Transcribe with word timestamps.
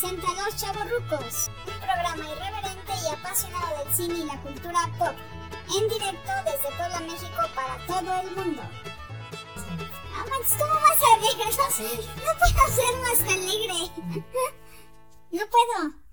presenta 0.00 0.28
Los 0.34 0.56
Chavorrucos, 0.56 1.50
un 1.66 1.80
programa 1.80 2.30
irreverente 2.30 2.92
y 3.02 3.12
apasionado 3.12 3.78
del 3.78 3.92
cine 3.92 4.18
y 4.20 4.24
la 4.24 4.40
cultura 4.42 4.78
pop, 4.96 5.14
en 5.76 5.88
directo 5.88 6.30
desde 6.44 6.76
Puebla, 6.76 7.00
México 7.00 7.42
para 7.54 7.84
todo 7.86 8.20
el 8.20 8.36
mundo. 8.36 8.62
Ah, 10.14 10.24
Max, 10.30 10.56
¿cómo 10.56 10.74
vas 10.74 11.02
a 11.02 11.14
alegre? 11.16 11.50
No, 11.50 12.24
no 12.24 12.38
puedo 12.38 12.64
ser 12.74 12.96
más 13.02 13.20
alegre. 13.22 14.24
No 15.30 15.42
puedo. 15.46 16.07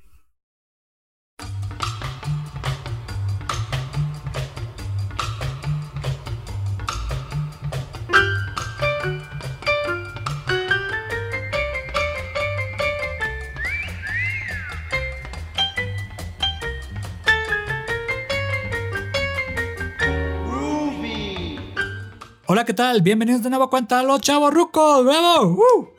Hola, 22.56 22.64
¿qué 22.64 22.74
tal? 22.74 23.02
Bienvenidos 23.02 23.44
de 23.44 23.50
nuevo 23.50 23.66
a 23.66 23.70
cuenta 23.70 24.02
Los 24.02 24.22
Chavos 24.22 24.54
Rucos. 24.54 25.04
¡Bravo! 25.04 25.58
¡Uh! 25.58 25.90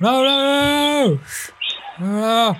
¡Bravo, 0.00 0.20
bravo! 0.20 1.20
¡Bravo! 1.98 2.56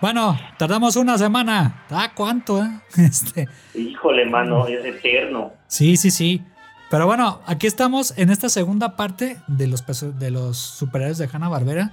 Bueno, 0.00 0.38
tardamos 0.56 0.94
una 0.94 1.18
semana. 1.18 1.84
¿Ah, 1.90 2.12
cuánto, 2.14 2.62
eh? 2.62 2.80
Este, 2.96 3.48
Híjole, 3.74 4.24
mano, 4.26 4.68
es 4.68 4.84
eterno. 4.84 5.50
sí, 5.66 5.96
sí, 5.96 6.12
sí. 6.12 6.44
Pero 6.92 7.06
bueno, 7.06 7.40
aquí 7.44 7.66
estamos 7.66 8.14
en 8.16 8.30
esta 8.30 8.48
segunda 8.48 8.94
parte 8.94 9.38
de 9.48 9.66
los, 9.66 9.84
de 10.20 10.30
los 10.30 10.58
superhéroes 10.58 11.18
de 11.18 11.28
Hanna-Barbera. 11.32 11.90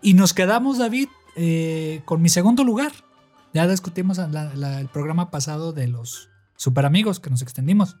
Y 0.00 0.14
nos 0.14 0.32
quedamos, 0.32 0.78
David, 0.78 1.08
eh, 1.36 2.00
con 2.06 2.22
mi 2.22 2.30
segundo 2.30 2.64
lugar. 2.64 2.92
Ya 3.52 3.68
discutimos 3.68 4.16
la- 4.16 4.54
la- 4.54 4.80
el 4.80 4.88
programa 4.88 5.30
pasado 5.30 5.74
de 5.74 5.86
los 5.86 6.30
super 6.56 6.86
amigos 6.86 7.20
que 7.20 7.28
nos 7.28 7.42
extendimos. 7.42 7.98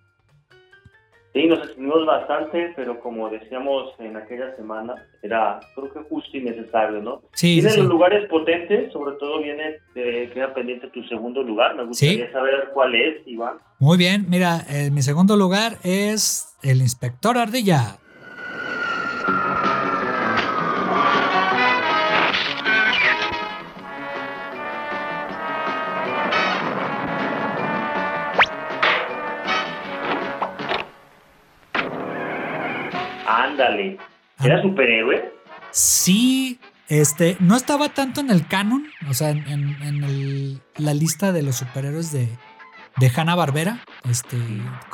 Sí, 1.32 1.46
nos 1.46 1.60
extendimos 1.60 2.04
bastante, 2.04 2.74
pero 2.76 3.00
como 3.00 3.30
decíamos 3.30 3.94
en 3.98 4.16
aquella 4.16 4.54
semana, 4.54 4.94
era 5.22 5.60
creo 5.74 5.90
que 5.90 6.00
justo 6.00 6.36
y 6.36 6.42
necesario, 6.42 7.00
¿no? 7.00 7.22
Sí, 7.32 7.48
sí, 7.48 7.54
Vienen 7.54 7.72
sí. 7.72 7.80
los 7.80 7.88
lugares 7.88 8.28
potentes, 8.28 8.92
sobre 8.92 9.16
todo 9.16 9.42
viene, 9.42 9.78
eh, 9.94 10.30
queda 10.34 10.52
pendiente 10.52 10.88
tu 10.88 11.02
segundo 11.04 11.42
lugar. 11.42 11.74
Me 11.74 11.84
gustaría 11.86 12.30
saber 12.32 12.68
cuál 12.74 12.94
es, 12.94 13.26
Iván. 13.26 13.56
Muy 13.78 13.96
bien, 13.96 14.26
mira, 14.28 14.60
eh, 14.68 14.90
mi 14.90 15.00
segundo 15.00 15.36
lugar 15.36 15.78
es 15.84 16.54
el 16.62 16.82
inspector 16.82 17.38
Ardilla. 17.38 17.96
Ándale. 33.72 33.98
¿Era 34.44 34.58
Ah. 34.58 34.62
superhéroe? 34.62 35.32
Sí, 35.70 36.58
este, 36.88 37.36
no 37.40 37.56
estaba 37.56 37.88
tanto 37.90 38.20
en 38.20 38.30
el 38.30 38.46
canon, 38.46 38.84
o 39.08 39.14
sea, 39.14 39.30
en, 39.30 39.46
en- 39.48 40.04
el- 40.04 40.60
la 40.76 40.94
lista 40.94 41.32
de 41.32 41.42
los 41.42 41.56
superhéroes 41.56 42.12
de, 42.12 42.28
de 42.98 43.10
Hanna 43.16 43.34
Barbera, 43.34 43.80
este, 44.08 44.36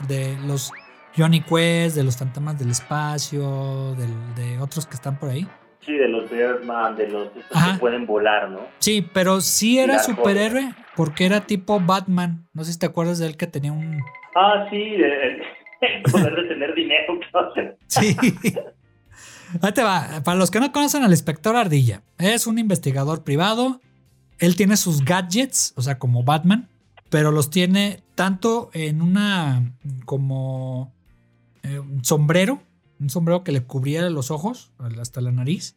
de 0.06 0.36
los 0.46 0.72
Johnny 1.16 1.40
Quest, 1.40 1.96
de 1.96 2.04
los 2.04 2.16
fantasmas 2.16 2.58
del 2.58 2.70
espacio, 2.70 3.94
del- 3.96 4.34
de 4.36 4.58
otros 4.60 4.86
que 4.86 4.94
están 4.94 5.18
por 5.18 5.30
ahí. 5.30 5.48
Sí, 5.80 5.94
de 5.94 6.08
los 6.08 6.30
Birdman, 6.30 6.96
de 6.96 7.08
los 7.08 7.28
estos 7.34 7.64
que 7.72 7.78
pueden 7.80 8.06
volar, 8.06 8.50
¿no? 8.50 8.60
Sí, 8.78 9.08
pero 9.12 9.40
sí 9.40 9.78
era 9.78 9.98
superhéroe 10.00 10.74
porque 10.94 11.24
era 11.24 11.40
tipo 11.46 11.80
Batman. 11.80 12.46
No 12.52 12.62
sé 12.64 12.72
si 12.74 12.78
te 12.78 12.86
acuerdas 12.86 13.18
de 13.18 13.26
él 13.26 13.36
que 13.36 13.46
tenía 13.46 13.72
un, 13.72 14.00
Ah, 14.36 14.66
sí, 14.70 14.76
el 14.76 15.42
poder 16.10 16.34
de 16.34 16.48
tener 16.48 16.74
dinero. 16.74 17.18
Sí. 17.86 18.16
Ahí 19.62 19.72
te 19.72 19.82
va. 19.82 20.22
Para 20.24 20.38
los 20.38 20.50
que 20.50 20.60
no 20.60 20.72
conocen 20.72 21.02
al 21.02 21.10
inspector 21.10 21.56
Ardilla, 21.56 22.02
es 22.18 22.46
un 22.46 22.58
investigador 22.58 23.24
privado. 23.24 23.80
Él 24.38 24.56
tiene 24.56 24.76
sus 24.76 25.04
gadgets, 25.04 25.72
o 25.76 25.82
sea, 25.82 25.98
como 25.98 26.22
Batman, 26.22 26.68
pero 27.10 27.32
los 27.32 27.50
tiene 27.50 28.02
tanto 28.14 28.70
en 28.72 29.02
una 29.02 29.72
como 30.04 30.92
eh, 31.62 31.78
un 31.78 32.04
sombrero, 32.04 32.62
un 33.00 33.10
sombrero 33.10 33.42
que 33.42 33.52
le 33.52 33.62
cubriera 33.62 34.10
los 34.10 34.30
ojos 34.30 34.70
hasta 35.00 35.20
la 35.20 35.32
nariz, 35.32 35.76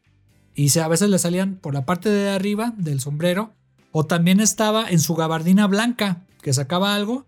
y 0.54 0.70
se, 0.70 0.82
a 0.82 0.88
veces 0.88 1.10
le 1.10 1.18
salían 1.18 1.56
por 1.56 1.74
la 1.74 1.86
parte 1.86 2.10
de 2.10 2.30
arriba 2.30 2.74
del 2.78 3.00
sombrero, 3.00 3.54
o 3.92 4.06
también 4.06 4.40
estaba 4.40 4.90
en 4.90 5.00
su 5.00 5.16
gabardina 5.16 5.68
blanca, 5.68 6.22
que 6.42 6.54
sacaba 6.54 6.96
algo, 6.96 7.26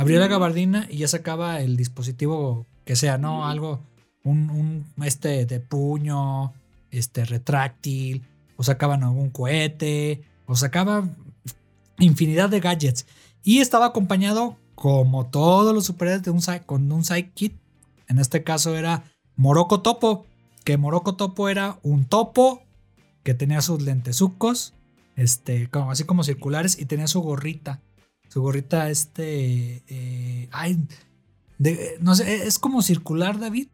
abría 0.00 0.18
la 0.18 0.28
gabardina 0.28 0.86
y 0.90 0.98
ya 0.98 1.08
sacaba 1.08 1.60
el 1.60 1.76
dispositivo 1.76 2.66
que 2.84 2.96
sea, 2.96 3.18
¿no? 3.18 3.46
Algo, 3.46 3.80
un, 4.24 4.50
un, 4.50 5.04
este 5.04 5.44
de 5.46 5.60
puño, 5.60 6.52
este 6.90 7.24
retráctil, 7.24 8.22
o 8.56 8.62
sacaban 8.62 9.04
algún 9.04 9.30
cohete, 9.30 10.22
o 10.46 10.56
sacaban 10.56 11.16
infinidad 11.98 12.48
de 12.48 12.60
gadgets. 12.60 13.06
Y 13.42 13.58
estaba 13.58 13.86
acompañado, 13.86 14.56
como 14.74 15.26
todos 15.26 15.74
los 15.74 15.84
superhéroes, 15.84 16.22
de 16.22 16.30
un, 16.30 16.40
con 16.66 16.90
un 16.90 17.04
sidekick. 17.04 17.54
En 18.08 18.18
este 18.18 18.42
caso 18.42 18.76
era 18.76 19.04
Morocco 19.36 19.82
Topo, 19.82 20.26
que 20.64 20.76
Morocco 20.76 21.14
Topo 21.14 21.48
era 21.48 21.78
un 21.82 22.06
topo 22.06 22.62
que 23.22 23.34
tenía 23.34 23.60
sus 23.60 23.82
lentezucos, 23.82 24.74
este, 25.16 25.68
como, 25.68 25.90
así 25.90 26.04
como 26.04 26.24
circulares, 26.24 26.78
y 26.78 26.86
tenía 26.86 27.06
su 27.06 27.20
gorrita. 27.20 27.80
Su 28.30 28.42
gorrita, 28.42 28.88
este, 28.90 29.82
eh, 29.88 30.48
ay, 30.52 30.76
de- 31.58 31.96
no 32.00 32.14
sé, 32.14 32.46
es 32.46 32.58
como 32.60 32.80
circular, 32.80 33.38
David. 33.40 33.66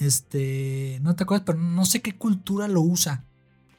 Este, 0.00 0.98
no 1.02 1.14
te 1.14 1.22
acuerdas, 1.22 1.44
pero 1.46 1.58
no 1.58 1.84
sé 1.84 2.02
qué 2.02 2.12
cultura 2.18 2.66
lo 2.66 2.80
usa. 2.80 3.24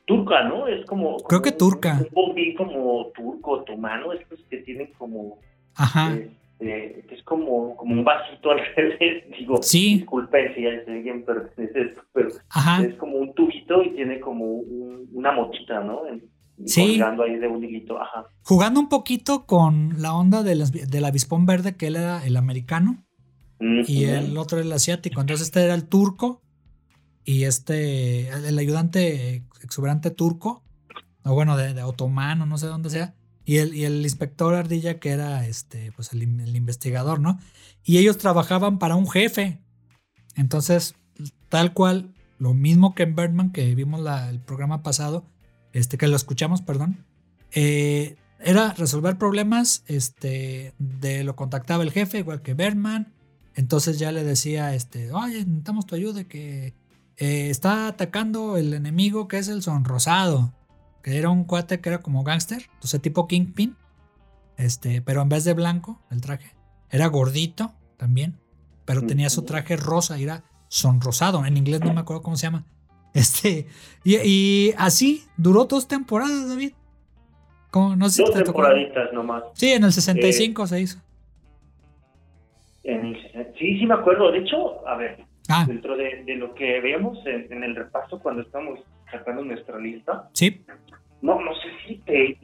Turca, 0.05 0.43
¿no? 0.47 0.67
Es 0.67 0.85
como. 0.85 1.17
Creo 1.17 1.41
que 1.41 1.51
turca. 1.51 1.99
Un 1.99 2.07
bombín 2.13 2.55
como 2.55 3.07
turco, 3.15 3.51
otomano, 3.51 4.13
estos 4.13 4.39
que 4.49 4.57
tienen 4.57 4.91
como. 4.97 5.39
Ajá. 5.75 6.17
que 6.59 7.05
es 7.11 7.21
como, 7.23 7.75
como 7.75 7.93
un 7.93 8.05
vasito 8.05 8.51
al 8.51 8.59
revés. 8.77 9.25
Digo, 9.37 9.61
Sí. 9.61 9.95
disculpen 9.97 10.55
si 10.55 10.65
alguien 10.65 11.25
pertenece 11.25 11.81
esto, 11.89 12.01
pero 12.13 12.29
Ajá. 12.49 12.81
es 12.83 12.95
como 12.95 13.17
un 13.17 13.33
tubito 13.33 13.83
y 13.83 13.89
tiene 13.95 14.21
como 14.21 14.45
un- 14.45 15.09
una 15.11 15.33
motita, 15.33 15.81
¿no? 15.81 16.07
En- 16.07 16.23
Sí. 16.65 17.01
Ahí 17.01 17.37
de 17.39 17.47
un 17.47 17.63
hilito. 17.63 18.01
Ajá. 18.01 18.25
Jugando 18.43 18.79
un 18.79 18.89
poquito 18.89 19.45
con 19.45 20.01
la 20.01 20.13
onda 20.13 20.43
del, 20.43 20.69
del 20.69 21.05
avispón 21.05 21.45
verde, 21.45 21.75
que 21.75 21.87
él 21.87 21.95
era 21.95 22.25
el 22.25 22.37
americano 22.37 23.03
y 23.87 24.03
el 24.05 24.37
otro 24.37 24.57
era 24.57 24.65
el 24.67 24.73
asiático. 24.73 25.21
Entonces 25.21 25.47
este 25.47 25.63
era 25.63 25.73
el 25.73 25.85
turco 25.85 26.41
y 27.25 27.43
este, 27.45 28.27
el, 28.29 28.57
ayudante 28.59 29.43
exuberante 29.61 30.11
turco, 30.11 30.63
o 31.23 31.33
bueno, 31.33 31.55
de, 31.55 31.73
de 31.73 31.83
otomano, 31.83 32.45
no 32.45 32.57
sé 32.57 32.67
dónde 32.67 32.89
sea. 32.89 33.13
Y 33.45 33.57
el, 33.57 33.73
y 33.73 33.85
el 33.85 34.01
inspector 34.03 34.53
Ardilla, 34.55 34.99
que 34.99 35.09
era 35.09 35.45
este, 35.47 35.91
pues 35.93 36.11
el, 36.13 36.21
el 36.21 36.55
investigador, 36.55 37.19
¿no? 37.19 37.39
Y 37.83 37.97
ellos 37.97 38.17
trabajaban 38.17 38.79
para 38.79 38.95
un 38.95 39.09
jefe. 39.09 39.59
Entonces, 40.35 40.95
tal 41.49 41.73
cual, 41.73 42.13
lo 42.39 42.53
mismo 42.53 42.95
que 42.95 43.03
en 43.03 43.15
Birdman, 43.15 43.51
que 43.51 43.75
vimos 43.75 44.01
la- 44.01 44.29
el 44.29 44.39
programa 44.39 44.81
pasado, 44.83 45.25
este, 45.73 45.97
que 45.97 46.07
lo 46.07 46.15
escuchamos, 46.15 46.61
perdón, 46.61 47.03
eh, 47.51 48.15
era 48.39 48.73
resolver 48.73 49.17
problemas, 49.17 49.83
este, 49.87 50.73
de 50.77 51.23
lo 51.23 51.35
contactaba 51.35 51.83
el 51.83 51.91
jefe, 51.91 52.19
igual 52.19 52.41
que 52.41 52.53
Birdman. 52.53 53.13
Entonces 53.55 53.99
ya 53.99 54.11
le 54.11 54.23
decía, 54.23 54.73
este, 54.73 55.11
oye, 55.11 55.39
necesitamos 55.45 55.85
tu 55.85 55.95
ayuda, 55.95 56.23
que 56.23 56.73
eh, 57.17 57.49
está 57.49 57.87
atacando 57.87 58.57
el 58.57 58.73
enemigo 58.73 59.27
que 59.27 59.37
es 59.37 59.47
el 59.47 59.61
sonrosado, 59.61 60.53
que 61.03 61.17
era 61.17 61.29
un 61.29 61.43
cuate 61.43 61.79
que 61.79 61.89
era 61.89 62.01
como 62.01 62.23
gángster, 62.23 62.69
entonces 62.73 63.01
tipo 63.01 63.27
Kingpin, 63.27 63.75
este, 64.57 65.01
pero 65.01 65.21
en 65.21 65.29
vez 65.29 65.43
de 65.43 65.53
blanco, 65.53 66.01
el 66.09 66.21
traje, 66.21 66.55
era 66.89 67.07
gordito 67.07 67.73
también, 67.97 68.39
pero 68.85 69.05
tenía 69.05 69.29
su 69.29 69.43
traje 69.43 69.75
rosa 69.75 70.17
y 70.17 70.23
era 70.23 70.43
sonrosado, 70.67 71.45
en 71.45 71.57
inglés 71.57 71.81
no 71.81 71.93
me 71.93 72.01
acuerdo 72.01 72.23
cómo 72.23 72.35
se 72.35 72.47
llama. 72.47 72.65
Este, 73.23 73.67
y, 74.03 74.15
y 74.23 74.73
así 74.77 75.23
duró 75.37 75.65
dos 75.65 75.87
temporadas, 75.87 76.49
David. 76.49 76.73
¿Cómo? 77.71 77.95
No 77.95 78.09
sé 78.09 78.17
si 78.17 78.21
Dos 78.23 78.33
te 78.33 78.39
tocó. 78.43 78.61
temporaditas 78.63 79.13
nomás. 79.13 79.43
Sí, 79.53 79.71
en 79.71 79.83
el 79.83 79.91
65 79.93 80.67
se 80.67 80.81
hizo. 80.81 80.99
En 82.83 83.05
el- 83.05 83.53
sí, 83.57 83.79
sí 83.79 83.85
me 83.85 83.93
acuerdo. 83.93 84.31
De 84.31 84.39
hecho, 84.39 84.87
a 84.87 84.95
ver, 84.97 85.23
Ah, 85.49 85.65
dentro 85.67 85.97
de, 85.97 86.23
de 86.23 86.35
lo 86.35 86.53
que 86.55 86.79
veíamos 86.79 87.17
en, 87.25 87.51
en 87.51 87.63
el 87.63 87.75
repaso 87.75 88.17
cuando 88.19 88.41
estamos 88.43 88.79
sacando 89.11 89.43
nuestra 89.43 89.77
lista, 89.77 90.29
sí. 90.33 90.63
no, 91.21 91.39
no 91.41 91.51
sé 91.55 91.67
si, 91.85 91.95
te, 91.97 92.39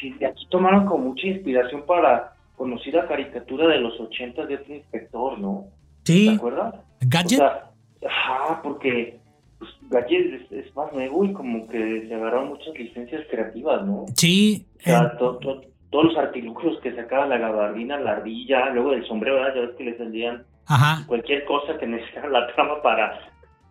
si 0.00 0.10
de 0.12 0.26
aquí 0.26 0.46
tomaron 0.48 0.86
con 0.86 1.02
mucha 1.02 1.26
inspiración 1.26 1.84
para 1.86 2.34
conocida 2.56 3.06
caricatura 3.08 3.66
de 3.66 3.78
los 3.80 3.98
80 3.98 4.46
de 4.46 4.54
otro 4.56 4.74
inspector, 4.76 5.38
¿no? 5.40 5.64
¿Te 6.04 6.12
Sí. 6.12 6.28
acuerdas? 6.36 6.74
O 6.76 6.80
Gadget. 7.00 7.38
sea, 7.38 7.70
ajá, 8.08 8.62
porque 8.62 9.18
pues 9.58 9.70
Gadget 9.90 10.42
es, 10.50 10.52
es 10.66 10.76
más 10.76 10.92
nuevo 10.92 11.24
y 11.24 11.32
como 11.32 11.66
que 11.68 12.06
se 12.08 12.14
agarraron 12.14 12.48
muchas 12.50 12.74
licencias 12.78 13.22
creativas, 13.30 13.84
¿no? 13.84 14.06
Sí. 14.14 14.66
O 14.78 14.82
sea, 14.82 15.00
eh, 15.00 15.18
to- 15.18 15.38
to- 15.38 15.62
todos 15.90 16.04
los 16.04 16.16
artilugios 16.18 16.78
que 16.82 16.94
sacaba 16.94 17.26
la 17.26 17.38
gabardina, 17.38 17.98
la 17.98 18.12
ardilla, 18.12 18.70
luego 18.70 18.92
el 18.92 19.06
sombrero, 19.06 19.36
¿verdad? 19.36 19.54
ya 19.54 19.60
ves 19.62 19.70
que 19.78 19.84
les 19.84 19.98
vendían 19.98 20.44
ajá. 20.66 21.04
cualquier 21.06 21.44
cosa 21.46 21.78
que 21.78 21.86
necesitara 21.88 22.28
la 22.28 22.46
trama 22.54 22.82
para 22.82 23.18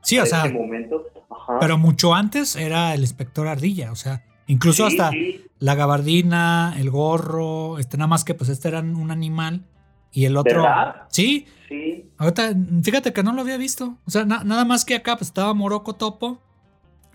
Sí, 0.01 0.17
o 0.19 0.23
ese 0.23 0.49
momento. 0.51 1.03
Ajá. 1.29 1.57
pero 1.59 1.77
mucho 1.77 2.13
antes 2.15 2.55
era 2.55 2.93
el 2.93 3.01
inspector 3.01 3.47
Ardilla, 3.47 3.91
o 3.91 3.95
sea, 3.95 4.23
incluso 4.47 4.89
Sí, 4.89 4.95
hasta 4.97 5.11
sí, 5.11 5.41
la 5.59 5.75
gabardina, 5.75 6.73
el 6.79 6.89
gorro, 6.89 7.77
este 7.79 7.97
nada 7.97 8.07
más 8.07 8.23
que 8.23 8.33
pues 8.33 8.49
este 8.49 8.69
era 8.69 8.79
un 8.79 9.11
animal 9.11 9.65
y 10.11 10.25
el 10.25 10.37
otro. 10.37 10.61
¿Verdad? 10.61 11.03
Sí, 11.09 11.45
sí, 11.67 11.96
ahorita 12.17 12.53
fíjate 12.83 13.13
que 13.13 13.23
no 13.23 13.33
lo 13.33 13.41
había 13.41 13.57
visto. 13.57 13.97
O 14.05 14.11
sea, 14.11 14.25
na- 14.25 14.43
nada 14.43 14.65
más 14.65 14.85
que 14.85 14.95
acá 14.95 15.15
pues 15.17 15.27
estaba 15.29 15.53
Morocco 15.53 15.93
Topo 15.93 16.39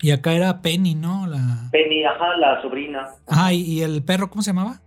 y 0.01 0.11
acá 0.11 0.33
era 0.33 0.61
Penny, 0.61 0.95
¿no? 0.95 1.27
La 1.27 1.69
Penny, 1.71 2.03
ajá, 2.03 2.35
la 2.37 2.61
sobrina. 2.61 3.07
Ajá, 3.27 3.53
y, 3.53 3.81
el 3.81 4.03
perro, 4.03 4.29
¿cómo 4.29 4.41
se 4.41 4.51
llamaba? 4.51 4.81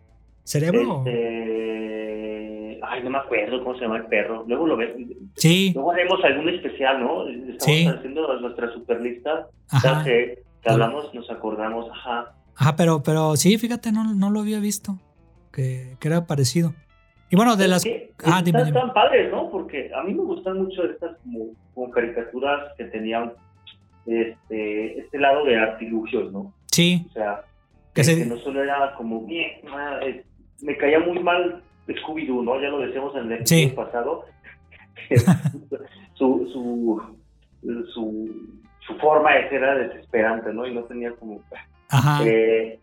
¿Cerebro? 0.45 1.03
Este... 1.07 2.81
Ay, 2.83 3.03
no 3.03 3.11
me 3.11 3.19
acuerdo 3.19 3.63
cómo 3.65 3.75
se 3.77 3.83
llama 3.83 3.97
el 3.97 4.07
perro. 4.07 4.45
Luego 4.47 4.67
lo 4.67 4.77
ves. 4.77 4.91
Sí, 5.37 5.73
Luego 5.75 5.91
haremos 5.93 6.23
algún 6.25 6.49
especial, 6.51 7.01
¿no? 7.01 7.27
Estamos 7.29 7.63
Sí. 7.65 7.87
haciendo 7.87 8.41
nuestra 8.41 8.73
super 8.73 9.01
lista. 9.01 9.49
Cada 9.69 9.97
ajá. 9.97 10.05
que, 10.05 10.43
que 10.63 10.71
hablamos 10.71 11.13
nos 11.13 11.29
acordamos, 11.31 11.87
ajá. 11.91 12.35
Ajá, 12.55 12.77
pero, 12.77 13.03
pero 13.03 13.37
sí, 13.37 13.59
fíjate, 13.59 13.91
no, 13.93 14.05
no 14.15 14.31
lo 14.31 14.41
había 14.41 14.61
visto. 14.61 14.99
Que, 15.53 15.97
que 16.01 16.09
era 16.09 16.27
parecido. 16.27 16.75
Y 17.31 17.37
bueno, 17.37 17.57
de 17.57 17.69
las. 17.69 17.83
que 17.83 18.13
Ah, 18.25 18.41
dime, 18.45 18.59
están 18.61 18.73
dime. 18.75 18.81
tan 18.87 18.93
padres, 18.95 19.31
¿no? 19.33 19.51
Porque 19.51 19.91
a 19.95 20.03
mí 20.05 20.15
me 20.15 20.23
gustan 20.23 20.59
mucho 20.63 20.85
estas 20.85 21.17
como, 21.19 21.47
como 21.75 21.91
caricaturas 21.91 22.73
que 22.79 22.85
tenían 22.85 23.33
este, 24.07 25.01
este 25.01 25.19
lado 25.19 25.45
de 25.45 25.57
artilugios, 25.59 26.33
¿no? 26.33 26.53
Sí, 26.71 27.05
O 27.11 27.13
sea, 27.13 27.43
Que 27.95 28.01
que, 28.03 28.05
se- 28.05 28.19
que 28.19 28.27
no 28.27 28.37
solo 28.39 28.63
era 28.63 28.95
como 28.97 29.23
bien, 29.23 29.51
ah, 29.71 29.99
me 30.63 30.77
caía 30.77 31.01
muy 31.01 31.19
mal 31.19 31.63
Scooby-Doo, 31.89 32.43
¿no? 32.45 32.61
Ya 32.61 32.69
lo 32.69 32.79
decíamos 32.81 33.15
en 33.17 33.33
el 33.33 33.47
Sí. 33.47 33.65
episodio 33.65 33.75
pasado. 33.87 34.25
su, 36.15 36.49
su, 36.53 37.03
su 38.87 38.95
forma 39.01 39.33
de 39.35 39.49
ser 39.49 39.63
era 39.63 39.75
desesperante, 39.77 40.53
¿no? 40.53 40.67
Y 40.67 40.75
no 40.75 40.83
tenía 40.85 41.13
como... 41.13 41.41
ajá. 41.89 42.21
Eh, 42.25 42.79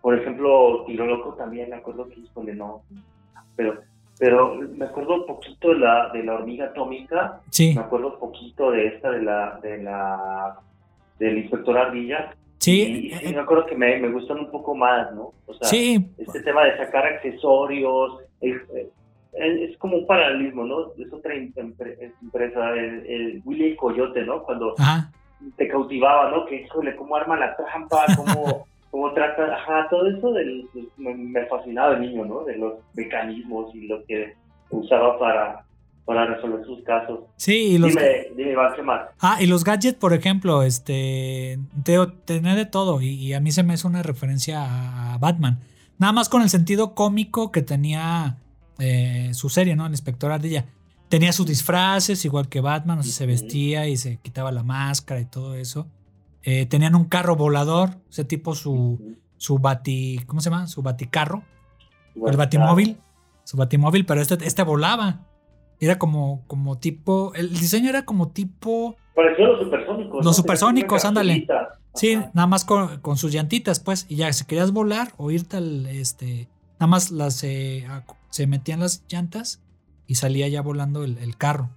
por 0.00 0.18
ejemplo, 0.18 0.84
Tiro 0.86 1.06
Loco 1.06 1.34
también, 1.34 1.70
me 1.70 1.76
acuerdo 1.76 2.08
que 2.08 2.20
híjole, 2.20 2.54
no. 2.54 2.82
Pero, 3.56 3.80
pero 4.18 4.54
me 4.76 4.84
acuerdo 4.86 5.14
un 5.16 5.26
poquito 5.26 5.68
de 5.70 5.78
la, 5.78 6.10
de 6.12 6.22
la 6.24 6.34
hormiga 6.34 6.66
atómica, 6.66 7.40
Sí, 7.50 7.74
me 7.74 7.80
acuerdo 7.82 8.14
un 8.14 8.18
poquito 8.18 8.70
de 8.70 8.86
esta, 8.88 9.10
de 9.10 9.22
la, 9.22 9.58
de 9.62 9.82
la, 9.82 10.56
del 11.18 11.38
inspector 11.38 11.76
Ardilla. 11.78 12.34
sí, 12.58 13.08
Y, 13.08 13.12
eh, 13.12 13.18
sí, 13.22 13.34
me 13.34 13.40
acuerdo 13.40 13.66
que 13.66 13.76
me, 13.76 13.98
me 13.98 14.08
gustan 14.10 14.38
un 14.38 14.50
poco 14.50 14.74
más, 14.74 15.12
¿no? 15.14 15.32
O 15.46 15.54
sea, 15.54 15.68
sí, 15.68 16.06
este 16.18 16.40
tema 16.42 16.64
de 16.64 16.76
sacar 16.76 17.06
accesorios, 17.06 18.20
es, 18.40 18.56
es- 18.74 18.88
es 19.38 19.76
como 19.76 19.98
un 19.98 20.06
paralelismo, 20.06 20.64
¿no? 20.64 20.92
Es 20.98 21.12
otra 21.12 21.34
em- 21.34 21.52
empre- 21.54 22.10
empresa, 22.22 22.70
el, 22.70 23.04
el 23.06 23.42
Willy 23.44 23.76
Coyote, 23.76 24.22
¿no? 24.24 24.42
Cuando 24.42 24.74
ajá. 24.78 25.10
te 25.58 25.68
cautivaba, 25.68 26.30
¿no? 26.30 26.46
Que, 26.46 26.62
híjole, 26.62 26.96
cómo 26.96 27.16
arma 27.16 27.36
la 27.38 27.54
trampa, 27.54 28.06
cómo, 28.16 28.66
cómo 28.90 29.12
trata, 29.12 29.54
ajá, 29.54 29.88
todo 29.90 30.06
eso 30.08 30.32
del, 30.32 30.68
me, 30.96 31.14
me 31.14 31.46
fascinaba 31.46 31.94
de 31.94 32.06
niño, 32.06 32.24
¿no? 32.24 32.44
De 32.44 32.56
los 32.56 32.74
mecanismos 32.94 33.74
y 33.74 33.86
lo 33.86 34.04
que 34.04 34.34
usaba 34.70 35.18
para, 35.18 35.64
para 36.04 36.26
resolver 36.26 36.64
sus 36.64 36.82
casos. 36.84 37.20
Sí, 37.36 37.74
y 37.74 37.78
los. 37.78 37.90
Dime, 37.90 38.28
dime, 38.36 38.52
Iván, 38.52 38.72
¿qué 38.74 38.82
más? 38.82 39.08
Ah, 39.20 39.38
y 39.40 39.46
los 39.46 39.64
gadgets, 39.64 39.98
por 39.98 40.12
ejemplo, 40.12 40.62
este. 40.62 41.58
Te, 41.84 41.98
tenía 42.24 42.54
de 42.54 42.66
todo. 42.66 43.02
Y, 43.02 43.08
y 43.08 43.34
a 43.34 43.40
mí 43.40 43.52
se 43.52 43.62
me 43.62 43.74
hizo 43.74 43.88
una 43.88 44.02
referencia 44.02 44.62
a, 44.62 45.14
a 45.14 45.18
Batman. 45.18 45.60
Nada 45.98 46.12
más 46.12 46.28
con 46.28 46.42
el 46.42 46.50
sentido 46.50 46.94
cómico 46.94 47.50
que 47.50 47.62
tenía 47.62 48.36
eh, 48.78 49.30
su 49.32 49.48
serie, 49.48 49.76
¿no? 49.76 49.86
El 49.86 49.92
inspector 49.92 50.30
Ardilla. 50.30 50.66
Tenía 51.08 51.32
sus 51.32 51.46
disfraces, 51.46 52.24
igual 52.24 52.48
que 52.48 52.60
Batman, 52.60 52.98
o 52.98 53.02
sea, 53.02 53.12
se 53.12 53.26
vestía 53.26 53.86
y 53.86 53.96
se 53.96 54.18
quitaba 54.18 54.50
la 54.50 54.64
máscara 54.64 55.20
y 55.20 55.24
todo 55.24 55.54
eso. 55.54 55.86
Eh, 56.48 56.64
tenían 56.66 56.94
un 56.94 57.04
carro 57.06 57.34
volador, 57.34 57.98
ese 58.08 58.24
tipo 58.24 58.54
su, 58.54 59.16
su 59.36 59.58
bati. 59.58 60.20
¿Cómo 60.26 60.40
se 60.40 60.48
llama? 60.48 60.68
Su 60.68 60.80
baticarro. 60.80 61.42
Bueno, 62.14 62.30
el 62.30 62.36
batimóvil. 62.36 62.96
Su 63.44 63.56
batimóvil, 63.56 64.06
pero 64.06 64.20
este, 64.22 64.38
este 64.46 64.62
volaba. 64.62 65.26
Era 65.80 65.98
como, 65.98 66.44
como 66.46 66.78
tipo. 66.78 67.32
El 67.34 67.50
diseño 67.50 67.90
era 67.90 68.04
como 68.04 68.28
tipo. 68.28 68.96
Pareció 69.14 69.46
los 69.48 69.64
supersónicos. 69.64 70.16
Los 70.18 70.24
¿no? 70.24 70.32
supersónicos, 70.32 71.04
ándale. 71.04 71.46
Sí, 71.94 72.14
Ajá. 72.14 72.30
nada 72.32 72.46
más 72.46 72.64
con, 72.64 73.00
con 73.00 73.16
sus 73.16 73.32
llantitas, 73.32 73.80
pues. 73.80 74.06
Y 74.08 74.16
ya, 74.16 74.32
si 74.32 74.44
querías 74.44 74.70
volar 74.70 75.12
o 75.16 75.30
irte 75.32 75.56
al. 75.56 75.86
Este, 75.86 76.48
nada 76.78 76.86
más 76.86 77.10
las 77.10 77.42
eh, 77.42 77.86
se 78.30 78.46
metían 78.46 78.80
las 78.80 79.02
llantas 79.08 79.60
y 80.06 80.14
salía 80.14 80.46
ya 80.48 80.62
volando 80.62 81.02
el, 81.02 81.18
el 81.18 81.36
carro. 81.36 81.70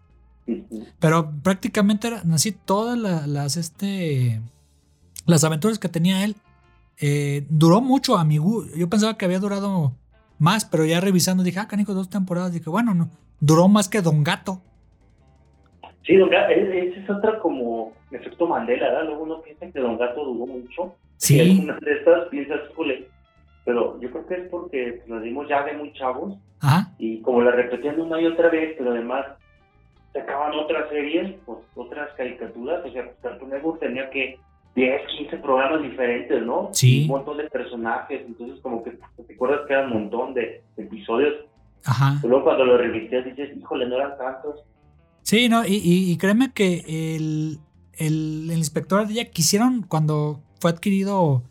Pero 1.00 1.32
prácticamente 1.44 2.08
eran 2.08 2.32
así 2.34 2.52
todas 2.52 2.98
la- 2.98 3.26
las. 3.28 3.58
Este, 3.58 4.42
las 5.26 5.44
aventuras 5.44 5.80
que 5.80 5.90
tenía 5.90 6.24
él. 6.24 6.36
eh, 7.02 7.46
duró 7.50 7.80
mucho 7.80 8.18
a 8.18 8.26
mi 8.26 8.40
gu- 8.40 8.70
Yo 8.76 8.90
pensaba 8.90 9.18
que 9.18 9.24
había 9.24 9.40
durado 9.40 9.94
más, 10.38 10.66
pero 10.66 10.84
ya 10.86 11.00
revisando 11.00 11.44
dije, 11.44 11.60
ah, 11.60 11.68
canijo, 11.68 11.94
dos 11.94 12.10
temporadas. 12.10 12.52
Dije, 12.52 12.70
bueno, 12.70 12.94
no, 12.94 13.10
duró 13.40 13.68
más 13.70 13.88
que 13.88 14.02
Don 14.02 14.22
Gato. 14.24 14.62
Sí, 16.06 16.16
Don 16.18 16.30
Gato, 16.30 16.52
ese 16.52 17.00
es 17.00 17.10
otra 17.10 17.40
como 17.40 17.94
efecto 18.12 18.48
Mandela, 18.48 18.88
¿verdad? 18.90 19.06
Luego 19.06 19.24
uno 19.24 19.42
piensa 19.42 19.70
que 19.72 19.80
Don 19.80 19.98
Gato 19.98 20.26
duró 20.26 20.46
mucho. 20.46 20.96
Y 20.96 21.14
Sí, 21.18 21.40
algunas 21.40 21.80
de 21.82 21.94
estas 21.94 22.28
piensas, 22.30 22.60
híjole, 22.72 23.08
pero 23.66 24.00
yo 24.02 24.10
creo 24.12 24.26
que 24.28 24.36
es 24.36 24.50
porque 24.50 25.04
las 25.08 25.22
vimos 25.22 25.48
ya 25.48 25.64
de 25.64 25.74
muy 25.78 25.94
chavos 25.94 26.38
ajá. 26.62 26.92
y 26.98 27.22
como 27.22 27.42
la 27.42 27.52
repetían 27.52 28.00
una 28.00 28.20
y 28.22 28.26
otra 28.26 28.50
vez, 28.50 28.76
pero 28.78 28.92
además 28.92 29.26
sacaban 30.14 30.54
otras 30.56 30.90
series, 30.90 31.36
pues, 31.46 31.60
otras 31.76 32.10
caricaturas, 32.18 32.84
o 32.86 32.92
sea, 32.92 33.04
pues, 33.06 33.16
Cartoon 33.22 33.52
Network 33.52 33.80
tenía 33.80 34.10
que 34.10 34.40
10, 34.76 35.02
15 35.18 35.38
programas 35.38 35.82
diferentes, 35.82 36.42
¿no? 36.46 36.70
Sí. 36.74 37.02
Un 37.04 37.08
montón 37.08 37.38
de 37.38 37.44
personajes, 37.50 38.22
entonces 38.26 38.60
como 38.62 38.84
que 38.84 38.92
te 38.92 39.34
acuerdas 39.34 39.62
que 39.68 39.74
eran 39.74 39.92
un 39.92 40.04
montón 40.04 40.34
de 40.34 40.64
episodios, 40.78 41.34
Ajá. 41.86 42.18
pero 42.22 42.30
luego 42.30 42.46
cuando 42.46 42.66
lo 42.66 42.78
revisías 42.78 43.26
dices, 43.26 43.50
híjole, 43.58 43.88
no 43.88 43.96
eran 43.96 44.18
tantos. 44.18 44.62
Sí, 45.24 45.50
no, 45.50 45.66
y, 45.66 45.76
y- 45.76 46.12
y 46.12 46.18
créeme 46.18 46.52
que 46.54 46.84
el, 47.16 47.60
el, 47.98 48.50
el 48.52 48.58
inspector 48.58 49.02
Ardilla 49.02 49.26
quisieron, 49.32 49.82
cuando 49.84 50.42
fue 50.60 50.72
adquirido 50.72 51.44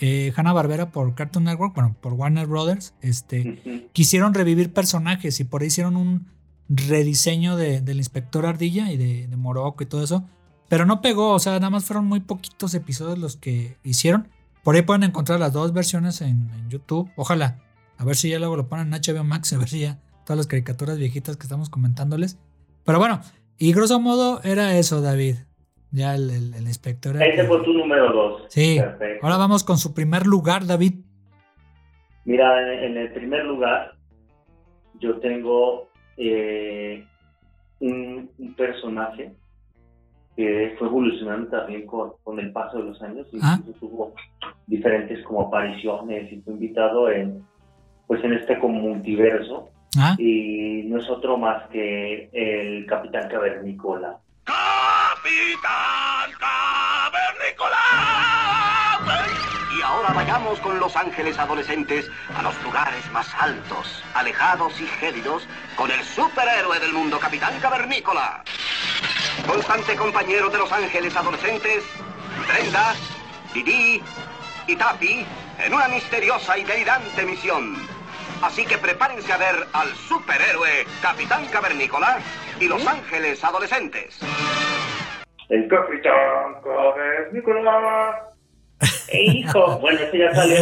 eh, 0.00 0.32
Hanna 0.34 0.52
Barbera 0.54 0.90
por 0.90 1.14
Cartoon 1.14 1.44
Network, 1.44 1.74
bueno, 1.74 1.94
por 2.00 2.14
Warner 2.14 2.46
Brothers, 2.46 2.94
este, 3.02 3.88
quisieron 3.92 4.32
revivir 4.32 4.72
personajes 4.72 5.38
y 5.40 5.44
por 5.44 5.60
ahí 5.60 5.66
hicieron 5.68 5.96
un 5.96 6.26
rediseño 6.68 7.56
de- 7.56 7.80
del 7.80 7.98
inspector 7.98 8.46
Ardilla 8.46 8.90
y 8.92 8.96
de, 8.96 9.26
de 9.28 9.36
Morocco 9.36 9.82
y 9.82 9.86
todo 9.86 10.02
eso. 10.02 10.24
Pero 10.70 10.86
no 10.86 11.02
pegó, 11.02 11.32
o 11.32 11.38
sea, 11.38 11.52
nada 11.54 11.68
más 11.68 11.84
fueron 11.84 12.06
muy 12.06 12.20
poquitos 12.20 12.72
episodios 12.74 13.18
los 13.18 13.36
que 13.36 13.76
hicieron. 13.84 14.28
Por 14.64 14.74
ahí 14.76 14.82
pueden 14.82 15.02
encontrar 15.02 15.38
las 15.40 15.52
dos 15.52 15.74
versiones 15.74 16.22
en, 16.22 16.48
en 16.54 16.70
YouTube. 16.70 17.10
Ojalá, 17.16 17.58
a 17.98 18.04
ver 18.06 18.16
si 18.16 18.30
ya 18.30 18.38
luego 18.38 18.56
lo 18.56 18.68
ponen 18.68 18.94
en 18.94 19.00
HBO 19.00 19.24
Max, 19.24 19.52
a 19.52 19.58
ver 19.58 19.68
si 19.68 19.80
ya 19.80 19.98
todas 20.24 20.38
las 20.38 20.46
caricaturas 20.46 20.96
viejitas 20.96 21.36
que 21.36 21.42
estamos 21.42 21.68
comentándoles. 21.68 22.38
Pero 22.86 22.98
bueno, 22.98 23.20
y 23.58 23.72
grosso 23.74 24.00
modo 24.00 24.40
era 24.44 24.78
eso, 24.78 25.02
David. 25.02 25.36
Ya 25.90 26.14
el, 26.14 26.30
el, 26.30 26.54
el 26.54 26.62
inspector. 26.68 27.16
era 27.16 27.26
Ese 27.26 27.42
que- 27.42 27.48
fue 27.48 27.62
tu 27.64 27.72
número 27.74 28.12
dos. 28.12 28.42
Sí. 28.48 28.76
Perfecto. 28.78 29.26
Ahora 29.26 29.36
vamos 29.38 29.64
con 29.64 29.76
su 29.76 29.92
primer 29.92 30.24
lugar, 30.26 30.64
David. 30.64 30.94
Mira, 32.24 32.84
en 32.86 32.96
el 32.96 33.12
primer 33.12 33.44
lugar, 33.44 33.96
yo 35.00 35.18
tengo 35.18 35.88
eh, 36.16 37.04
un, 37.80 38.30
un 38.38 38.54
personaje 38.54 39.34
que 40.36 40.74
fue 40.78 40.86
evolucionando 40.88 41.48
también 41.50 41.86
con, 41.86 42.12
con 42.22 42.38
el 42.38 42.52
paso 42.52 42.78
de 42.78 42.84
los 42.84 43.02
años 43.02 43.26
y 43.32 43.38
Ah. 43.42 43.56
incluso 43.58 43.78
tuvo 43.80 44.14
diferentes 44.66 45.22
como 45.24 45.42
apariciones 45.48 46.32
y 46.32 46.40
fue 46.40 46.52
invitado 46.54 47.10
en 47.10 47.44
pues 48.06 48.22
en 48.24 48.32
este 48.34 48.58
como 48.58 48.80
multiverso 48.80 49.70
Ah, 49.98 50.14
y 50.18 50.84
no 50.86 50.98
es 51.00 51.10
otro 51.10 51.36
más 51.36 51.68
que 51.70 52.30
el 52.32 52.86
Capitán 52.86 53.28
Cavernícola. 53.28 54.18
¡Capitán 54.44 56.30
Cavernícola! 56.38 57.76
Y 59.76 59.82
ahora 59.82 60.12
vayamos 60.14 60.60
con 60.60 60.78
los 60.78 60.94
ángeles 60.96 61.38
adolescentes 61.38 62.08
a 62.36 62.42
los 62.42 62.60
lugares 62.62 63.10
más 63.12 63.32
altos, 63.40 64.02
alejados 64.14 64.80
y 64.80 64.86
gélidos 64.86 65.46
con 65.76 65.90
el 65.90 66.00
superhéroe 66.04 66.78
del 66.78 66.92
mundo, 66.92 67.18
Capitán 67.18 67.54
Cavernícola. 67.60 68.44
Constante 69.46 69.96
compañero 69.96 70.48
de 70.48 70.58
los 70.58 70.72
ángeles 70.72 71.16
adolescentes, 71.16 71.84
Brenda, 72.48 72.94
Didi 73.52 74.02
y 74.66 74.76
Tapi 74.76 75.26
en 75.64 75.74
una 75.74 75.88
misteriosa 75.88 76.56
y 76.58 76.64
delirante 76.64 77.24
misión. 77.24 77.76
Así 78.42 78.64
que 78.64 78.78
prepárense 78.78 79.32
a 79.32 79.36
ver 79.36 79.66
al 79.72 79.88
superhéroe 79.88 80.86
Capitán 81.02 81.44
Cavernícola 81.46 82.18
y 82.58 82.68
los 82.68 82.86
ángeles 82.86 83.42
adolescentes. 83.44 84.18
El 85.48 85.68
Capitán 85.68 86.60
Cavernícola. 86.62 88.22
Hijo, 89.12 89.78
bueno, 89.78 90.00
ese 90.00 90.18
ya 90.18 90.34
salió 90.34 90.58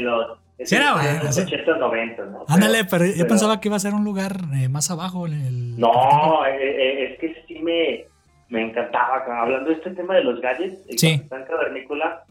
los, 0.00 0.38
Sí, 0.64 0.74
era 0.74 0.88
en 0.90 0.94
bueno, 0.94 1.24
los 1.24 1.34
sí. 1.34 1.42
80, 1.42 1.76
90, 1.78 2.24
¿no? 2.26 2.44
Ándale, 2.48 2.84
pero 2.84 3.04
yo 3.06 3.12
pero- 3.16 3.28
pensaba 3.28 3.60
que 3.60 3.68
iba 3.68 3.76
a 3.76 3.80
ser 3.80 3.94
un 3.94 4.04
lugar 4.04 4.36
eh, 4.54 4.68
más 4.68 4.90
abajo. 4.90 5.26
en 5.26 5.34
El, 5.34 5.78
No, 5.78 6.44
eh, 6.46 6.56
eh, 6.60 7.12
es 7.12 7.18
que 7.20 7.44
sí 7.46 7.58
me, 7.60 8.04
me 8.48 8.62
encantaba. 8.68 9.24
Hablando 9.40 9.70
de 9.70 9.76
este 9.76 9.90
tema 9.90 10.14
de 10.16 10.24
los 10.24 10.40
gadgets, 10.40 10.78
el 10.88 10.98
Sí. 10.98 11.16
Capitán 11.18 11.44
Cavernícola, 11.46 12.24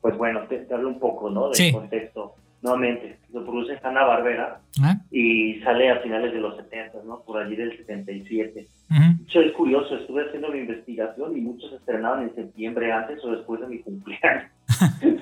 pues 0.00 0.16
bueno, 0.16 0.40
te, 0.48 0.58
te 0.58 0.74
hablo 0.74 0.88
un 0.88 0.98
poco, 0.98 1.28
¿no? 1.30 1.46
Del 1.48 1.54
Sí. 1.54 1.72
contexto. 1.72 2.34
Nuevamente, 2.62 3.18
lo 3.32 3.44
produce 3.44 3.78
Hanna 3.82 4.04
Barbera 4.04 4.58
¿Ah? 4.82 4.96
y 5.10 5.60
sale 5.60 5.90
a 5.90 5.98
finales 6.00 6.32
de 6.32 6.40
los 6.40 6.56
70, 6.56 6.98
¿no? 7.04 7.20
Por 7.20 7.40
allí 7.40 7.54
del 7.54 7.76
77. 7.76 8.66
Ujú. 8.90 9.00
De 9.18 9.22
hecho, 9.24 9.40
es 9.42 9.52
curioso, 9.52 9.94
estuve 9.96 10.26
haciendo 10.26 10.48
mi 10.48 10.60
investigación 10.60 11.36
y 11.36 11.42
muchos 11.42 11.70
estrenaban 11.74 12.22
en 12.22 12.34
septiembre 12.34 12.90
antes 12.90 13.22
o 13.24 13.32
después 13.32 13.60
de 13.60 13.66
mi 13.68 13.78
cumpleaños. 13.82 14.50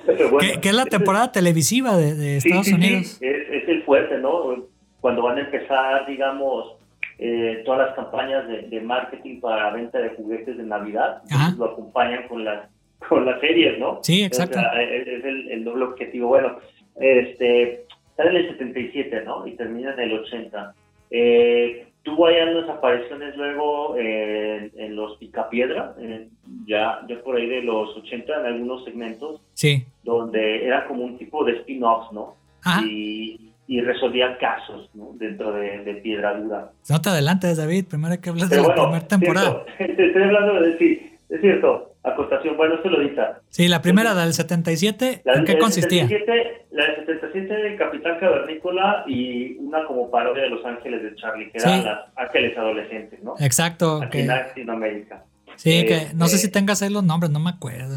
Pero 0.05 0.29
bueno, 0.31 0.39
que, 0.39 0.61
que 0.61 0.69
es 0.69 0.75
la 0.75 0.85
temporada 0.85 1.31
televisiva 1.31 1.97
de, 1.97 2.37
Estados 2.37 2.65
sí, 2.65 2.71
sí, 2.71 2.75
Unidos. 2.75 3.17
Es, 3.21 3.49
es 3.49 3.69
el 3.69 3.83
fuerte, 3.83 4.17
¿no? 4.17 4.65
Cuando 5.01 5.23
van 5.23 5.37
a 5.37 5.41
empezar, 5.41 6.05
digamos, 6.07 6.73
eh, 7.19 7.61
todas 7.65 7.87
las 7.87 7.95
campañas 7.95 8.47
de, 8.47 8.63
de 8.63 8.81
marketing 8.81 9.39
para 9.39 9.71
venta 9.71 9.99
de 9.99 10.09
juguetes 10.09 10.57
de 10.57 10.63
Navidad, 10.63 11.21
Ajá. 11.29 11.55
lo 11.57 11.65
acompañan 11.65 12.27
con 12.27 12.43
las 12.43 12.69
con 13.07 13.25
las 13.25 13.39
series, 13.39 13.77
¿no? 13.79 13.99
Sí, 14.01 14.23
exacto. 14.23 14.57
O 14.57 14.61
sea, 14.61 14.81
es, 14.81 15.07
es 15.07 15.23
el, 15.23 15.49
el 15.51 15.63
doble 15.63 15.85
objetivo. 15.85 16.29
Bueno, 16.29 16.57
este, 16.95 17.85
sale 18.15 18.29
en 18.31 18.35
el 18.37 18.47
77, 18.49 19.23
¿no? 19.25 19.45
Y 19.45 19.51
termina 19.51 19.93
en 19.93 19.99
el 19.99 20.13
80. 20.13 20.73
Eh, 21.11 21.87
tuvo 22.05 22.27
ahí 22.27 22.35
unas 22.55 22.69
apariciones 22.69 23.35
luego 23.35 23.95
eh, 23.97 24.71
en 24.77 24.95
los 24.95 25.17
Picapiedra, 25.17 25.93
eh, 25.99 26.29
ya, 26.67 27.01
ya 27.09 27.19
por 27.23 27.35
ahí 27.35 27.47
de 27.49 27.63
los 27.63 27.97
80 27.97 28.39
en 28.41 28.45
algunos 28.45 28.85
segmentos, 28.85 29.41
Sí. 29.53 29.83
donde 30.03 30.65
era 30.65 30.87
como 30.87 31.03
un 31.03 31.17
tipo 31.17 31.43
de 31.43 31.53
spin-offs, 31.57 32.13
¿no? 32.13 32.35
Ajá. 32.63 32.81
Y, 32.85 33.51
y 33.67 33.81
resolvía 33.81 34.37
casos, 34.37 34.89
¿no? 34.93 35.09
Dentro 35.15 35.51
de, 35.51 35.83
de 35.83 35.95
Piedra 35.95 36.39
Dura. 36.39 36.69
No 36.89 37.01
te 37.01 37.09
adelantes, 37.09 37.57
David. 37.57 37.85
Primero 37.89 38.13
hay 38.13 38.19
que 38.19 38.29
hablar 38.29 38.47
de 38.47 38.55
Pero 38.55 38.61
la 38.61 38.67
bueno, 38.75 38.83
primera 38.83 39.07
temporada. 39.07 39.65
cierto, 39.77 39.95
te 39.97 40.05
estoy 40.07 40.21
hablando 40.23 40.61
de, 40.61 40.77
sí, 40.77 41.11
es 41.29 41.41
cierto, 41.41 41.94
acotación, 42.05 42.55
bueno, 42.57 42.75
esto 42.75 42.89
lo 42.89 42.99
dita. 43.01 43.41
Sí, 43.49 43.67
la 43.67 43.81
primera 43.81 44.13
del 44.13 44.33
77, 44.33 45.21
La, 45.25 45.33
¿en 45.33 45.45
qué 45.45 45.57
consistía? 45.57 46.07
77, 46.07 46.67
la 46.71 46.85
del 46.85 46.95
77 47.05 47.53
de 47.53 47.75
Capitán 47.77 48.19
Cavernícola 48.19 49.03
y 49.07 49.55
una 49.57 49.85
como 49.85 50.09
parodia 50.11 50.43
de 50.43 50.49
Los 50.49 50.65
Ángeles 50.65 51.01
de 51.03 51.15
Charlie, 51.15 51.51
que 51.51 51.57
eran 51.57 51.79
Sí. 51.81 51.85
las 51.85 51.99
ángeles 52.15 52.57
adolescentes, 52.57 53.23
¿no? 53.23 53.33
Exacto. 53.39 54.01
Aquí 54.03 54.11
que- 54.11 54.21
en 54.21 54.27
Latinoamérica. 54.27 55.23
Sí, 55.55 55.85
que 55.85 55.95
Este- 55.97 56.13
no 56.15 56.27
sé 56.27 56.37
si 56.37 56.51
tengas 56.51 56.81
ahí 56.81 56.89
los 56.89 57.03
nombres, 57.03 57.31
no 57.31 57.39
me 57.39 57.49
acuerdo. 57.49 57.95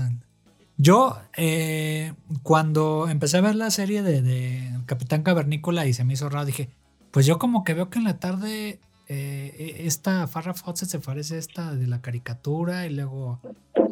Yo, 0.76 1.16
eh, 1.36 2.12
cuando 2.44 3.08
empecé 3.10 3.38
a 3.38 3.40
ver 3.40 3.56
la 3.56 3.70
serie 3.70 4.02
de, 4.02 4.22
de 4.22 4.60
Capitán 4.86 5.22
Cavernícola 5.24 5.86
y 5.86 5.92
se 5.92 6.04
me 6.04 6.12
hizo 6.12 6.28
raro, 6.28 6.44
dije, 6.46 6.68
pues 7.10 7.26
yo 7.26 7.38
como 7.38 7.64
que 7.64 7.74
veo 7.74 7.90
que 7.90 7.98
en 7.98 8.04
la 8.04 8.18
tarde 8.20 8.78
eh, 9.08 9.82
esta 9.86 10.26
Farrah 10.26 10.54
Fawcett 10.54 10.88
se 10.88 10.98
parece 11.00 11.36
a 11.36 11.38
esta 11.38 11.74
de 11.74 11.86
la 11.86 12.00
caricatura 12.00 12.86
y 12.86 12.94
luego 12.94 13.40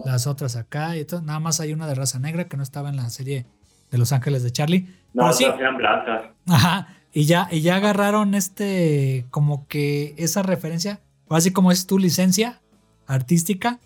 las 0.04 0.26
otras 0.26 0.56
acá 0.56 0.96
y 0.96 1.04
todo. 1.04 1.23
Nada 1.23 1.40
más 1.40 1.61
hay 1.61 1.73
una 1.73 1.87
de 1.87 1.94
raza 1.94 2.18
negra 2.18 2.49
que 2.49 2.56
no 2.56 2.62
estaba 2.62 2.88
en 2.90 2.96
la 2.96 3.08
serie 3.11 3.46
de 3.90 3.99
Los 3.99 4.12
Ángeles 4.12 4.42
de 4.42 4.52
Charlie. 4.52 4.94
No, 5.14 5.32
sí, 5.32 5.44
eran 5.44 5.76
blancas. 5.78 6.26
Ajá. 6.46 6.88
Y 7.12 7.25
ya, 7.25 7.49
y 7.50 7.62
ya 7.62 7.76
agarraron 7.76 8.35
este, 8.35 9.25
como 9.30 9.66
que 9.68 10.14
esa 10.18 10.42
referencia, 10.42 11.00
o 11.28 11.35
así 11.35 11.50
como 11.50 11.73
es 11.73 11.87
tu 11.87 11.99
licencia 11.99 12.61
artística, 13.06 13.78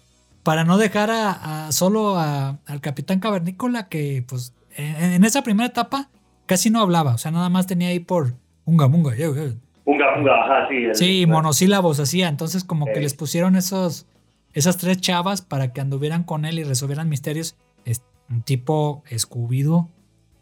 para 0.43 0.65
no 0.65 0.79
dejar 0.79 1.11
a, 1.11 1.67
a- 1.69 1.73
solo 1.73 2.19
a- 2.19 2.59
al 2.67 2.81
Capitán 2.81 3.21
Cavernícola, 3.21 3.89
que 3.89 4.25
pues 4.27 4.53
en, 4.77 5.13
en 5.13 5.25
esa 5.25 5.43
primera 5.43 5.69
etapa 5.69 6.09
casi 6.47 6.71
no 6.71 6.81
hablaba, 6.81 7.15
o 7.15 7.19
sea, 7.19 7.31
nada 7.31 7.49
más 7.51 7.67
tenía 7.69 7.89
ahí 7.89 8.01
por 8.01 8.35
unga 8.65 8.89
munga, 8.89 9.15
yo, 9.15 9.35
yo. 9.37 9.53
Unga, 9.93 10.19
unga, 10.19 10.45
ajá, 10.45 10.69
sí. 10.69 10.77
el- 10.77 10.95
Sí, 10.95 11.27
monosílabos 11.27 11.99
hacía, 12.01 12.29
entonces 12.29 12.65
como 12.65 12.87
que 12.87 13.01
les 13.01 13.15
pusieron 13.15 13.57
esos, 13.57 14.07
esas 14.53 14.77
tres 14.77 15.01
chavas 15.01 15.43
para 15.43 15.73
que 15.73 15.81
anduvieran 15.81 16.25
con 16.25 16.45
él 16.45 16.59
y 16.59 16.65
resolvieran 16.65 17.09
misterios, 17.09 17.57
es 17.85 18.03
un 18.29 18.43
tipo 18.43 19.03
Scooby-Doo. 19.11 19.89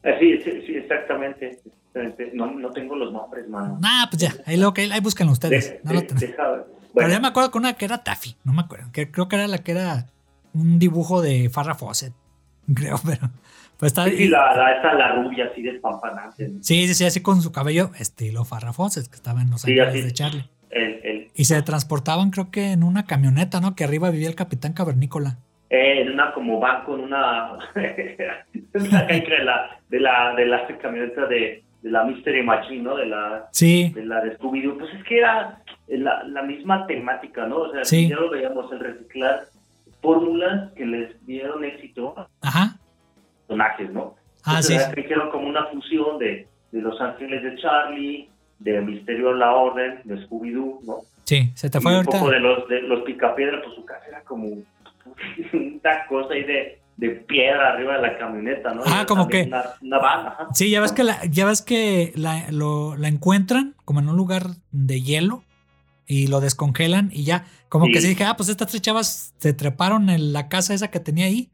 Eh, 0.03 0.17
Sí, 0.21 0.39
sí, 0.45 0.63
sí, 0.67 0.73
exactamente. 0.77 1.47
exactamente. 1.51 2.31
No, 2.35 2.51
no 2.53 2.71
tengo 2.71 2.95
los 2.97 3.13
nombres, 3.13 3.49
mano. 3.49 3.79
Nah, 3.81 4.07
pues 4.11 4.23
ya, 4.23 4.35
ahí 4.47 4.57
lo 4.57 4.73
que 4.75 4.83
ahí 4.93 5.01
búsquenlo 5.01 5.33
ustedes. 5.33 5.71
De- 5.71 5.81
no 5.85 5.93
lo 5.95 6.01
de- 6.01 6.07
tenemos. 6.07 6.31
deja 6.31 6.51
ver. 6.51 6.67
Pero 6.95 7.09
ya 7.09 7.21
me 7.21 7.29
acuerdo 7.29 7.51
con 7.51 7.63
una 7.63 7.75
que 7.75 7.85
era 7.85 8.03
Taffy, 8.05 8.37
no 8.45 8.53
me 8.53 8.61
acuerdo. 8.63 8.91
Que 8.93 9.11
creo 9.11 9.29
que 9.29 9.37
era 9.37 9.47
la 9.47 9.59
que 9.59 9.73
era 9.73 10.07
un 10.55 10.79
dibujo 10.79 11.23
de 11.23 11.49
Farrah 11.51 11.75
Fawcett. 11.75 12.13
Creo, 12.75 13.01
pero. 13.05 13.31
Pues 13.79 13.93
está. 13.93 14.05
sí, 14.07 14.17
sí, 14.17 14.29
la, 14.29 14.57
la, 14.57 14.73
esta, 14.73 14.93
la 14.95 15.13
rubia 15.23 15.47
así 15.53 15.63
despampanante. 15.63 16.49
Sí, 16.63 16.87
sí, 16.89 16.95
sí, 16.95 17.05
así 17.05 17.23
con 17.23 17.41
su 17.43 17.53
cabello 17.53 17.91
estilo 17.99 18.45
Farrah 18.45 18.73
Fawcett, 18.73 19.07
que 19.09 19.17
estaba 19.17 19.41
en 19.43 19.51
Los 19.51 19.63
Sí, 19.63 19.79
Ángeles 19.79 20.05
de 20.05 20.13
Charlie. 20.13 20.45
El, 20.71 21.01
el, 21.05 21.29
Y 21.35 21.45
se 21.45 21.63
transportaban, 21.63 22.31
creo 22.31 22.51
que 22.51 22.73
en 22.73 22.83
una 22.83 23.05
camioneta, 23.07 23.61
¿no? 23.61 23.75
Que 23.75 23.85
arriba 23.85 24.11
vivía 24.11 24.29
el 24.29 24.35
Capitán 24.35 24.73
Cavernícola. 24.73 25.39
eh, 25.71 26.01
en 26.03 26.13
una 26.13 26.33
como 26.33 26.59
van 26.61 26.85
con 26.85 27.01
una, 27.01 27.53
una 27.75 29.03
de 29.05 29.39
la, 29.45 29.81
de 29.89 30.01
la, 30.01 30.35
de 30.35 30.47
la 30.47 30.67
camioneta 30.81 31.27
de, 31.27 31.63
de 31.83 31.91
la 31.91 32.05
Mystery 32.05 32.43
Machine, 32.43 32.83
¿no? 32.83 32.97
De 32.97 33.07
la, 33.07 33.49
Sí, 33.53 33.93
de 33.95 34.05
la 34.05 34.21
de 34.23 34.37
Scooby-Doo. 34.39 34.79
Pues 34.79 34.93
es 34.95 35.05
que 35.05 35.19
era 35.19 35.63
la, 35.89 36.23
la 36.25 36.43
misma 36.43 36.87
temática, 36.87 37.47
¿no? 37.47 37.59
O 37.59 37.73
sea, 37.73 37.85
Sí. 37.85 38.09
ya 38.09 38.17
lo 38.17 38.31
veíamos, 38.31 38.71
el 38.73 38.81
reciclar 38.81 39.41
fórmulas 40.01 40.73
que 40.75 40.87
les 40.87 41.27
dieron 41.27 41.65
éxito 41.65 42.15
ajá. 42.41 42.78
Personajes, 43.49 43.91
¿no? 43.91 44.15
Ah, 44.45 44.63
sí. 44.63 44.75
Entonces, 44.75 45.05
hicieron 45.05 45.31
como 45.31 45.49
una 45.49 45.67
fusión 45.67 46.19
de, 46.19 46.47
de 46.73 46.81
Los 46.81 47.01
Ángeles 47.01 47.43
de 47.43 47.57
Charlie, 47.61 48.29
de 48.59 48.81
Misterio 48.81 49.31
en 49.33 49.39
la 49.41 49.53
Orden, 49.55 50.01
de 50.05 50.17
Scooby-Doo, 50.27 50.81
¿no? 50.85 50.97
Sí, 51.25 51.51
se 51.55 51.69
te 51.69 51.79
Y 51.79 51.81
fue 51.81 51.91
un 51.93 51.97
ahorita. 51.99 52.19
poco 52.19 52.31
de 52.31 52.41
los, 52.41 52.69
de 52.69 52.83
los 52.83 53.03
Picapiedra, 53.03 53.61
pues 53.63 53.75
su 53.75 53.85
casa 53.85 54.05
era 54.09 54.23
como 54.23 54.47
una 55.53 56.07
cosa 56.09 56.35
ahí 56.35 56.45
de, 56.45 56.79
de 56.97 57.09
piedra 57.11 57.73
arriba 57.73 57.97
de 57.97 58.03
la 58.03 58.19
camioneta, 58.19 58.73
¿no? 58.75 58.83
Ah, 58.87 59.01
Y 59.03 59.07
como 59.07 59.29
que- 59.29 59.43
Una, 59.45 59.65
una 59.83 59.97
ajá. 59.99 60.49
Sí, 60.55 60.71
ya 60.71 60.81
ves 60.81 60.93
que 60.93 61.05
la, 61.05 61.25
ya 61.27 61.45
ves 61.47 61.63
que 61.63 62.13
la, 62.17 62.47
lo, 62.51 62.97
la 62.97 63.09
encuentran 63.09 63.75
como 63.85 64.01
en 64.01 64.09
un 64.09 64.17
lugar 64.17 64.45
de 64.71 65.01
hielo 65.03 65.43
y 66.07 66.29
lo 66.29 66.41
descongelan 66.41 67.11
y 67.13 67.25
ya, 67.25 67.45
como 67.69 67.85
Sí. 67.87 67.93
que 67.93 68.01
se 68.01 68.09
dije, 68.09 68.25
ah, 68.25 68.35
pues 68.37 68.49
estas 68.49 68.69
tres 68.69 68.81
chavas 68.81 69.35
se 69.37 69.53
treparon 69.53 70.09
en 70.09 70.33
la 70.33 70.49
casa 70.49 70.73
esa 70.73 70.91
que 70.91 71.01
tenía 71.01 71.27
ahí 71.27 71.51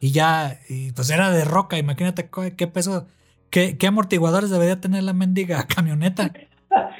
y 0.00 0.12
ya, 0.12 0.58
y 0.68 0.92
pues 0.92 1.10
era 1.10 1.30
de 1.30 1.44
roca, 1.44 1.78
imagínate 1.78 2.28
qué 2.56 2.66
peso, 2.66 3.06
qué, 3.50 3.76
qué 3.78 3.86
amortiguadores 3.86 4.50
debería 4.50 4.80
tener 4.80 5.02
la 5.02 5.12
mendiga 5.12 5.66
camioneta. 5.74 6.30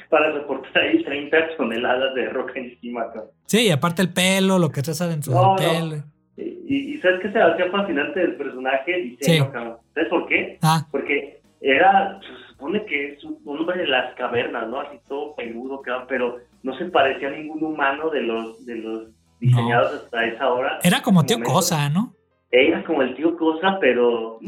Para 0.09 0.33
soportar 0.33 0.81
ahí 0.83 1.03
30 1.03 1.37
toneladas 1.57 2.15
de 2.15 2.29
roca 2.29 2.53
encima, 2.55 3.05
cabrón. 3.07 3.25
Sí, 3.45 3.67
y 3.67 3.69
aparte 3.71 4.01
el 4.01 4.13
pelo, 4.13 4.57
lo 4.57 4.69
que 4.71 4.81
traes 4.81 5.01
adentro 5.01 5.33
No, 5.33 5.55
del 5.55 5.89
no. 5.89 5.89
pelo. 5.89 6.03
Y, 6.37 6.93
y 6.95 6.97
¿sabes 7.01 7.19
qué 7.21 7.31
se 7.31 7.41
hacía 7.41 7.69
fascinante 7.71 8.19
del 8.19 8.35
personaje? 8.35 8.95
El 8.95 9.09
diseño, 9.17 9.45
Sí. 9.45 9.59
¿Sabes 9.93 10.09
por 10.09 10.27
qué? 10.27 10.57
Ah, 10.61 10.85
Porque 10.91 11.41
era, 11.61 12.19
se 12.21 12.47
supone 12.53 12.85
que 12.85 13.13
es 13.13 13.23
un 13.23 13.39
hombre 13.45 13.77
de 13.79 13.87
las 13.87 14.13
cavernas, 14.15 14.67
¿no? 14.69 14.79
Así 14.81 14.97
todo 15.07 15.35
peludo, 15.35 15.81
pero 16.07 16.37
no 16.63 16.77
se 16.77 16.85
parecía 16.85 17.29
a 17.29 17.31
ningún 17.31 17.63
humano 17.63 18.09
de 18.09 18.21
los, 18.21 18.65
de 18.65 18.75
los 18.75 19.03
diseñados 19.39 20.03
hasta 20.03 20.25
esa 20.25 20.49
hora. 20.51 20.79
era 20.83 21.01
como 21.01 21.25
tío 21.25 21.37
Momento. 21.37 21.53
Cosa, 21.53 21.89
¿no? 21.89 22.13
Era 22.51 22.83
como 22.83 23.01
el 23.01 23.15
tío 23.15 23.35
Cosa, 23.37 23.77
pero... 23.79 24.39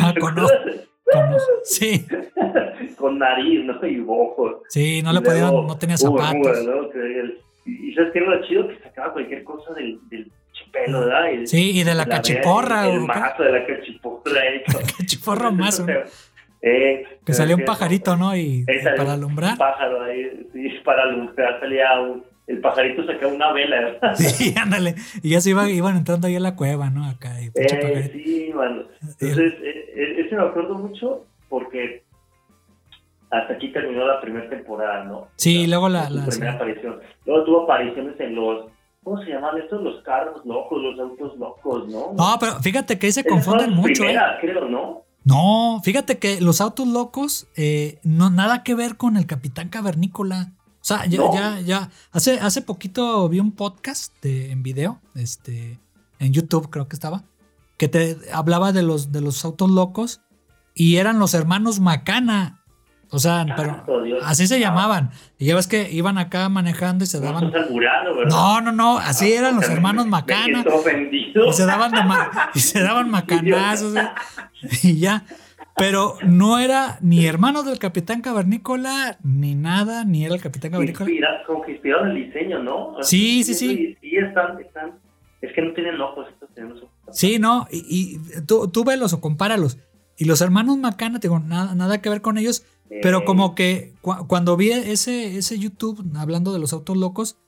Ah, 0.00 0.14
con 0.20 0.38
ojos. 0.38 0.52
Como- 1.12 1.36
sí, 1.64 2.06
con 2.96 3.18
nariz, 3.18 3.64
¿no? 3.64 3.86
Y 3.86 4.02
ojos. 4.06 4.62
sí, 4.68 5.02
no 5.02 5.12
le 5.12 5.20
podían, 5.20 5.52
no 5.66 5.76
tenía 5.76 5.96
zapatos. 5.96 6.60
uh, 6.62 6.70
¿no? 6.70 6.90
Que 6.90 6.98
el- 6.98 7.38
Y 7.66 7.92
¿sabes 7.94 8.12
qué 8.12 8.18
era 8.20 8.30
lo 8.30 8.46
chido? 8.46 8.68
Que 8.68 8.78
sacaba 8.78 9.12
cualquier 9.12 9.44
cosa 9.44 9.74
del, 9.74 9.98
del 10.08 10.30
chipelo, 10.52 11.00
¿verdad? 11.00 11.30
Y- 11.32 11.46
Sí, 11.46 11.78
y 11.80 11.84
de 11.84 11.94
la 11.94 12.04
la 12.04 12.06
cachiporra. 12.06 12.86
El, 12.86 12.92
el 12.94 13.00
qué. 13.00 13.20
mazo 13.20 13.42
de 13.42 13.52
la 13.52 13.66
cachiporra. 13.66 14.46
eh, 14.46 14.62
Cachiporra 14.98 15.50
más. 15.50 15.80
¿no? 15.80 15.92
Eh, 16.62 17.04
Que 17.26 17.32
salía 17.34 17.56
un 17.56 17.62
que- 17.62 17.66
pajarito, 17.66 18.16
¿no? 18.16 18.36
Y, 18.36 18.64
salió 18.64 18.96
para 18.96 19.02
Un 19.02 19.10
alumbrar. 19.10 19.58
pájaro 19.58 20.02
ahí, 20.02 20.48
sí, 20.52 20.68
para 20.84 21.02
alumbrar 21.02 21.58
salía 21.60 22.00
un, 22.00 22.24
el 22.46 22.60
pajarito 22.60 23.06
sacaba 23.06 23.32
una 23.32 23.52
vela, 23.52 23.80
¿verdad? 23.80 24.14
Sí, 24.16 24.54
ándale. 24.60 24.94
Y 25.22 25.30
ya 25.30 25.40
se 25.40 25.50
iba, 25.50 25.68
iban 25.70 25.96
entrando 25.96 26.26
ahí 26.26 26.36
a 26.36 26.40
la 26.40 26.56
cueva, 26.56 26.90
¿no? 26.90 27.04
Acá. 27.06 27.40
Y 27.40 27.50
Eh, 27.54 28.10
sí, 28.12 28.52
mano. 28.54 28.82
Entonces, 29.00 29.52
eh, 29.62 29.92
eh, 29.96 30.24
ese 30.26 30.36
me 30.36 30.42
acuerdo 30.42 30.74
mucho 30.74 31.24
porque 31.48 32.02
hasta 33.30 33.54
aquí 33.54 33.72
terminó 33.72 34.06
la 34.06 34.20
primera 34.20 34.48
temporada, 34.50 35.04
¿no? 35.04 35.28
Sí, 35.36 35.60
sea, 35.60 35.68
luego 35.68 35.88
la- 35.88 36.10
la- 36.10 36.26
primera 36.26 36.52
sí. 36.52 36.56
aparición. 36.56 37.00
Luego 37.24 37.44
tuvo 37.44 37.62
apariciones 37.62 38.18
en 38.20 38.34
los, 38.34 38.70
¿cómo 39.02 39.22
se 39.22 39.30
llaman 39.30 39.56
estos? 39.58 39.82
Los 39.82 40.02
carros 40.02 40.44
locos, 40.44 40.82
los 40.82 40.98
autos 41.00 41.38
locos, 41.38 41.88
¿no? 41.88 42.12
No, 42.12 42.36
pero 42.38 42.60
fíjate 42.60 42.98
que 42.98 43.06
ahí 43.06 43.12
se 43.12 43.24
confunden 43.24 43.70
mucho, 43.74 44.04
¿eh? 44.04 44.16
creo, 44.40 44.68
¿no? 44.68 45.02
No, 45.24 45.80
fíjate 45.84 46.18
que 46.18 46.40
los 46.40 46.60
autos 46.60 46.86
locos, 46.88 47.46
eh, 47.56 48.00
no, 48.02 48.28
nada 48.30 48.62
que 48.64 48.74
ver 48.74 48.96
con 48.96 49.16
el 49.16 49.26
Capitán 49.26 49.68
Cavernícola. 49.68 50.50
O 50.82 50.84
sea, 50.84 51.06
ya, 51.06 51.18
No. 51.18 51.32
ya, 51.34 51.60
ya. 51.60 51.90
Hace, 52.10 52.40
hace 52.40 52.60
poquito 52.62 53.28
vi 53.28 53.38
un 53.40 53.52
podcast 53.52 54.12
de, 54.22 54.50
en 54.50 54.62
video, 54.64 55.00
este, 55.14 55.78
en 56.18 56.32
YouTube 56.32 56.70
creo 56.70 56.88
que 56.88 56.96
estaba, 56.96 57.22
que 57.78 57.86
te 57.88 58.18
hablaba 58.32 58.72
de 58.72 58.82
los, 58.82 59.12
de 59.12 59.20
los 59.20 59.44
autos 59.44 59.70
locos 59.70 60.20
y 60.74 60.96
eran 60.96 61.18
los 61.20 61.34
hermanos 61.34 61.78
Macana. 61.80 62.58
O 63.14 63.18
sea, 63.18 63.44
pero 63.56 63.74
Santo 63.76 64.02
Dios. 64.02 64.22
así 64.24 64.46
se 64.46 64.58
llamaban. 64.58 65.10
Y 65.38 65.44
ya 65.46 65.54
ves 65.54 65.66
que 65.66 65.90
iban 65.92 66.16
acá 66.18 66.48
manejando 66.48 67.04
y 67.04 67.06
se 67.06 67.20
daban. 67.20 67.50
¿verdad? 67.50 67.68
No, 68.28 68.60
no, 68.62 68.72
no, 68.72 68.98
así 68.98 69.32
eran 69.32 69.56
los 69.56 69.68
hermanos 69.68 70.06
Macana. 70.06 70.64
Y 71.50 71.52
se 71.52 71.66
daban, 71.66 71.92
de 71.92 72.02
ma- 72.04 72.50
y 72.54 72.58
se 72.60 72.80
daban 72.82 73.10
macanazos. 73.10 73.94
¿eh? 73.96 74.08
Y 74.82 74.96
ya. 74.98 75.24
Pero 75.76 76.16
no 76.24 76.58
era 76.58 76.98
ni 77.00 77.24
hermano 77.26 77.62
del 77.62 77.78
Capitán 77.78 78.20
Cavernícola, 78.20 79.18
ni 79.22 79.54
nada, 79.54 80.04
ni 80.04 80.24
era 80.24 80.34
el 80.34 80.40
Capitán 80.40 80.70
Cavernícola. 80.72 81.08
Inspira- 81.10 81.44
como 81.46 81.62
que 81.62 81.72
inspiraron 81.72 82.10
el 82.10 82.26
diseño, 82.26 82.62
¿no? 82.62 82.96
Sí, 83.02 83.42
sí, 83.42 83.54
sí. 83.54 83.96
Sí, 84.00 84.16
están, 84.16 84.60
están. 84.60 84.92
Es 85.40 85.52
que 85.54 85.62
no 85.62 85.72
tienen 85.72 86.00
ojos, 86.00 86.26
estos 86.32 86.52
tienen 86.54 86.72
ojos. 86.72 86.88
Sí, 87.10 87.38
no, 87.38 87.66
y, 87.70 87.78
y 88.38 88.42
tú, 88.46 88.68
tú 88.68 88.84
velos 88.84 89.12
o 89.12 89.20
compáralos. 89.20 89.78
Y 90.18 90.26
los 90.26 90.40
hermanos 90.42 90.76
Macana, 90.76 91.18
te 91.20 91.28
digo, 91.28 91.40
nada, 91.40 91.74
nada 91.74 92.00
que 92.02 92.10
ver 92.10 92.20
con 92.20 92.36
ellos, 92.38 92.64
pero 93.00 93.20
Eh, 93.20 93.24
como 93.24 93.54
que 93.54 93.94
cu- 94.02 94.26
cuando 94.28 94.56
vi 94.56 94.70
ese, 94.70 95.36
ese 95.38 95.58
YouTube 95.58 96.04
hablando 96.16 96.52
de 96.52 96.58
los 96.58 96.72
autos 96.74 96.96
locos, 96.96 97.38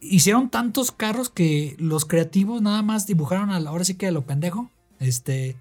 hicieron 0.00 0.48
tantos 0.48 0.90
carros 0.92 1.28
que 1.28 1.76
los 1.78 2.06
creativos 2.06 2.62
nada 2.62 2.82
más 2.82 3.06
dibujaron 3.06 3.50
a 3.50 3.60
la 3.60 3.68
ahora 3.70 3.84
sí 3.84 3.96
que 3.96 4.06
a 4.06 4.12
lo 4.12 4.22
pendejo, 4.22 4.70
este, 4.98 5.56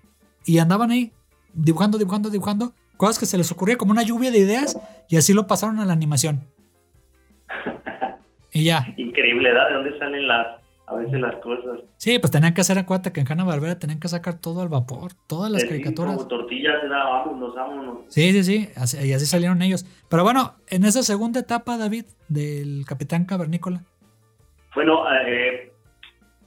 y 0.46 0.60
andaban 0.60 0.92
ahí 0.92 1.12
dibujando, 1.54 1.98
dibujando, 1.98 2.30
dibujando, 2.30 2.74
cosas 2.98 3.20
que 3.20 3.26
se 3.26 3.38
les 3.38 3.52
ocurría 3.52 3.78
como 3.78 3.92
una 3.92 4.04
lluvia 4.04 4.32
de 4.32 4.40
ideas 4.40 4.78
y 5.10 5.18
así 5.18 5.34
lo 5.34 5.48
pasaron 5.48 5.80
a 5.80 5.86
la 5.86 5.94
animación. 5.94 6.42
Y 8.52 8.64
ya. 8.64 8.84
Increíble. 8.98 9.50
¿De 9.54 9.74
dónde 9.74 9.98
salen 10.00 10.28
las, 10.28 10.48
a 10.88 10.96
veces 10.96 11.20
las 11.22 11.36
cosas? 11.36 11.82
Sí, 11.98 12.18
pues 12.18 12.32
tenían 12.32 12.56
que 12.56 12.62
hacer 12.62 12.80
acuérdate 12.80 13.12
que 13.14 13.22
en 13.22 13.32
Hanna 13.32 13.44
Barbera 13.44 13.78
tenían 13.78 14.00
que 14.00 14.08
sacar 14.08 14.40
todo 14.40 14.62
al 14.64 14.70
vapor, 14.70 15.12
todas 15.28 15.52
las 15.52 15.62
sí, 15.62 15.68
caricaturas. 15.68 16.16
Como 16.16 16.28
tortillas, 16.28 16.84
era, 16.84 17.04
vámonos, 17.04 17.54
vámonos. 17.54 17.98
Sí, 18.08 18.32
sí, 18.32 18.44
sí, 18.44 18.70
así- 18.76 18.98
y 19.08 19.14
así 19.14 19.28
salieron 19.28 19.62
ellos. 19.62 19.86
Pero 20.10 20.24
bueno, 20.24 20.56
en 20.68 20.84
esa 20.84 21.04
segunda 21.04 21.40
etapa, 21.40 21.78
David, 21.78 22.06
del 22.28 22.86
Capitán 22.88 23.26
Cavernícola. 23.26 23.84
Bueno, 24.74 25.04
eh, 25.28 25.72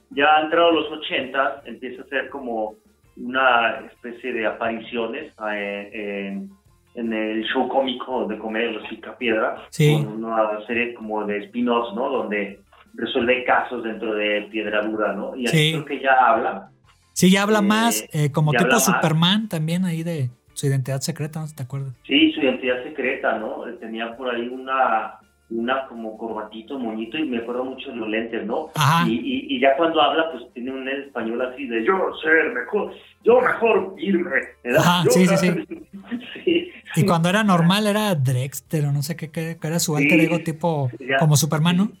ya 0.09 0.25
han 0.37 0.45
entrado 0.45 0.71
los 0.71 0.91
80, 0.91 1.63
empieza 1.65 2.01
a 2.03 2.07
ser 2.07 2.29
como 2.29 2.75
una 3.17 3.79
especie 3.91 4.33
de 4.33 4.45
apariciones 4.47 5.33
eh, 5.51 5.89
en, 6.31 6.49
en 6.95 7.13
el 7.13 7.43
show 7.45 7.67
cómico 7.69 8.25
de 8.27 8.37
comedia 8.37 8.71
Los 8.71 8.87
Picapiedras, 8.87 9.61
Sí. 9.69 9.93
con 9.93 10.23
una 10.23 10.65
serie 10.67 10.93
como 10.93 11.25
de 11.25 11.37
spin-offs, 11.45 11.95
¿no? 11.95 12.09
Donde 12.09 12.59
resuelve 12.95 13.43
casos 13.45 13.83
dentro 13.83 14.13
de 14.15 14.47
Piedra 14.51 14.81
Dura, 14.83 15.13
¿no? 15.13 15.35
Y 15.35 15.47
Sí. 15.47 15.71
creo 15.73 15.85
que 15.85 15.99
ya 15.99 16.13
habla. 16.13 16.69
Sí, 17.13 17.31
ya 17.31 17.43
habla 17.43 17.59
Eh, 17.59 17.63
más, 17.63 18.07
eh, 18.13 18.31
como 18.31 18.51
tipo 18.51 18.65
más. 18.69 18.85
Superman 18.85 19.47
también 19.49 19.85
ahí 19.85 20.03
de 20.03 20.29
su 20.53 20.67
identidad 20.67 20.99
secreta, 21.01 21.39
¿no? 21.39 21.45
¿Te 21.55 21.63
acuerdas? 21.63 21.93
Sí, 22.05 22.31
su 22.33 22.41
identidad 22.41 22.83
secreta, 22.83 23.37
¿no? 23.39 23.63
Tenía 23.79 24.15
por 24.15 24.33
ahí 24.33 24.47
una, 24.47 25.15
una 25.49 25.87
como 25.87 26.17
corbatito, 26.17 26.79
moñito, 26.79 27.17
y 27.17 27.25
me 27.25 27.37
acuerdo 27.39 27.65
mucho 27.65 27.89
de 27.91 27.95
los 27.97 28.09
lentes, 28.09 28.45
¿no? 28.45 28.69
Ajá. 28.75 29.07
Y, 29.07 29.13
y, 29.13 29.55
y 29.55 29.59
ya 29.59 29.75
cuando 29.77 30.01
habla, 30.01 30.31
pues 30.31 30.43
tiene 30.53 30.71
un 30.71 30.87
español 30.87 31.41
así 31.41 31.67
de 31.67 31.85
yo 31.85 31.93
sé 32.23 32.29
mejor, 32.53 32.91
yo 33.23 33.39
mejor 33.41 33.93
irme. 33.99 34.31
¿verdad? 34.63 34.81
Ajá, 34.81 35.03
Yo- 35.05 35.11
sí, 35.11 35.27
sí, 35.27 35.37
sí. 35.37 36.71
Y 36.95 37.05
cuando 37.05 37.27
era 37.29 37.43
normal 37.43 37.87
era 37.87 38.13
Drexter 38.15 38.85
o 38.85 38.91
no 38.91 39.01
sé 39.01 39.15
qué, 39.15 39.31
qué- 39.31 39.57
era 39.63 39.79
su 39.79 39.95
alter 39.95 40.19
Sí, 40.19 40.25
ego 40.25 40.39
tipo 40.39 40.89
ya. 40.99 41.17
como 41.17 41.35
Superman, 41.35 41.77
¿no? 41.77 41.91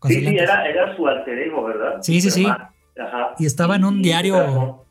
Con 0.00 0.10
Sí, 0.10 0.20
sí, 0.26 0.36
era, 0.36 0.66
era 0.68 0.94
su 0.96 1.06
alter 1.06 1.38
ego, 1.38 1.62
¿verdad? 1.64 1.98
Sí, 2.02 2.20
sí, 2.20 2.30
sí. 2.30 2.42
Superman. 2.42 2.68
Ajá. 2.98 3.34
Y 3.38 3.46
estaba 3.46 3.76
en 3.76 3.84
un 3.84 4.02
diario. 4.02 4.34
trabajó- 4.34 4.84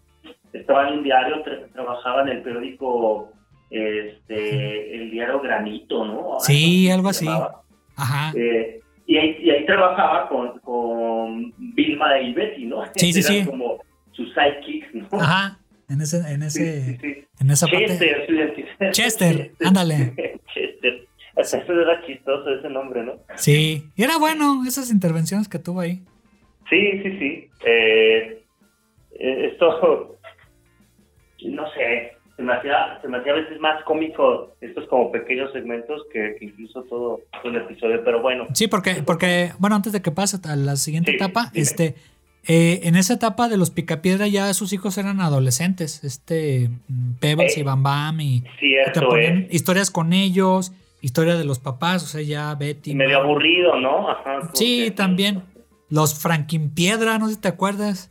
Estaba 0.53 0.87
en 0.87 0.97
un 0.99 1.03
diario, 1.03 1.43
tra- 1.43 1.71
trabajaba 1.73 2.21
en 2.21 2.27
el 2.29 2.41
periódico, 2.43 3.31
este, 3.69 4.95
el 4.95 5.11
diario 5.11 5.39
Granito, 5.41 6.05
¿no? 6.05 6.39
Sí, 6.39 6.89
algo 6.89 7.09
así. 7.09 7.25
llamaba. 7.25 7.62
Ajá. 7.95 8.33
Eh, 8.35 8.81
y, 9.05 9.17
ahí, 9.17 9.37
y 9.41 9.49
ahí 9.49 9.65
trabajaba 9.65 10.29
con, 10.29 10.59
con 10.59 11.53
Vilma 11.57 12.19
y 12.19 12.33
Betty, 12.33 12.65
¿no? 12.65 12.83
Sí, 12.95 13.13
sí, 13.13 13.19
Eran 13.19 13.33
sí. 13.33 13.45
como 13.45 13.79
sus 14.11 14.33
sidekicks, 14.33 14.93
¿no? 14.93 15.07
Ajá. 15.19 15.59
En 15.89 16.01
ese, 16.01 16.17
en 16.17 16.43
ese, 16.43 16.81
sí, 16.81 16.97
sí. 17.01 17.25
en 17.39 17.51
esa 17.51 17.67
parte. 17.67 17.85
Chester, 17.85 18.25
su 18.25 18.33
identidad. 18.33 18.91
Chester, 18.91 19.51
ándale. 19.65 20.39
Chester. 20.53 21.07
Hasta 21.35 21.57
eso 21.57 21.73
era 21.73 22.05
chistoso 22.05 22.49
ese 22.49 22.69
nombre, 22.69 23.03
¿no? 23.03 23.13
Sí. 23.35 23.83
Y 23.95 24.03
era 24.03 24.17
bueno 24.17 24.63
esas 24.67 24.91
intervenciones 24.91 25.47
que 25.47 25.59
tuvo 25.59 25.81
ahí. 25.81 26.03
Sí, 26.69 27.01
sí, 27.03 27.19
sí. 27.19 27.49
Eh, 27.65 28.43
eh, 29.19 29.49
esto, 29.51 30.17
no 31.45 31.71
sé, 31.71 32.13
se 32.35 32.41
me, 32.43 32.53
hacía, 32.53 32.99
se 33.01 33.07
me 33.07 33.17
hacía 33.17 33.33
a 33.33 33.35
veces 33.35 33.59
más 33.59 33.83
cómico 33.83 34.55
estos 34.61 34.87
como 34.87 35.11
pequeños 35.11 35.51
segmentos 35.53 36.01
que, 36.11 36.35
que 36.39 36.45
incluso 36.45 36.83
todo, 36.83 37.19
todo 37.41 37.51
el 37.51 37.57
episodio, 37.61 38.03
pero 38.03 38.21
bueno. 38.21 38.47
Sí, 38.53 38.67
porque, 38.67 39.03
porque, 39.05 39.51
bueno, 39.59 39.75
antes 39.75 39.93
de 39.93 40.01
que 40.01 40.11
pase 40.11 40.37
a 40.47 40.55
la 40.55 40.75
siguiente 40.75 41.11
Sí, 41.11 41.17
etapa, 41.17 41.49
dime. 41.53 41.63
este, 41.63 41.95
eh, 42.47 42.81
en 42.83 42.95
esa 42.95 43.13
etapa 43.13 43.47
de 43.49 43.57
los 43.57 43.69
Picapiedra 43.71 44.27
ya 44.27 44.53
sus 44.53 44.73
hijos 44.73 44.97
eran 44.97 45.21
adolescentes, 45.21 46.03
este, 46.03 46.69
mm, 46.87 47.13
Pebbles 47.19 47.55
Eh, 47.55 47.59
y 47.61 47.63
Bam 47.63 47.83
Bam, 47.83 48.19
y 48.21 48.41
te 48.41 48.49
Cierto, 48.59 49.09
ponían 49.09 49.43
es 49.49 49.53
historias 49.53 49.91
con 49.91 50.11
ellos, 50.13 50.73
historia 51.01 51.35
de 51.35 51.45
los 51.45 51.59
papás, 51.59 52.03
o 52.03 52.07
sea, 52.07 52.21
ya 52.21 52.53
Betty. 52.55 52.95
medio 52.95 53.17
Mar- 53.19 53.25
aburrido, 53.27 53.79
¿no? 53.79 54.09
Ajá, 54.09 54.49
Sí, 54.53 54.91
también. 54.95 55.43
Los 55.89 56.19
Frankenpiedra, 56.19 57.19
no 57.19 57.27
sé 57.27 57.35
si 57.35 57.41
te 57.41 57.47
acuerdas, 57.49 58.09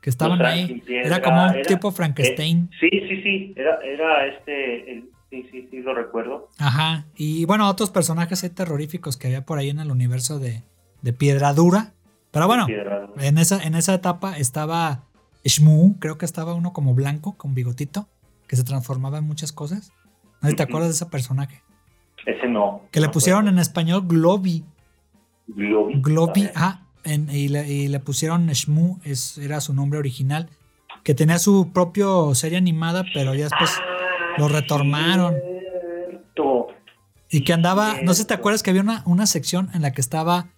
que 0.00 0.10
estaban 0.10 0.40
ahí. 0.44 0.82
Era 0.88 1.20
como 1.22 1.42
un 1.44 1.50
era- 1.54 1.62
tipo 1.62 1.90
Frankenstein. 1.90 2.70
Eh, 2.72 2.76
sí, 2.80 2.88
sí, 3.08 3.22
sí, 3.22 3.54
era, 3.56 3.78
era 3.84 4.26
este, 4.26 4.92
el- 4.92 5.10
sí, 5.30 5.46
sí, 5.50 5.68
sí, 5.70 5.80
lo 5.80 5.94
recuerdo. 5.94 6.48
Ajá. 6.58 7.06
Y 7.16 7.44
bueno, 7.46 7.68
otros 7.68 7.90
personajes 7.90 8.42
ahí 8.44 8.50
terroríficos 8.50 9.16
que 9.16 9.26
había 9.28 9.44
por 9.44 9.58
ahí 9.58 9.70
en 9.70 9.80
el 9.80 9.90
universo 9.90 10.38
de, 10.38 10.62
de 11.02 11.12
Piedra 11.12 11.52
Dura. 11.52 11.94
Pero 12.30 12.46
bueno, 12.46 12.66
Piedra. 12.66 13.08
en 13.20 13.38
esa, 13.38 13.62
en 13.62 13.74
esa 13.74 13.94
etapa 13.94 14.36
estaba 14.36 15.04
Shmoo, 15.44 15.96
creo 15.98 16.18
que 16.18 16.26
estaba 16.26 16.54
uno 16.54 16.72
como 16.72 16.94
blanco, 16.94 17.36
con 17.36 17.54
bigotito, 17.54 18.08
que 18.46 18.56
se 18.56 18.64
transformaba 18.64 19.18
en 19.18 19.24
muchas 19.24 19.50
cosas. 19.52 19.92
¿No 20.42 20.48
te 20.50 20.54
Ujú. 20.54 20.62
acuerdas 20.64 20.88
de 20.90 20.94
ese 20.94 21.06
personaje? 21.06 21.62
Ese 22.26 22.46
no. 22.48 22.82
Que 22.92 23.00
le 23.00 23.08
pusieron 23.08 23.48
en 23.48 23.58
español. 23.58 24.02
Globi. 24.06 24.64
Globy, 25.48 26.42
A 26.42 26.44
ver. 26.44 26.52
ah, 26.56 26.82
en- 27.08 27.28
y, 27.30 27.48
le, 27.48 27.68
y 27.70 27.88
le 27.88 28.00
pusieron 28.00 28.46
Shmoo, 28.48 28.98
es, 29.04 29.38
era 29.38 29.60
su 29.60 29.74
nombre 29.74 29.98
original, 29.98 30.48
que 31.04 31.14
tenía 31.14 31.38
su 31.38 31.72
propio 31.72 32.34
serie 32.34 32.58
animada, 32.58 33.04
pero 33.14 33.34
ya 33.34 33.44
después 33.44 33.70
lo 34.36 34.48
retornaron. 34.48 35.34
Cierto. 36.08 36.68
Y 37.30 37.42
que 37.44 37.52
andaba, 37.52 37.96
no 38.02 38.14
sé 38.14 38.22
si 38.22 38.28
te 38.28 38.34
acuerdas 38.34 38.62
que 38.62 38.70
había 38.70 38.82
una, 38.82 39.02
una 39.06 39.26
sección 39.26 39.68
en 39.74 39.82
la 39.82 39.92
que 39.92 40.00
estaba 40.00 40.48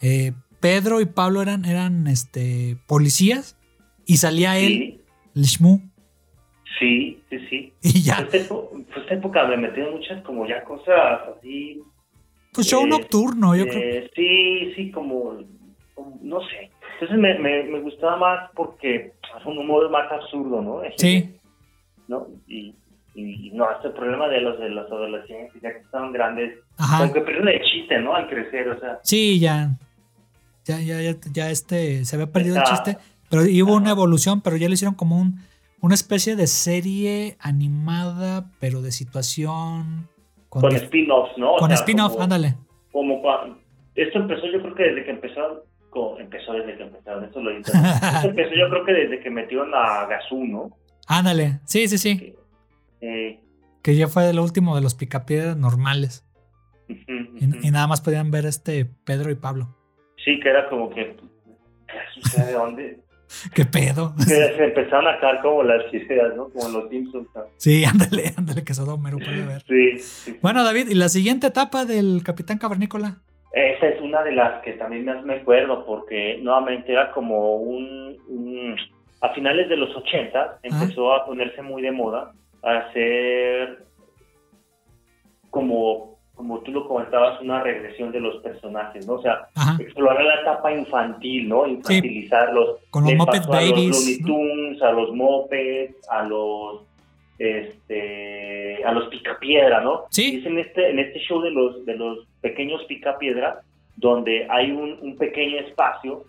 eh, 0.00 0.32
Pedro 0.60 1.00
y 1.00 1.06
Pablo 1.06 1.42
eran, 1.42 1.64
eran 1.64 2.06
este, 2.06 2.76
policías 2.86 3.56
y 4.06 4.18
salía 4.18 4.58
él, 4.58 5.00
el 5.34 5.42
Shmoo, 5.42 5.80
sí, 6.78 7.22
sí, 7.30 7.38
sí. 7.48 7.72
y 7.82 8.02
ya, 8.02 8.16
Pues 8.28 8.34
esta, 8.42 8.54
épo- 8.54 8.70
pues 8.70 8.98
esta 9.02 9.14
época 9.14 9.46
me 9.46 9.56
metieron 9.56 9.94
muchas 9.94 10.22
como 10.22 10.46
ya 10.46 10.62
cosas 10.64 11.20
así. 11.38 11.82
pues 12.52 12.66
show 12.66 12.84
eh, 12.84 12.88
nocturno, 12.88 13.54
yo 13.56 13.66
creo. 13.66 13.78
eh, 13.82 14.10
Sí, 14.14 14.72
sí, 14.76 14.90
como- 14.90 15.38
no 16.22 16.40
sé. 16.48 16.70
Entonces 16.94 17.18
me, 17.18 17.38
me, 17.38 17.62
me 17.64 17.80
gustaba 17.80 18.16
más 18.16 18.50
porque 18.54 18.94
es 19.38 19.46
un 19.46 19.58
humor 19.58 19.90
más 19.90 20.10
absurdo, 20.12 20.60
¿no? 20.62 20.82
Sí, 20.96 21.36
¿No? 22.08 22.26
Y, 22.48 22.74
y, 23.14 23.50
no, 23.52 23.70
este 23.72 23.90
problema 23.90 24.28
de 24.28 24.40
los 24.40 24.58
de 24.58 24.68
los 24.68 24.90
adolescentes, 24.90 25.60
ya 25.62 25.72
que 25.72 25.78
estaban 25.78 26.12
grandes, 26.12 26.58
ajá. 26.78 26.98
como 26.98 27.12
que 27.12 27.20
perdieron 27.20 27.48
el 27.48 27.60
chiste, 27.62 27.98
¿no? 28.00 28.14
Al 28.14 28.28
crecer, 28.28 28.68
o 28.68 28.78
sea. 28.80 28.98
Sí, 29.02 29.38
ya. 29.40 29.70
Ya, 30.66 30.78
ya, 30.80 31.00
ya, 31.00 31.16
ya 31.32 31.50
este, 31.50 32.04
se 32.04 32.16
había 32.16 32.30
perdido 32.30 32.56
el 32.56 32.62
chiste. 32.64 32.96
Pero 33.30 33.42
hubo 33.42 33.76
una 33.76 33.90
evolución, 33.90 34.40
pero 34.40 34.56
ya 34.56 34.66
lo 34.68 34.74
hicieron 34.74 34.94
como 34.94 35.18
un, 35.20 35.40
una 35.80 35.94
especie 35.94 36.36
de 36.36 36.46
serie 36.46 37.36
animada, 37.40 38.50
pero 38.60 38.82
de 38.82 38.92
situación. 38.92 40.08
Con, 40.48 40.62
Con 40.62 40.72
spin-offs, 40.74 41.38
¿no? 41.38 41.54
Con 41.56 41.70
spin-off, 41.72 42.20
ándale. 42.20 42.56
como 42.92 43.22
cua- 43.22 43.56
esto 43.94 44.18
empezó 44.18 44.46
yo 44.46 44.60
creo 44.62 44.74
que 44.74 44.82
desde 44.82 45.04
que 45.04 45.10
empezaron 45.10 45.60
empezó 46.18 46.52
desde 46.52 46.76
que 46.76 46.82
empezaron 46.84 47.24
esto 47.24 47.42
lo 47.42 47.50
esto 47.50 47.72
empezó 48.24 48.54
yo 48.54 48.68
creo 48.70 48.84
que 48.84 48.92
desde 48.92 49.20
que 49.20 49.30
metieron 49.30 49.70
a 49.74 50.06
Gazú 50.06 50.44
no 50.44 50.70
Ándale. 51.06 51.58
Sí, 51.64 51.88
sí, 51.88 51.98
sí. 51.98 52.36
eh, 53.00 53.40
Que 53.82 53.96
ya 53.96 54.06
fue 54.06 54.32
lo 54.32 54.44
último 54.44 54.76
de 54.76 54.80
los 54.80 54.94
picapiedras 54.94 55.56
normales. 55.56 56.24
Y, 56.86 57.70
nada 57.70 57.88
más 57.88 58.00
podían 58.00 58.30
ver 58.30 58.46
este 58.46 58.84
Pedro 59.04 59.30
y 59.30 59.34
Pablo. 59.34 59.76
sí 60.24 60.38
que 60.40 60.48
era 60.48 60.68
como 60.68 60.90
que 60.90 61.16
¿qué? 62.34 62.42
¿De 62.42 62.52
dónde? 62.52 63.00
¿Qué 63.54 63.64
pedo? 63.64 64.14
Que 64.18 64.24
se 64.24 64.64
empezaron 64.64 65.08
a 65.08 65.18
caer 65.20 65.40
como 65.40 65.62
las 65.62 65.92
ideas 65.92 66.34
no 66.36 66.48
como 66.50 66.68
los 66.68 66.90
Simpsons 66.90 67.28
¿no? 67.34 67.42
Sí, 67.56 67.84
ándale, 67.84 68.32
ándale, 68.36 68.64
que 68.64 68.74
Sodom 68.74 69.02
puede 69.02 69.46
ver. 69.46 69.62
sí, 69.66 69.98
sí. 69.98 70.38
Bueno, 70.42 70.62
David, 70.64 70.88
¿y 70.90 70.94
la 70.94 71.08
siguiente 71.08 71.48
etapa 71.48 71.84
del 71.84 72.22
Capitán 72.24 72.58
Cavernícola? 72.58 73.18
Esa 73.52 73.88
es 73.88 74.00
una 74.00 74.22
de 74.22 74.32
las 74.32 74.62
que 74.62 74.74
también 74.74 75.04
más 75.06 75.24
me 75.24 75.34
acuerdo, 75.34 75.84
porque 75.84 76.38
nuevamente 76.40 76.92
era 76.92 77.10
como 77.12 77.56
un, 77.56 78.16
un- 78.28 78.76
a 79.20 79.30
finales 79.30 79.68
de 79.68 79.76
los 79.76 79.94
80 79.96 80.60
empezó 80.62 81.12
a 81.12 81.26
ponerse 81.26 81.60
muy 81.62 81.82
de 81.82 81.90
moda 81.92 82.32
hacer 82.62 83.84
como, 85.50 86.18
como 86.34 86.60
tú 86.60 86.70
lo 86.72 86.86
comentabas, 86.86 87.40
una 87.40 87.60
regresión 87.62 88.12
de 88.12 88.20
los 88.20 88.36
personajes, 88.42 89.06
¿no? 89.06 89.14
O 89.14 89.22
sea, 89.22 89.48
Ajá. 89.56 89.76
explorar 89.82 90.22
la 90.24 90.40
etapa 90.42 90.72
infantil, 90.72 91.48
¿no? 91.48 91.66
Infantilizarlos. 91.66 92.78
Con 92.90 93.04
los 93.04 93.14
Muppet 93.14 93.42
pasó 93.46 93.52
a 93.52 93.56
Babies, 93.56 93.88
los 93.88 94.04
Looney 94.06 94.20
¿no? 94.20 94.26
Tunes, 94.26 94.82
a 94.82 94.92
los 94.92 95.12
Muppets, 95.12 96.08
a 96.08 96.22
los 96.22 96.82
este 97.40 98.84
a 98.84 98.92
los 98.92 99.08
Picapiedra, 99.08 99.80
¿no? 99.80 100.04
Sí. 100.10 100.34
Y 100.34 100.38
es 100.40 100.46
en 100.46 100.58
este 100.58 100.90
en 100.90 100.98
este 100.98 101.18
show 101.20 101.40
de 101.40 101.50
los 101.50 101.84
de 101.86 101.96
los 101.96 102.26
pequeños 102.40 102.82
Picapiedra 102.84 103.60
donde 103.96 104.46
hay 104.48 104.70
un, 104.70 104.98
un 105.02 105.16
pequeño 105.16 105.58
espacio 105.58 106.24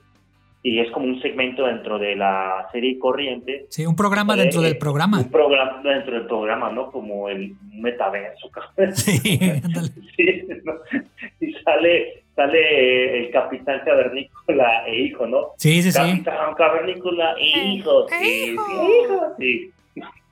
y 0.63 0.79
es 0.79 0.91
como 0.91 1.05
un 1.07 1.19
segmento 1.21 1.65
dentro 1.65 1.97
de 1.97 2.15
la 2.15 2.67
serie 2.71 2.99
corriente 2.99 3.65
Sí, 3.69 3.85
un 3.85 3.95
programa 3.95 4.35
dentro 4.35 4.61
Eh, 4.61 4.65
del 4.65 4.77
programa. 4.77 5.19
un 5.19 5.31
programa 5.31 5.81
dentro 5.83 6.13
del 6.13 6.27
programa, 6.27 6.69
¿no? 6.71 6.91
Como 6.91 7.29
el 7.29 7.53
metaverso. 7.73 8.49
Sí. 8.93 9.17
Sí, 10.17 10.43
¿no? 10.63 10.73
Y 11.39 11.53
sale, 11.63 12.23
sale 12.35 13.19
el 13.25 13.31
capitán 13.31 13.81
cavernícola 13.85 14.85
e 14.87 15.01
hijo, 15.05 15.25
¿no? 15.25 15.47
Sí, 15.57 15.81
sí, 15.81 15.91
sí. 15.91 15.97
Capitán 15.97 16.53
cavernícola 16.55 17.33
e 17.39 17.73
hijo. 17.73 18.05
E 18.09 18.09
Sí, 18.23 18.51
hijo. 18.51 18.63
sí, 18.67 18.75
hijo, 19.03 19.35
sí. 19.39 19.71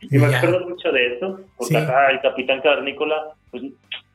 Y 0.01 0.17
me 0.17 0.33
acuerdo 0.33 0.67
mucho 0.69 0.91
de 0.91 1.13
esto, 1.13 1.41
porque 1.57 1.75
Sí. 1.75 1.81
acá 1.81 2.09
el 2.11 2.21
capitán 2.21 2.61
cavernícola, 2.61 3.33
pues 3.51 3.63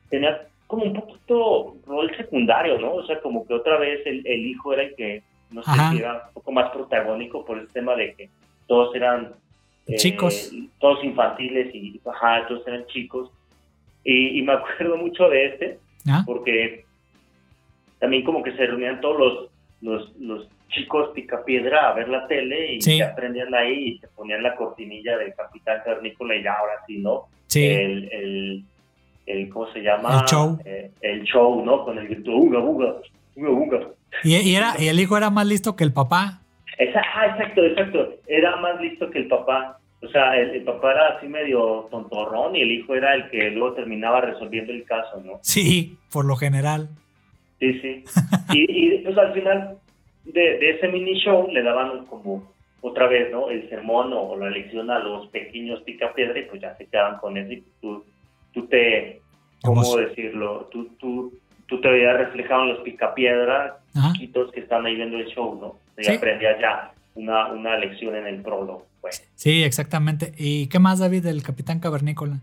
tenía 0.09 0.47
como 0.67 0.83
un 0.83 0.93
poquito 0.93 1.75
rol 1.85 2.15
secundario, 2.17 2.79
¿no? 2.79 2.93
O 2.95 3.05
sea, 3.05 3.19
como 3.21 3.45
que 3.47 3.53
otra 3.53 3.77
vez 3.77 4.05
el, 4.05 4.25
el 4.25 4.45
hijo 4.47 4.73
era 4.73 4.83
el 4.83 4.95
que, 4.95 5.21
no 5.51 5.61
sé 5.63 5.71
si 5.91 5.97
era 5.99 6.13
un 6.27 6.33
poco 6.33 6.51
más 6.51 6.71
protagónico 6.71 7.45
por 7.45 7.59
el 7.59 7.67
tema 7.67 7.95
de 7.95 8.15
que 8.15 8.29
todos 8.67 8.95
eran 8.95 9.33
eh, 9.87 9.95
Chicos. 9.97 10.51
todos 10.79 11.03
infantiles 11.03 11.73
y 11.75 12.01
ajá, 12.05 12.47
todos 12.47 12.67
eran 12.67 12.85
chicos. 12.87 13.29
Y, 14.03 14.39
y 14.39 14.41
me 14.41 14.53
acuerdo 14.53 14.97
mucho 14.97 15.29
de 15.29 15.45
este, 15.45 15.79
¿Ah? 16.07 16.23
porque 16.25 16.83
también 17.99 18.23
como 18.23 18.41
que 18.41 18.51
se 18.53 18.65
reunían 18.65 18.99
todos 19.01 19.19
los, 19.19 19.49
los, 19.81 20.19
los 20.19 20.47
chicos 20.75 21.09
picapiedra 21.15 21.89
a 21.89 21.93
ver 21.93 22.07
la 22.09 22.27
tele 22.27 22.73
y 22.73 22.81
Sí. 22.81 22.97
se 22.97 23.03
aprendían 23.03 23.53
ahí 23.55 23.73
y 23.95 23.97
se 23.99 24.07
ponían 24.09 24.43
la 24.43 24.55
cortinilla 24.55 25.17
del 25.17 25.33
Capitán 25.33 25.79
Carnícola 25.83 26.35
y 26.35 26.43
ya 26.43 26.53
ahora 26.53 26.73
sí, 26.85 26.99
¿no? 26.99 27.23
Sí. 27.47 27.65
El, 27.65 28.09
el, 28.11 28.63
el- 29.25 29.49
¿cómo 29.49 29.71
se 29.73 29.79
llama? 29.81 30.19
El 30.19 30.25
show. 30.25 30.59
Eh, 30.65 30.91
el 31.01 31.23
show, 31.23 31.65
¿no? 31.65 31.83
Con 31.85 31.97
el 31.97 32.07
grito, 32.07 32.31
uga, 32.35 32.59
uga, 32.59 32.95
uga, 33.35 33.49
uga. 33.49 33.79
Y, 34.23 34.35
y 34.35 34.55
era, 34.55 34.75
y 34.77 34.87
el 34.87 34.99
hijo 34.99 35.17
era 35.17 35.29
más 35.29 35.47
listo 35.47 35.75
que 35.75 35.83
el 35.83 35.91
papá. 35.93 36.41
Esa, 36.77 37.01
ah, 37.15 37.27
exacto, 37.27 37.63
exacto. 37.65 38.13
Era 38.27 38.57
más 38.57 38.79
listo 38.81 39.09
que 39.09 39.19
el 39.19 39.27
papá. 39.27 39.79
O 40.03 40.07
sea, 40.09 40.37
el, 40.37 40.51
el 40.51 40.63
papá 40.63 40.91
era 40.91 41.07
así 41.17 41.27
medio 41.27 41.87
tontorrón 41.89 42.55
y 42.55 42.61
el 42.61 42.71
hijo 42.71 42.93
era 42.95 43.15
el 43.15 43.29
que 43.31 43.49
luego 43.49 43.73
terminaba 43.75 44.21
resolviendo 44.21 44.71
el 44.71 44.83
caso, 44.83 45.21
¿no? 45.25 45.39
Sí, 45.41 45.97
por 46.11 46.25
lo 46.25 46.35
general. 46.35 46.89
Sí, 47.59 47.79
sí. 47.79 48.03
Y, 48.53 48.95
y 48.95 48.97
pues 48.99 49.17
al 49.17 49.33
final 49.33 49.77
de, 50.25 50.57
de 50.59 50.69
ese 50.71 50.87
mini 50.87 51.13
show 51.19 51.47
le 51.51 51.61
daban 51.63 52.05
como 52.05 52.51
otra 52.81 53.07
vez, 53.07 53.31
¿no? 53.31 53.49
El 53.49 53.67
sermón 53.69 54.11
o 54.13 54.35
la 54.37 54.49
lección 54.49 54.89
a 54.91 54.99
los 54.99 55.27
pequeños 55.27 55.81
picapiedra 55.83 56.39
y 56.39 56.43
pues 56.45 56.61
ya 56.61 56.75
se 56.77 56.85
quedaban 56.85 57.17
con 57.19 57.35
eso 57.37 57.51
y 57.51 57.63
tú, 57.81 58.03
tú 58.53 58.67
te, 58.67 59.21
¿cómo 59.63 59.95
decirlo? 59.97 60.69
Tú, 60.71 60.89
tú, 60.99 61.33
tú 61.67 61.81
te 61.81 61.89
veías 61.89 62.17
reflejado 62.17 62.63
en 62.63 62.69
los 62.69 62.79
picapiedra 62.79 63.77
Ajá. 63.95 64.13
chiquitos 64.13 64.51
que 64.51 64.59
están 64.59 64.85
ahí 64.85 64.95
viendo 64.95 65.17
el 65.17 65.25
show, 65.27 65.57
¿no? 65.59 65.75
Y 65.99 66.03
Sí. 66.03 66.11
aprendías 66.13 66.59
ya 66.59 66.91
una, 67.15 67.47
una 67.53 67.77
lección 67.77 68.15
en 68.15 68.27
el 68.27 68.41
prólogo. 68.41 68.85
Pues. 69.01 69.27
Sí, 69.35 69.63
exactamente. 69.63 70.33
¿Y 70.37 70.67
qué 70.67 70.79
más, 70.79 70.99
David, 70.99 71.23
del 71.23 71.41
Capitán 71.43 71.79
Cavernícola? 71.79 72.37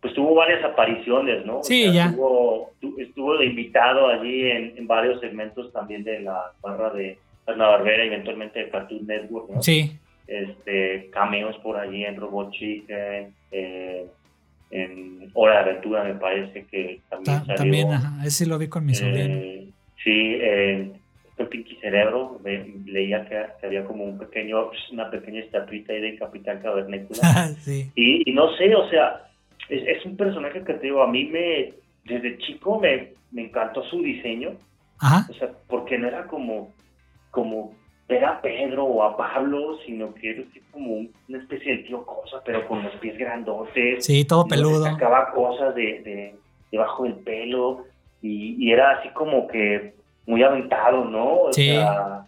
Pues 0.00 0.14
tuvo 0.14 0.34
varias 0.34 0.64
apariciones, 0.64 1.44
¿no? 1.44 1.58
O 1.58 1.62
Sí, 1.62 1.92
ya. 1.92 2.06
Estuvo, 2.06 2.70
tu- 2.80 2.98
estuvo 2.98 3.36
de 3.36 3.46
invitado 3.46 4.08
allí 4.08 4.50
en, 4.50 4.74
en 4.76 4.86
varios 4.86 5.20
segmentos 5.20 5.72
también 5.72 6.04
de 6.04 6.20
la 6.20 6.52
barra 6.62 6.90
de 6.90 7.18
Ana 7.46 7.66
Barbera, 7.68 8.04
eventualmente 8.04 8.58
de 8.60 8.70
Cartoon 8.70 9.06
Network, 9.06 9.50
¿no? 9.50 9.62
Sí, 9.62 9.92
Este, 10.26 11.10
cameos 11.10 11.56
por 11.58 11.76
allí 11.76 12.04
en 12.04 12.16
Robot 12.16 12.50
Chicken, 12.52 13.34
eh, 13.52 14.06
en 14.70 15.30
Hora 15.34 15.54
de 15.64 15.70
Aventura 15.70 16.04
me 16.04 16.14
parece 16.14 16.64
que 16.70 17.00
también 17.10 17.38
ta- 17.40 17.44
salió. 17.44 17.56
también, 17.56 17.92
ajá. 17.92 18.24
Ese 18.24 18.46
lo 18.46 18.56
vi 18.58 18.68
con 18.68 18.86
mi 18.86 18.94
sobrino. 18.94 19.34
Eh, 19.34 19.68
sí, 20.04 20.36
en 20.40 21.00
en 21.38 21.46
Pinky 21.48 21.74
Cerebro 21.76 22.38
ve- 22.44 22.70
leía 22.84 23.24
que, 23.26 23.42
que 23.58 23.66
había 23.66 23.82
como 23.86 24.04
un 24.04 24.18
pequeño, 24.18 24.70
una 24.92 25.10
pequeña 25.10 25.40
estatuita 25.40 25.94
ahí 25.94 26.00
de 26.02 26.16
Capitán 26.18 26.60
Cavernícola. 26.60 27.48
sí. 27.60 27.90
Y, 27.96 28.30
y 28.30 28.34
no 28.34 28.54
sé, 28.58 28.74
o 28.74 28.88
sea, 28.90 29.22
es, 29.70 29.98
es 29.98 30.04
un 30.06 30.16
personaje 30.16 30.62
que 30.64 30.74
te 30.74 30.86
digo, 30.86 31.02
a 31.02 31.06
mí 31.10 31.24
me, 31.26 31.72
desde 32.04 32.38
chico 32.38 32.78
me, 32.80 33.12
me 33.32 33.42
encantó 33.42 33.82
su 33.84 34.02
diseño, 34.02 34.50
Ajá. 34.98 35.26
o 35.30 35.34
sea, 35.34 35.50
porque 35.68 35.98
no 35.98 36.08
era 36.08 36.26
como, 36.26 36.72
como 37.30 37.74
ver 38.08 38.24
a 38.24 38.40
Pedro 38.40 38.84
o 38.84 39.02
a 39.04 39.16
Pablo, 39.16 39.78
sino 39.86 40.12
que 40.14 40.30
era 40.30 40.42
así 40.50 40.60
como 40.72 40.94
un- 40.94 41.12
una 41.28 41.38
especie 41.38 41.76
de 41.76 41.82
tío 41.84 42.04
cosa, 42.04 42.38
pero 42.44 42.66
con 42.66 42.82
los 42.82 42.92
pies 42.96 43.16
grandotes. 43.16 44.04
Sí, 44.04 44.24
todo 44.24 44.44
y 44.46 44.50
peludo. 44.50 44.84
Sacaba 44.84 45.30
cosas 45.32 45.74
de, 45.76 46.00
de- 46.02 46.34
debajo 46.72 47.04
del 47.04 47.14
pelo 47.14 47.84
y, 48.22 48.56
y 48.58 48.72
era 48.72 48.98
así 48.98 49.08
como 49.10 49.46
que 49.46 49.94
muy 50.26 50.42
aventado, 50.42 51.04
¿no? 51.04 51.34
O 51.42 51.52
Sí. 51.52 51.66
sea, 51.68 52.24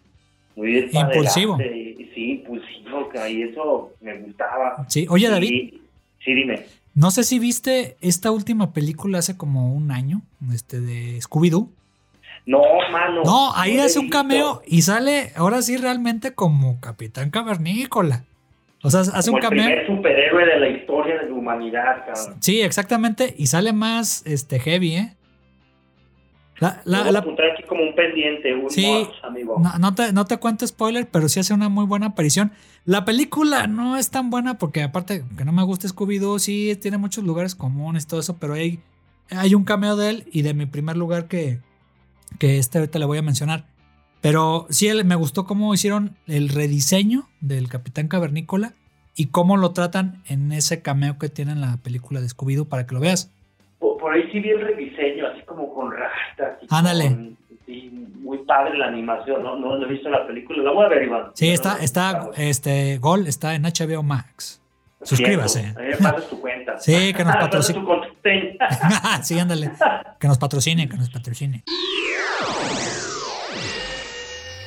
muy 0.54 0.88
Impulsivo. 0.92 1.58
y- 1.60 1.96
y 2.02 2.10
sí, 2.14 2.30
impulsivo, 2.32 3.08
que 3.08 3.18
ahí 3.18 3.42
eso 3.42 3.90
me 4.00 4.14
gustaba. 4.18 4.84
Sí. 4.88 5.06
Oye, 5.10 5.28
David, 5.28 5.50
Y- 5.50 5.82
sí, 6.24 6.32
dime. 6.34 6.64
No 6.94 7.10
sé 7.10 7.24
si 7.24 7.38
viste 7.38 7.96
esta 8.00 8.30
última 8.30 8.72
película 8.72 9.18
hace 9.18 9.36
como 9.36 9.72
un 9.74 9.90
año, 9.90 10.22
este 10.52 10.80
de 10.80 11.18
Scooby-Doo. 11.20 11.68
No, 12.44 12.60
mano. 12.90 13.22
No, 13.24 13.54
ahí 13.54 13.78
hace 13.78 13.98
un 14.00 14.08
cameo 14.08 14.62
y 14.66 14.82
sale 14.82 15.32
ahora 15.36 15.62
sí 15.62 15.76
realmente 15.76 16.34
como 16.34 16.80
Capitán 16.80 17.30
Cavernícola. 17.30 18.24
O 18.82 18.90
sea, 18.90 19.00
hace 19.02 19.30
Como 19.30 19.36
un 19.38 19.44
el 19.44 19.48
cameo. 19.48 19.64
primer 19.64 19.86
superhéroe 19.86 20.44
de 20.44 20.58
la 20.58 20.68
historia 20.68 21.18
de 21.18 21.28
la 21.30 21.34
humanidad, 21.34 22.04
cabrón. 22.04 22.36
Sí, 22.40 22.60
exactamente. 22.62 23.32
Y 23.38 23.46
sale 23.46 23.72
más 23.72 24.26
este 24.26 24.58
heavy, 24.58 24.96
¿eh? 24.96 25.16
La, 26.58 26.80
la- 26.84 27.10
la- 27.12 27.22
pendiente, 28.06 28.54
un 28.54 28.70
Sí. 28.70 29.06
amigo. 29.22 29.58
no, 29.60 29.78
no 29.78 29.94
te, 29.94 30.12
no 30.12 30.24
te 30.24 30.36
cuento 30.38 30.66
spoiler, 30.66 31.08
pero 31.10 31.28
sí 31.28 31.40
hace 31.40 31.54
una 31.54 31.68
muy 31.68 31.84
buena 31.86 32.06
aparición. 32.06 32.52
La 32.84 33.04
película 33.04 33.66
no 33.66 33.96
es 33.96 34.10
tan 34.10 34.30
buena 34.30 34.58
porque 34.58 34.82
aparte 34.82 35.24
que 35.36 35.44
no 35.44 35.52
me 35.52 35.62
gusta 35.62 35.88
Scooby-Doo, 35.88 36.38
sí 36.38 36.76
tiene 36.80 36.98
muchos 36.98 37.24
lugares 37.24 37.54
comunes 37.54 38.06
todo 38.06 38.20
eso, 38.20 38.36
pero 38.38 38.54
hay, 38.54 38.80
hay 39.30 39.54
un 39.54 39.64
cameo 39.64 39.96
de 39.96 40.10
él 40.10 40.24
y 40.32 40.42
de 40.42 40.54
mi 40.54 40.66
primer 40.66 40.96
lugar 40.96 41.28
que, 41.28 41.60
que 42.38 42.58
este 42.58 42.78
ahorita 42.78 42.98
le 42.98 43.04
voy 43.04 43.18
a 43.18 43.22
mencionar. 43.22 43.66
Pero 44.20 44.66
sí 44.70 44.88
me 45.04 45.14
gustó 45.16 45.44
cómo 45.46 45.74
hicieron 45.74 46.16
el 46.26 46.48
rediseño 46.48 47.28
del 47.40 47.68
Capitán 47.68 48.08
Cavernícola 48.08 48.74
y 49.16 49.26
cómo 49.26 49.56
lo 49.56 49.72
tratan 49.72 50.22
en 50.28 50.52
ese 50.52 50.80
cameo 50.80 51.18
que 51.18 51.28
tiene 51.28 51.52
en 51.52 51.60
la 51.60 51.76
película 51.78 52.20
de 52.20 52.28
Scooby-Doo 52.28 52.66
para 52.68 52.86
que 52.86 52.94
lo 52.94 53.00
veas. 53.00 53.30
Por, 53.78 53.98
por 53.98 54.12
ahí 54.12 54.22
sí 54.32 54.38
vi 54.40 54.50
el 54.50 54.60
rediseño, 54.60 55.26
así 55.26 55.42
como 55.44 55.72
con 55.74 55.90
rastas. 55.92 56.58
Ándale. 56.70 57.08
con- 57.08 57.36
muy 57.90 58.38
padre 58.38 58.78
la 58.78 58.86
animación, 58.86 59.42
¿no? 59.42 59.56
No, 59.56 59.76
no 59.76 59.86
he 59.86 59.88
visto 59.88 60.08
la 60.08 60.26
película, 60.26 60.62
la 60.62 60.70
voy 60.72 60.86
a 60.86 60.88
ver, 60.88 61.02
Iván. 61.04 61.32
Sí, 61.34 61.50
está, 61.50 61.76
no, 61.76 61.80
está, 61.80 62.30
este, 62.36 62.98
Gol 62.98 63.26
está 63.26 63.54
en 63.54 63.62
HBO 63.62 64.02
Max. 64.02 64.62
Suscríbase. 65.02 65.74
Tu 66.30 66.40
cuenta. 66.40 66.78
Sí, 66.78 67.12
que 67.12 67.24
nos 67.24 67.36
patrocine. 67.40 67.84
sí, 69.22 69.38
ándale. 69.38 69.72
Que 70.20 70.28
nos 70.28 70.38
patrocine, 70.38 70.88
que 70.88 70.96
nos 70.96 71.10
patrocine. 71.10 71.64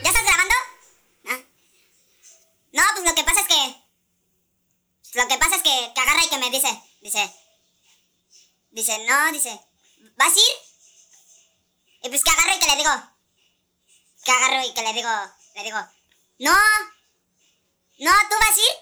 ¿Ya 0.04 0.10
estás 0.10 0.24
grabando? 0.24 0.56
Ah. 1.28 1.40
No, 2.74 2.82
pues 2.96 3.10
lo 3.10 3.16
que 3.16 3.24
pasa 3.24 3.40
es 3.42 3.48
que. 3.48 5.20
Lo 5.20 5.28
que 5.30 5.38
pasa 5.38 5.56
es 5.56 5.64
que, 5.64 5.94
que 5.94 6.02
agarra 6.02 6.26
y 6.26 6.30
que 6.30 6.38
me 6.40 6.52
dice. 6.52 6.68
Dice. 7.02 7.32
Dice, 8.72 8.98
no, 9.08 9.32
dice. 9.32 9.58
¿Vas 10.18 10.36
a 10.36 10.40
ir? 10.40 10.75
Y 12.06 12.10
pues 12.10 12.24
que 12.24 12.30
agarro 12.30 12.56
y 12.56 12.60
que 12.60 12.68
le 12.68 12.76
digo. 12.76 12.92
Que 14.24 14.32
agarro 14.32 14.64
y 14.64 14.74
que 14.76 14.82
le 14.84 14.94
digo. 14.94 15.10
Le 15.56 15.64
digo. 15.64 15.80
No. 16.38 16.56
No, 17.98 18.12
¿tú 18.30 18.36
vas 18.40 18.58
a 18.58 18.62
ir? 18.62 18.76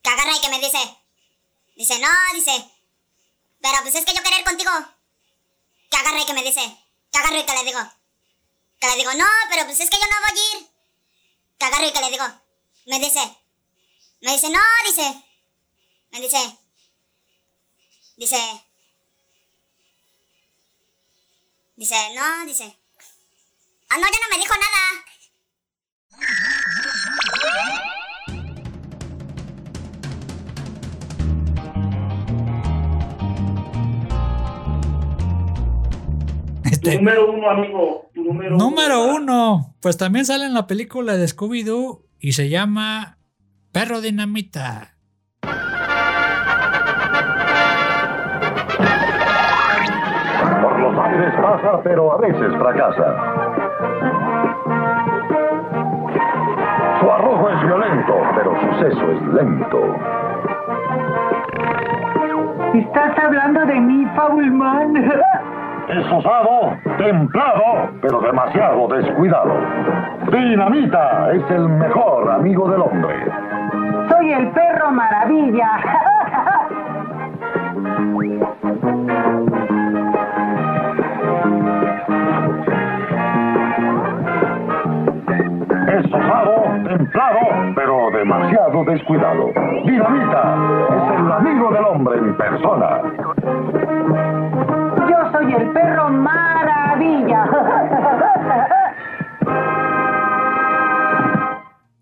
Que 0.00 0.10
agarra 0.10 0.36
y 0.36 0.40
que 0.40 0.48
me 0.48 0.60
dice. 0.60 0.78
Dice, 1.74 1.98
no, 1.98 2.08
dice. 2.32 2.70
Pero 3.60 3.78
pues 3.82 3.96
es 3.96 4.04
que 4.04 4.14
yo 4.14 4.22
querer 4.22 4.44
contigo. 4.44 4.70
Que 5.90 5.96
agarra 5.96 6.20
y 6.20 6.24
que 6.24 6.34
me 6.34 6.44
dice. 6.44 6.60
Que 7.10 7.18
agarro 7.18 7.36
y 7.36 7.44
que 7.44 7.52
le 7.52 7.64
digo. 7.64 7.80
Que 8.78 8.86
le 8.86 8.96
digo, 8.96 9.12
no, 9.14 9.26
pero 9.50 9.64
pues 9.64 9.80
es 9.80 9.90
que 9.90 9.98
yo 9.98 10.06
no 10.06 10.20
voy 10.20 10.38
a 10.38 10.58
ir. 10.58 10.70
Que 11.58 11.64
agarro 11.64 11.86
y 11.88 11.92
que 11.92 12.00
le 12.00 12.10
digo. 12.10 12.26
Me 12.86 13.00
dice. 13.00 13.38
Me 14.20 14.32
dice, 14.34 14.50
no, 14.50 14.60
dice. 14.86 15.24
Me 16.12 16.20
dice. 16.20 16.58
Dice. 18.16 18.69
Dice, 21.80 21.94
no, 22.14 22.46
dice. 22.46 22.78
Ah, 23.88 23.96
no, 23.96 24.02
ya 24.02 24.18
no 24.20 24.28
me 24.30 24.36
dijo 24.36 24.52
nada. 24.54 24.82
Este, 36.70 36.96
número 36.96 37.32
uno, 37.32 37.48
amigo. 37.50 38.10
Tu 38.12 38.24
número, 38.24 38.58
número 38.58 39.14
uno. 39.14 39.74
Pues 39.80 39.96
también 39.96 40.26
sale 40.26 40.44
en 40.44 40.52
la 40.52 40.66
película 40.66 41.16
de 41.16 41.26
Scooby-Doo 41.26 42.04
y 42.18 42.34
se 42.34 42.50
llama 42.50 43.16
Perro 43.72 44.02
Dinamita. 44.02 44.98
Pasa, 51.40 51.80
pero 51.82 52.12
a 52.12 52.16
veces 52.18 52.54
fracasa. 52.56 53.14
Su 57.00 57.10
arrojo 57.10 57.48
es 57.50 57.62
violento, 57.62 58.14
pero 58.34 58.54
su 58.60 58.84
seso 58.84 59.10
es 59.12 59.22
lento. 59.34 59.96
¿Estás 62.74 63.18
hablando 63.18 63.66
de 63.66 63.80
mí, 63.80 64.06
Faulman? 64.14 64.94
Es 65.90 66.06
osado, 66.12 66.76
templado, 66.98 67.90
pero 68.00 68.20
demasiado 68.20 68.86
descuidado. 68.86 69.54
Dinamita 70.30 71.32
es 71.32 71.50
el 71.50 71.68
mejor 71.68 72.30
amigo 72.30 72.70
del 72.70 72.82
hombre. 72.82 73.26
Soy 74.08 74.32
el 74.32 74.50
perro 74.52 74.92
maravilla. 74.92 75.68
osado, 86.94 86.98
templado, 86.98 87.74
pero 87.74 88.10
demasiado 88.10 88.84
descuidado. 88.84 89.46
Dinamita 89.84 90.56
es 90.88 91.20
el 91.20 91.32
amigo 91.32 91.70
del 91.72 91.84
hombre 91.84 92.18
en 92.18 92.36
persona. 92.36 93.00
Yo 95.08 95.32
soy 95.32 95.54
el 95.54 95.70
perro 95.72 96.08
maravilla. 96.10 97.46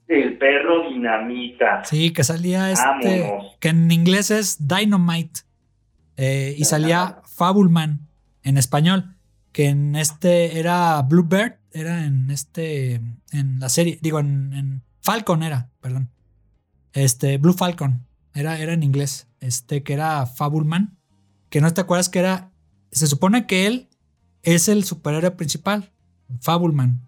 El 0.09 0.39
perro 0.39 0.89
dinamita. 0.89 1.85
Sí, 1.85 2.13
que 2.13 2.25
salía 2.25 2.71
este. 2.71 3.23
Vámonos. 3.23 3.57
Que 3.61 3.69
en 3.69 3.91
inglés 3.91 4.31
es 4.31 4.67
Dynamite. 4.67 5.41
eh, 6.17 6.55
y 6.57 6.65
salía 6.65 7.19
Fabulman 7.37 8.01
en 8.43 8.57
español. 8.57 9.15
Que 9.53 9.69
en 9.69 9.97
este 9.97 10.59
era 10.59 11.03
Bluebird. 11.03 11.58
Era 11.73 12.05
en 12.05 12.31
este. 12.31 13.01
En 13.33 13.59
la 13.61 13.69
serie. 13.69 13.99
Digo, 14.03 14.19
en, 14.21 14.53
en 14.53 14.83
Falcon 15.01 15.43
era, 15.43 15.71
perdón. 15.81 16.11
Este, 16.93 17.39
Blue 17.39 17.53
Falcon. 17.53 18.07
Era, 18.35 18.59
era 18.59 18.73
en 18.73 18.83
inglés. 18.83 19.27
Este, 19.41 19.83
que 19.83 19.93
era 19.93 20.27
Fabulman. 20.27 20.97
Que 21.51 21.61
no 21.61 21.73
te 21.73 21.81
acuerdas 21.81 22.09
que 22.09 22.19
era. 22.21 22.51
Se 22.91 23.07
supone 23.07 23.47
que 23.47 23.67
él 23.67 23.89
es 24.43 24.69
el 24.69 24.85
superhéroe 24.85 25.31
principal. 25.33 25.91
Fabulman. 26.41 27.01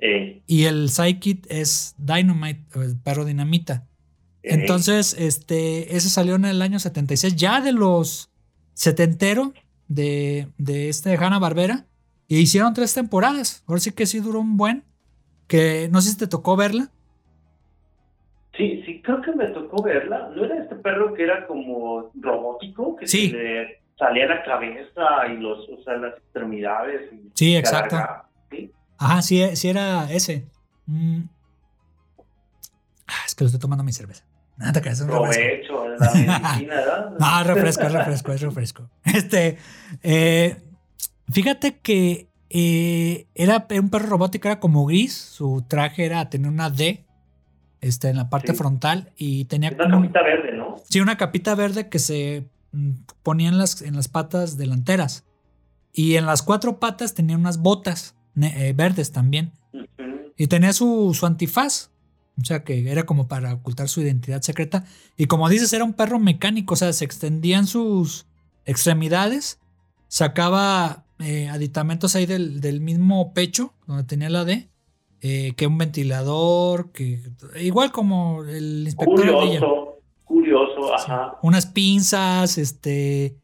Eh, 0.00 0.42
Y 0.46 0.64
el 0.64 0.90
Psychic 0.90 1.46
es 1.48 1.94
Dynamite, 1.98 2.78
o 2.78 2.82
el 2.82 2.96
perro 2.96 3.24
dinamita. 3.24 3.86
eh, 4.42 4.54
Entonces, 4.54 5.14
este, 5.18 5.96
ese 5.96 6.10
salió 6.10 6.34
en 6.34 6.44
el 6.44 6.60
año 6.60 6.78
76, 6.78 7.36
ya 7.36 7.60
de 7.62 7.72
los 7.72 8.30
setentero 8.74 9.54
de, 9.88 10.48
de 10.58 10.88
este 10.88 11.16
Hanna 11.16 11.38
Barbera. 11.38 11.86
Y 12.28 12.38
hicieron 12.38 12.72
tres 12.74 12.94
temporadas. 12.94 13.62
Ahora 13.66 13.80
sí 13.80 13.92
que 13.92 14.06
sí 14.06 14.20
duró 14.20 14.40
un 14.40 14.56
buen. 14.56 14.84
Que 15.46 15.88
no 15.92 16.00
sé 16.00 16.10
si 16.10 16.16
te 16.18 16.26
tocó 16.26 16.56
verla. 16.56 16.88
Sí, 18.56 18.82
sí, 18.86 19.02
creo 19.02 19.20
que 19.20 19.32
me 19.32 19.46
tocó 19.48 19.82
verla. 19.82 20.30
¿No 20.34 20.44
era 20.44 20.62
este 20.62 20.76
perro 20.76 21.12
que 21.14 21.24
era 21.24 21.46
como 21.46 22.10
robótico? 22.14 22.96
Que 22.96 23.06
Sí. 23.08 23.30
se 23.30 23.36
le 23.36 23.80
salía 23.98 24.26
la 24.26 24.42
cabeza 24.44 25.26
y 25.32 25.36
los, 25.38 25.68
o 25.68 25.82
sea, 25.82 25.94
las 25.96 26.14
extremidades. 26.16 27.12
y 27.12 27.30
Sí, 27.34 27.56
exacto. 27.56 27.96
Ajá, 28.96 29.22
sí, 29.22 29.44
sí 29.56 29.68
era 29.68 30.10
ese. 30.10 30.44
Mm. 30.86 31.22
Ah, 33.06 33.12
es 33.26 33.34
que 33.34 33.44
lo 33.44 33.46
estoy 33.48 33.60
tomando 33.60 33.82
mi 33.84 33.92
cerveza. 33.92 34.24
Nada, 34.56 34.80
que 34.80 34.88
es 34.88 35.00
un 35.00 35.08
refresco. 35.08 35.42
Provecho, 35.42 35.88
la 35.88 36.12
medicina, 36.14 36.74
¿verdad? 36.76 37.10
No, 37.18 37.40
es 37.40 37.46
refresco, 37.46 37.82
es 37.86 37.92
refresco, 37.92 38.32
es 38.32 38.40
refresco. 38.40 38.90
Este, 39.04 39.58
eh, 40.02 40.56
fíjate 41.30 41.78
que 41.78 42.28
eh, 42.50 43.26
era 43.34 43.66
un 43.80 43.90
perro 43.90 44.06
robótico, 44.06 44.48
era 44.48 44.60
como 44.60 44.84
gris. 44.86 45.14
Su 45.14 45.64
traje 45.68 46.04
era 46.04 46.28
tener 46.30 46.50
una 46.50 46.70
D 46.70 47.04
este, 47.80 48.08
en 48.08 48.16
la 48.16 48.30
parte 48.30 48.52
Sí. 48.52 48.58
frontal 48.58 49.12
y 49.16 49.44
tenía 49.46 49.70
Una 49.70 49.84
como 49.84 50.00
capita 50.02 50.22
verde, 50.22 50.56
¿no? 50.56 50.76
sí, 50.88 51.00
una 51.00 51.16
capita 51.16 51.54
verde 51.54 51.88
que 51.88 51.98
se 51.98 52.46
mm, 52.72 52.90
ponía 53.22 53.48
en 53.48 53.58
las, 53.58 53.82
en 53.82 53.96
las 53.96 54.08
patas 54.08 54.56
delanteras. 54.56 55.24
Y 55.92 56.16
en 56.16 56.26
las 56.26 56.42
cuatro 56.42 56.80
patas 56.80 57.14
tenía 57.14 57.36
unas 57.36 57.58
botas 57.58 58.16
eh, 58.40 58.72
verdes 58.76 59.12
también. 59.12 59.52
Y 60.36 60.48
tenía 60.48 60.72
su, 60.72 61.14
su 61.14 61.24
antifaz. 61.26 61.90
O 62.40 62.44
sea 62.44 62.64
que 62.64 62.90
era 62.90 63.04
como 63.04 63.28
para 63.28 63.54
ocultar 63.54 63.88
su 63.88 64.00
identidad 64.00 64.42
secreta. 64.42 64.84
Y 65.16 65.26
como 65.26 65.48
dices, 65.48 65.72
era 65.72 65.84
un 65.84 65.92
perro 65.92 66.18
mecánico. 66.18 66.74
O 66.74 66.76
sea, 66.76 66.92
se 66.92 67.04
extendían 67.04 67.68
sus 67.68 68.26
extremidades. 68.64 69.60
Sacaba 70.08 71.04
eh, 71.20 71.48
aditamentos 71.48 72.16
ahí 72.16 72.26
del, 72.26 72.60
del 72.60 72.80
mismo 72.80 73.32
pecho, 73.34 73.74
donde 73.86 74.04
tenía 74.04 74.30
la 74.30 74.44
D. 74.44 74.68
eh, 75.20 75.52
que 75.56 75.66
un 75.66 75.78
ventilador. 75.78 76.92
que 76.92 77.20
Igual 77.60 77.92
como 77.92 78.42
el 78.44 78.84
inspector. 78.84 79.14
Curioso, 79.16 79.98
curioso, 80.24 80.94
ajá. 80.94 81.38
Unas 81.42 81.66
pinzas, 81.66 82.58
este. 82.58 83.36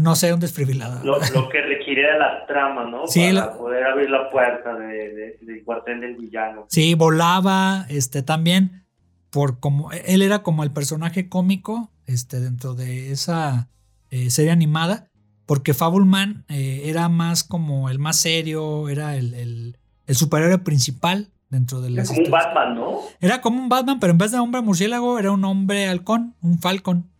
No 0.00 0.14
sé, 0.16 0.32
un 0.32 0.40
desfibrilador. 0.40 1.04
Lo, 1.04 1.18
lo 1.18 1.48
que 1.50 1.60
requiere 1.60 2.18
la 2.18 2.46
trama, 2.46 2.84
¿no? 2.90 3.06
Sí, 3.06 3.20
Para 3.20 3.32
la- 3.32 3.52
poder 3.58 3.84
abrir 3.84 4.08
la 4.08 4.30
puerta 4.30 4.74
de, 4.74 4.86
de- 4.86 5.38
del 5.42 5.62
cuartel 5.64 6.00
del 6.00 6.16
villano. 6.16 6.64
Sí, 6.70 6.94
volaba, 6.94 7.84
este, 7.90 8.22
también, 8.22 8.86
por 9.28 9.60
como, 9.60 9.92
él 9.92 10.22
era 10.22 10.42
como 10.42 10.62
el 10.64 10.70
personaje 10.72 11.28
cómico, 11.28 11.90
este, 12.06 12.40
dentro 12.40 12.74
de 12.74 13.12
esa 13.12 13.68
eh, 14.10 14.30
serie 14.30 14.50
animada, 14.50 15.10
porque 15.46 15.74
Fableman 15.74 16.44
eh, 16.48 16.82
era 16.84 17.08
más 17.08 17.44
como 17.44 17.88
el 17.90 17.98
más 17.98 18.16
serio, 18.16 18.88
era 18.88 19.16
el, 19.16 19.34
el, 19.34 19.76
el 20.06 20.14
superhéroe 20.14 20.58
principal 20.58 21.28
dentro 21.48 21.80
de 21.80 21.88
Es 21.88 21.94
las 21.94 22.08
como 22.08 22.22
un. 22.22 22.30
Batman, 22.30 22.74
¿no? 22.74 22.98
Era 23.20 23.40
como 23.40 23.62
un 23.62 23.68
Batman, 23.68 24.00
pero 24.00 24.12
en 24.12 24.18
vez 24.18 24.32
de 24.32 24.38
hombre 24.38 24.62
murciélago, 24.62 25.18
era 25.18 25.30
un 25.32 25.44
hombre 25.44 25.86
halcón, 25.86 26.34
un 26.42 26.58
falcon. 26.58 27.10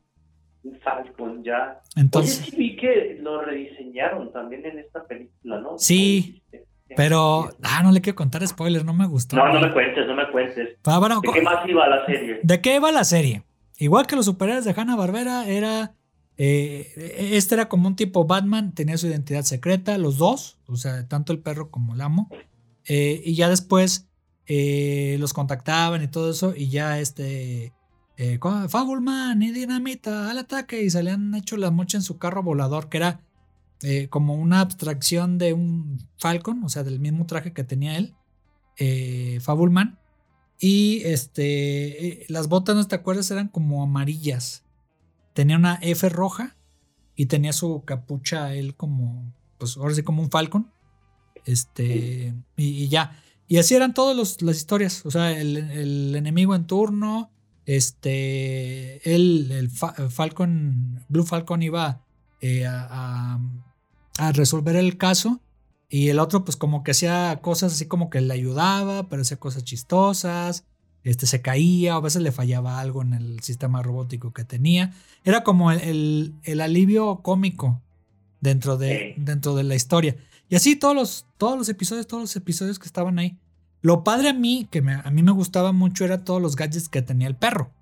Un 0.64 0.78
Falcon, 0.78 1.42
ya. 1.42 1.80
Entonces, 1.96 2.40
Oye, 2.40 2.50
sí 2.50 2.56
vi 2.56 2.76
que 2.76 3.18
lo 3.20 3.42
rediseñaron 3.42 4.32
también 4.32 4.64
en 4.64 4.78
esta 4.78 5.04
película, 5.04 5.60
¿no? 5.60 5.76
Sí, 5.76 6.42
pero, 6.96 7.50
ah, 7.62 7.82
no 7.82 7.90
le 7.90 8.00
quiero 8.00 8.16
contar 8.16 8.46
spoilers, 8.46 8.84
no 8.84 8.94
me 8.94 9.06
gustó. 9.06 9.36
No, 9.36 9.52
no 9.52 9.60
me 9.60 9.72
cuentes, 9.72 10.06
no 10.06 10.14
me 10.14 10.30
cuentes. 10.30 10.76
Ah, 10.84 10.98
bueno, 10.98 11.20
¿De 11.20 11.32
qué 11.32 11.42
más 11.42 11.68
iba 11.68 11.88
la 11.88 12.06
serie? 12.06 12.40
¿De 12.42 12.60
qué 12.60 12.78
va 12.78 12.92
la 12.92 13.04
serie? 13.04 13.42
Igual 13.78 14.06
que 14.06 14.16
los 14.16 14.26
superhéroes 14.26 14.64
de 14.64 14.74
Hanna 14.76 14.96
Barbera, 14.96 15.48
era. 15.48 15.94
Eh, 16.38 17.30
este 17.34 17.54
era 17.54 17.68
como 17.68 17.88
un 17.88 17.96
tipo 17.96 18.24
Batman, 18.24 18.72
tenía 18.72 18.98
su 18.98 19.06
identidad 19.06 19.42
secreta, 19.42 19.98
los 19.98 20.18
dos, 20.18 20.58
o 20.66 20.76
sea, 20.76 21.06
tanto 21.08 21.32
el 21.32 21.40
perro 21.40 21.70
como 21.70 21.94
el 21.94 22.00
amo. 22.00 22.28
Eh, 22.86 23.22
y 23.24 23.34
ya 23.34 23.48
después 23.48 24.08
eh, 24.46 25.16
los 25.20 25.34
contactaban 25.34 26.02
y 26.02 26.08
todo 26.08 26.30
eso, 26.30 26.54
y 26.56 26.68
ya 26.68 26.98
este. 26.98 27.72
Fableman 28.68 29.42
y 29.42 29.50
Dinamita 29.50 30.30
al 30.30 30.38
ataque, 30.38 30.82
y 30.82 30.90
se 30.90 31.02
le 31.02 31.10
han 31.10 31.34
hecho 31.34 31.56
la 31.56 31.72
mocha 31.72 31.98
en 31.98 32.04
su 32.04 32.18
carro 32.18 32.42
volador, 32.42 32.88
que 32.88 32.98
era 32.98 33.20
como 34.10 34.34
una 34.34 34.60
abstracción 34.60 35.38
de 35.38 35.54
un 35.54 35.98
Falcon, 36.18 36.62
o 36.62 36.68
sea, 36.68 36.84
del 36.84 37.00
mismo 37.00 37.26
traje 37.26 37.52
que 37.52 37.64
tenía 37.64 37.96
él, 37.98 38.14
Fableman. 39.40 39.98
Y 40.60 41.02
este, 41.02 42.24
las 42.28 42.46
botas, 42.46 42.76
¿no 42.76 42.86
te 42.86 42.94
acuerdas? 42.94 43.28
Eran 43.32 43.48
como 43.48 43.82
amarillas. 43.82 44.62
Tenía 45.34 45.56
una 45.56 45.78
F 45.82 46.08
roja 46.08 46.56
y 47.16 47.26
tenía 47.26 47.52
su 47.52 47.82
capucha 47.84 48.54
él 48.54 48.74
como, 48.76 49.32
pues 49.58 49.76
ahora 49.76 49.94
sí 49.94 50.02
como 50.02 50.22
un 50.22 50.30
Falcon. 50.30 50.70
Este, 51.44 52.34
y, 52.56 52.64
y 52.84 52.88
ya. 52.88 53.18
Y 53.48 53.58
así 53.58 53.74
eran 53.74 53.94
todas 53.94 54.40
las 54.42 54.56
historias. 54.56 55.04
O 55.04 55.10
sea, 55.10 55.32
el, 55.38 55.56
el 55.56 56.14
enemigo 56.16 56.54
en 56.54 56.66
turno. 56.66 57.30
Este, 57.66 59.14
él, 59.14 59.50
el 59.52 59.70
Fa- 59.70 59.94
Falcon, 60.10 61.04
Blue 61.08 61.24
Falcon 61.24 61.62
iba 61.62 62.04
eh, 62.40 62.66
a, 62.66 62.86
a- 63.36 63.40
a 64.18 64.32
resolver 64.32 64.76
el 64.76 64.96
caso. 64.98 65.40
Y 65.88 66.08
el 66.08 66.18
otro, 66.18 66.44
pues 66.44 66.56
como 66.56 66.82
que 66.82 66.92
hacía 66.92 67.38
cosas 67.42 67.74
así 67.74 67.86
como 67.86 68.08
que 68.08 68.20
le 68.22 68.32
ayudaba, 68.32 69.08
pero 69.08 69.22
hacía 69.22 69.36
cosas 69.36 69.64
chistosas. 69.64 70.64
Este 71.04 71.26
se 71.26 71.42
caía, 71.42 71.96
o 71.96 71.98
a 71.98 72.02
veces 72.02 72.22
le 72.22 72.30
fallaba 72.32 72.78
algo 72.80 73.02
en 73.02 73.14
el 73.14 73.40
sistema 73.40 73.82
robótico 73.82 74.32
que 74.32 74.44
tenía. 74.44 74.92
Era 75.24 75.42
como 75.42 75.72
el, 75.72 75.80
el- 75.80 76.34
el 76.44 76.60
alivio 76.60 77.16
cómico 77.22 77.80
dentro 78.40 78.76
de, 78.76 79.14
Sí. 79.16 79.22
dentro 79.22 79.54
de 79.56 79.64
la 79.64 79.74
historia. 79.74 80.16
Y 80.48 80.54
así 80.56 80.76
todos 80.76 80.94
los, 80.94 81.26
todos 81.38 81.56
los 81.58 81.68
episodios, 81.68 82.06
todos 82.06 82.22
los 82.22 82.36
episodios 82.36 82.78
que 82.78 82.86
estaban 82.86 83.18
ahí. 83.18 83.36
Lo 83.80 84.04
padre 84.04 84.28
a 84.28 84.32
mí, 84.34 84.68
que 84.70 84.78
a 84.78 85.10
mí 85.10 85.22
me 85.22 85.32
gustaba 85.32 85.72
mucho, 85.72 86.04
era 86.04 86.22
todos 86.24 86.40
los 86.40 86.54
gadgets 86.54 86.88
que 86.88 87.02
tenía 87.02 87.26
el 87.26 87.34
perro. 87.36 87.72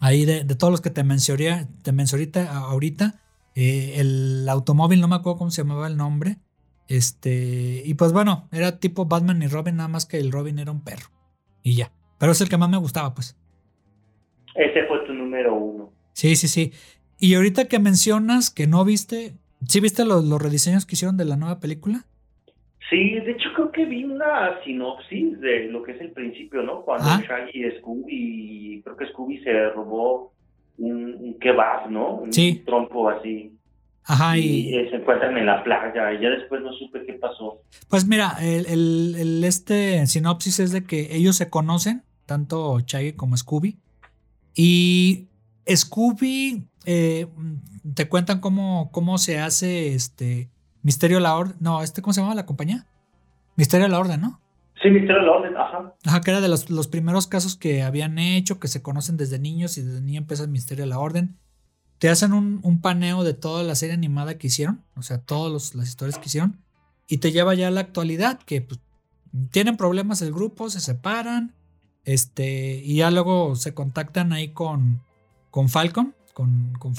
Ahí 0.00 0.24
de, 0.24 0.44
todos 0.44 0.70
los 0.70 0.80
que 0.80 0.90
te 0.90 1.04
mencioné, 1.04 1.68
te 1.82 1.92
mencioné 1.92 2.30
ahorita, 2.48 3.20
eh, 3.54 3.94
el 3.98 4.46
automóvil, 4.48 5.00
no 5.00 5.08
me 5.08 5.16
acuerdo 5.16 5.38
cómo 5.38 5.50
se 5.50 5.62
llamaba 5.62 5.86
el 5.86 5.96
nombre. 5.96 6.38
Este, 6.88 7.82
y 7.84 7.94
pues 7.94 8.12
bueno, 8.12 8.48
era 8.52 8.78
tipo 8.78 9.06
Batman 9.06 9.42
y 9.42 9.46
Robin, 9.46 9.76
nada 9.76 9.88
más 9.88 10.06
que 10.06 10.18
el 10.18 10.32
Robin 10.32 10.58
era 10.58 10.70
un 10.70 10.84
perro. 10.84 11.08
Y 11.62 11.76
ya. 11.76 11.92
Pero 12.18 12.32
es 12.32 12.40
el 12.40 12.48
que 12.48 12.58
más 12.58 12.70
me 12.70 12.76
gustaba, 12.76 13.14
pues. 13.14 13.36
Ese 14.54 14.84
fue 14.86 15.00
tu 15.06 15.12
número 15.12 15.54
uno. 15.54 15.92
Sí, 16.12 16.36
sí, 16.36 16.48
sí. 16.48 16.72
Y 17.18 17.34
ahorita 17.34 17.66
que 17.66 17.78
mencionas 17.78 18.50
que 18.50 18.66
no 18.66 18.84
viste, 18.84 19.34
¿sí 19.66 19.80
viste 19.80 20.04
los, 20.04 20.24
los 20.24 20.40
rediseños 20.40 20.86
que 20.86 20.94
hicieron 20.94 21.16
de 21.16 21.24
la 21.24 21.36
nueva 21.36 21.58
película? 21.58 22.04
Sí, 22.90 23.14
de 23.14 23.32
hecho 23.32 23.48
creo 23.54 23.72
que 23.72 23.86
vi 23.86 24.04
una 24.04 24.62
sinopsis 24.62 25.40
de 25.40 25.68
lo 25.68 25.82
que 25.82 25.92
es 25.92 26.00
el 26.00 26.12
principio, 26.12 26.62
¿no? 26.62 26.82
Cuando 26.82 27.06
Shaggy 27.26 27.64
y 27.64 27.70
Scooby, 27.78 28.82
creo 28.84 28.96
que 28.96 29.06
Scooby 29.06 29.38
se 29.38 29.70
robó 29.70 30.32
un, 30.78 31.36
kebab, 31.40 31.90
¿no? 31.90 32.16
Un 32.16 32.30
trompo 32.64 33.08
así. 33.08 33.52
Ajá, 34.06 34.36
y, 34.36 34.70
se 34.90 34.96
encuentran 34.96 35.36
en 35.38 35.46
la 35.46 35.64
playa 35.64 36.12
y 36.12 36.20
ya 36.20 36.28
después 36.28 36.60
no 36.62 36.72
supe 36.74 37.04
qué 37.06 37.14
pasó. 37.14 37.62
Pues 37.88 38.06
mira, 38.06 38.36
el, 38.40 38.66
el, 39.16 39.44
este 39.44 40.06
sinopsis 40.06 40.60
es 40.60 40.72
de 40.72 40.84
que 40.84 41.16
ellos 41.16 41.36
se 41.36 41.48
conocen, 41.48 42.02
tanto 42.26 42.80
Shaggy 42.80 43.14
como 43.14 43.36
Scooby, 43.36 43.78
y 44.54 45.28
Scooby 45.68 46.68
eh, 46.84 47.26
te 47.94 48.08
cuentan 48.08 48.40
cómo, 48.40 48.90
cómo 48.92 49.18
se 49.18 49.40
hace 49.40 49.94
este 49.94 50.50
Misterio 50.82 51.18
la 51.20 51.36
Orden. 51.36 51.56
No, 51.60 51.82
este, 51.82 52.02
¿cómo 52.02 52.12
se 52.12 52.20
llama 52.20 52.34
la 52.34 52.46
compañía? 52.46 52.86
Misterio 53.56 53.88
la 53.88 53.98
Orden, 53.98 54.20
¿no? 54.20 54.40
Sí, 54.82 54.90
Misterio 54.90 55.22
la 55.22 55.32
Orden, 55.32 55.56
ajá. 55.56 55.94
Ajá, 56.04 56.20
que 56.20 56.30
era 56.30 56.40
de 56.40 56.48
los, 56.48 56.68
los 56.68 56.88
primeros 56.88 57.26
casos 57.26 57.56
que 57.56 57.82
habían 57.82 58.18
hecho, 58.18 58.60
que 58.60 58.68
se 58.68 58.82
conocen 58.82 59.16
desde 59.16 59.38
niños 59.38 59.78
y 59.78 59.82
desde 59.82 60.02
niño 60.02 60.18
empieza 60.18 60.42
el 60.42 60.50
Misterio 60.50 60.84
de 60.84 60.90
la 60.90 60.98
Orden. 60.98 61.36
Te 62.04 62.10
hacen 62.10 62.34
un, 62.34 62.60
un, 62.62 62.82
paneo 62.82 63.24
de 63.24 63.32
toda 63.32 63.62
la 63.62 63.74
serie 63.74 63.94
animada 63.94 64.36
que 64.36 64.48
hicieron, 64.48 64.84
o 64.94 65.00
sea, 65.00 65.22
todas 65.22 65.74
las 65.74 65.88
historias 65.88 66.18
que 66.18 66.26
hicieron, 66.26 66.60
y 67.08 67.16
te 67.16 67.32
lleva 67.32 67.54
ya 67.54 67.68
a 67.68 67.70
la 67.70 67.80
actualidad, 67.80 68.38
que 68.40 68.60
pues, 68.60 68.78
tienen 69.50 69.78
problemas 69.78 70.20
el 70.20 70.30
grupo, 70.30 70.68
se 70.68 70.80
separan, 70.80 71.54
este, 72.04 72.82
y 72.84 72.96
ya 72.96 73.10
luego 73.10 73.56
se 73.56 73.72
contactan 73.72 74.34
ahí 74.34 74.52
con, 74.52 75.00
con 75.50 75.70
Falcon, 75.70 76.14
con, 76.34 76.74
con 76.78 76.92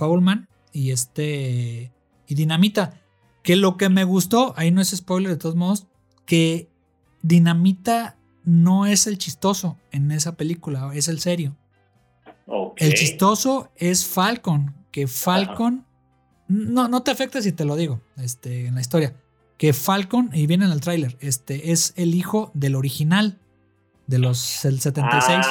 y 0.74 0.90
este, 0.90 1.92
y 2.26 2.34
Dinamita. 2.34 3.00
Que 3.44 3.58
lo 3.58 3.78
que 3.78 3.90
me 3.90 4.06
gustó, 4.06 4.56
ahí 4.58 4.72
no 4.72 4.82
es 4.82 4.90
spoiler 4.90 5.30
de 5.30 5.38
todos 5.38 5.56
modos, 5.56 5.86
que 6.26 6.68
Dinamita 7.22 8.18
no 8.44 8.88
es 8.88 9.06
el 9.06 9.20
chistoso 9.20 9.78
en 9.92 10.10
esa 10.10 10.36
película, 10.36 10.90
es 10.96 11.10
el 11.10 11.20
serio. 11.20 11.56
El 12.78 12.96
chistoso 12.96 13.70
es 13.76 14.04
Falcon, 14.08 14.74
que 14.96 15.08
Falcon, 15.08 15.84
no, 16.48 16.88
no 16.88 17.04
te 17.04 17.12
afecta 17.12 17.42
si 17.42 17.52
te 17.52 17.66
lo 17.66 17.76
digo 17.76 18.00
este, 18.16 18.68
en 18.68 18.76
la 18.76 18.80
historia, 18.80 19.12
que 19.58 19.74
Falcon, 19.74 20.30
y 20.32 20.48
viene 20.48 20.64
en 20.64 20.72
el 20.72 20.80
tráiler, 20.80 21.18
este, 21.20 21.74
es 21.74 21.94
el 21.98 22.16
hijo 22.16 22.50
del 22.54 22.76
original 22.76 23.38
de 24.08 24.20
los 24.20 24.64
el 24.64 24.80
76 24.80 25.46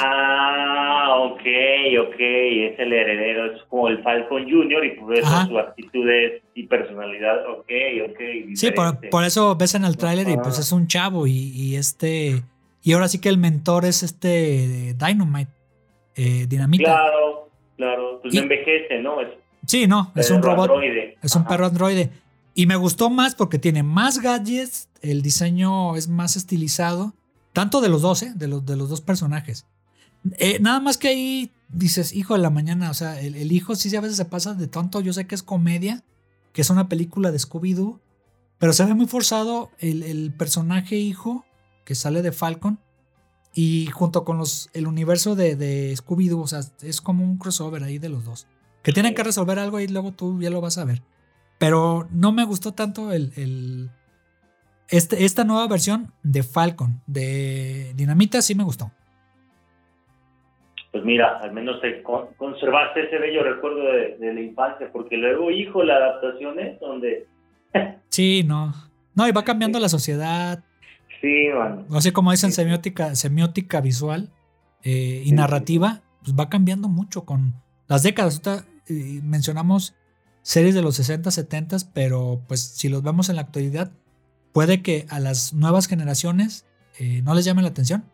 ok, 1.99 2.17
es 2.19 2.79
el 2.79 2.91
heredero, 2.91 3.53
es 3.53 3.63
como 3.69 3.89
el 3.89 4.03
Falcon 4.03 4.45
Junior 4.49 4.83
y 4.83 4.93
por 4.93 5.15
eso 5.15 5.47
su 5.47 5.59
actitud 5.59 6.09
y 6.55 6.67
personalidad, 6.67 7.47
ok, 7.51 7.71
ok. 8.09 8.21
Sí, 8.55 8.71
por, 9.11 9.25
eso 9.25 9.55
ves 9.57 9.75
en 9.75 9.85
el 9.85 9.99
tráiler 9.99 10.27
y 10.31 10.39
pues 10.39 10.59
es 10.59 10.73
un 10.73 10.87
chavo 10.87 11.27
y, 11.27 11.77
este, 11.77 12.43
y 12.83 12.93
ahora 12.95 13.09
sí 13.09 13.21
que 13.21 13.29
el 13.29 13.37
mentor 13.37 13.85
es 13.85 14.03
este 14.03 14.95
Dynamite, 14.95 15.53
eh, 16.17 16.47
Dinamita. 16.49 16.85
Claro, 16.85 17.44
claro, 17.77 18.21
pues 18.23 18.35
envejece, 18.35 19.01
¿no? 19.01 19.17
sí, 19.67 19.87
no, 19.87 20.13
es 20.15 20.31
un 20.31 20.43
robot, 20.43 20.71
es 21.23 21.37
un 21.37 21.45
perro 21.45 21.67
androide. 21.67 22.11
Y 22.55 22.67
me 22.67 22.77
gustó 22.77 23.11
más 23.11 23.35
porque 23.35 23.59
tiene 23.59 23.83
más 23.83 24.21
gadgets, 24.21 24.89
el 25.03 25.23
diseño 25.23 25.97
es 25.97 26.09
más 26.09 26.37
estilizado, 26.37 27.13
tanto 27.53 27.81
de 27.81 27.89
los 27.89 28.03
dos, 28.03 28.23
¿eh? 28.23 28.33
de, 28.37 28.47
los, 28.47 28.65
de 28.65 28.77
los 28.77 28.89
dos 28.89 29.01
personajes. 29.01 29.67
Eh, 30.39 30.59
nada 30.61 30.81
más 30.81 30.97
que 30.97 31.09
ahí 31.09 31.51
dices, 31.69 32.15
hijo 32.15 32.35
de 32.35 32.41
la 32.41 32.51
mañana, 32.51 32.91
o 32.91 32.95
sea, 32.95 33.21
el, 33.21 33.53
hijo 33.53 33.75
sí 33.75 33.95
a 33.95 34.01
veces 34.01 34.17
se 34.17 34.25
pasa 34.25 34.55
de 34.55 34.69
tonto. 34.69 35.01
Yo 35.01 35.13
sé 35.13 35.27
que 35.27 35.35
es 35.35 35.43
comedia, 35.43 36.03
que 36.53 36.63
es 36.63 36.71
una 36.71 36.89
película 36.89 37.31
de 37.31 37.39
Scooby-Doo, 37.39 38.01
pero 38.59 38.73
se 38.73 38.85
ve 38.85 38.95
muy 38.95 39.07
forzado 39.07 39.71
el, 39.79 40.33
personaje 40.37 40.97
hijo 40.97 41.45
que 41.85 41.95
sale 41.95 42.23
de 42.23 42.33
Falcon 42.33 42.79
y 43.55 43.87
junto 43.87 44.25
con 44.25 44.39
los, 44.39 44.71
el 44.75 44.87
universo 44.87 45.35
de, 45.37 45.93
Scooby-Doo, 45.97 46.43
o 46.43 46.47
sea, 46.47 46.61
es 46.83 47.01
como 47.01 47.25
un 47.25 47.39
crossover 47.39 47.83
ahí 47.83 47.99
de 47.99 48.09
los 48.09 48.25
dos. 48.25 48.47
Que 48.83 48.93
tienen 48.93 49.15
que 49.15 49.23
resolver 49.23 49.59
algo 49.59 49.81
y 49.81 49.89
luego 49.89 50.13
tú 50.13 50.41
ya 50.41 50.51
lo 50.51 50.61
vas 50.61 50.77
a 50.79 50.85
ver. 50.85 51.03
Pero 51.59 52.09
no 52.11 52.33
me 52.33 52.45
gustó 52.45 52.73
tanto 52.73 53.13
el, 53.13 53.91
este, 54.89 55.25
esta 55.25 55.45
nueva 55.45 55.67
versión 55.69 56.13
de 56.23 56.43
Falcon, 56.43 57.01
de 57.07 57.93
Dinamita, 57.95 58.43
sí 58.43 58.55
me 58.55 58.65
gustó 58.65 58.91
pues 60.95 61.05
mira, 61.05 61.39
al 61.39 61.51
menos 61.53 61.81
te 61.81 62.05
conservaste 62.05 63.07
ese 63.07 63.19
bello 63.19 63.43
recuerdo 63.43 63.83
de, 63.83 64.33
la 64.33 64.41
infancia, 64.41 64.89
porque 64.93 65.17
luego, 65.17 65.51
hijo, 65.51 65.83
la 65.83 65.97
adaptación 65.97 66.61
es 66.61 66.79
donde... 66.79 67.27
sí, 68.11 68.45
no. 68.47 68.73
No, 69.17 69.27
y 69.27 69.33
va 69.33 69.43
cambiando 69.43 69.81
la 69.81 69.89
sociedad. 69.89 70.63
Sí, 71.25 71.49
man. 71.55 71.87
O 71.89 72.01
sea, 72.03 72.13
como 72.13 72.33
dicen, 72.33 72.53
semiótica, 72.53 73.15
semiótica 73.15 73.81
visual 73.81 74.29
eh, 74.83 75.23
y 75.25 75.33
narrativa, 75.33 76.03
pues 76.23 76.37
va 76.39 76.51
cambiando 76.51 76.91
mucho 76.91 77.25
con 77.25 77.55
las 77.89 78.03
décadas. 78.03 78.43
Eh, 78.91 79.21
mencionamos 79.23 79.97
series 80.43 80.75
de 80.75 80.83
los 80.83 80.97
60, 80.97 81.31
70, 81.31 81.77
pero 81.95 82.43
pues 82.47 82.61
si 82.61 82.91
los 82.91 83.03
vemos 83.03 83.31
en 83.31 83.37
la 83.37 83.43
actualidad, 83.43 83.91
puede 84.53 84.83
que 84.83 85.07
a 85.09 85.19
las 85.19 85.55
nuevas 85.55 85.87
generaciones 85.87 86.69
eh, 87.01 87.23
no 87.25 87.35
les 87.35 87.47
llame 87.47 87.63
la 87.63 87.69
atención. 87.69 88.05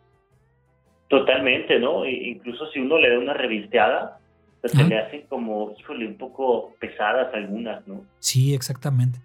Totalmente, 1.09 1.79
¿no? 1.79 2.05
E 2.05 2.29
incluso 2.29 2.71
si 2.71 2.79
uno 2.79 2.97
le 2.97 3.09
da 3.09 3.19
una 3.19 3.33
revisteada, 3.33 4.19
pues 4.61 4.71
se 4.71 4.85
le 4.85 4.97
hacen 4.97 5.23
como, 5.27 5.73
híjole, 5.77 6.07
un 6.07 6.15
poco 6.15 6.75
pesadas 6.79 7.33
algunas, 7.33 7.85
¿no? 7.89 8.05
Sí, 8.19 8.53
exactamente. 8.53 9.19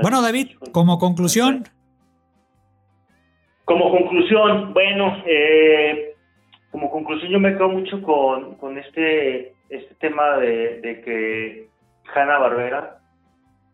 bueno, 0.00 0.22
David, 0.22 0.50
como 0.70 1.00
conclusión. 1.00 1.64
Como 3.64 3.90
conclusión, 3.90 4.72
bueno, 4.74 5.22
eh, 5.26 6.14
como 6.70 6.90
conclusión 6.90 7.30
yo 7.30 7.40
me 7.40 7.52
quedo 7.52 7.68
mucho 7.68 8.02
con, 8.02 8.56
con 8.56 8.78
este, 8.78 9.54
este 9.68 9.94
tema 10.00 10.36
de, 10.38 10.80
de 10.80 11.00
que 11.00 11.68
Hanna 12.14 12.38
Barbera 12.38 12.98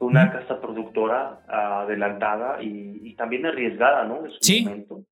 una 0.01 0.33
casa 0.33 0.61
productora 0.61 1.41
adelantada 1.47 2.63
y, 2.63 3.15
también 3.15 3.45
arriesgada, 3.45 4.05
¿no? 4.05 4.25
En 4.25 4.31
su 4.31 4.65
momento. 4.65 5.03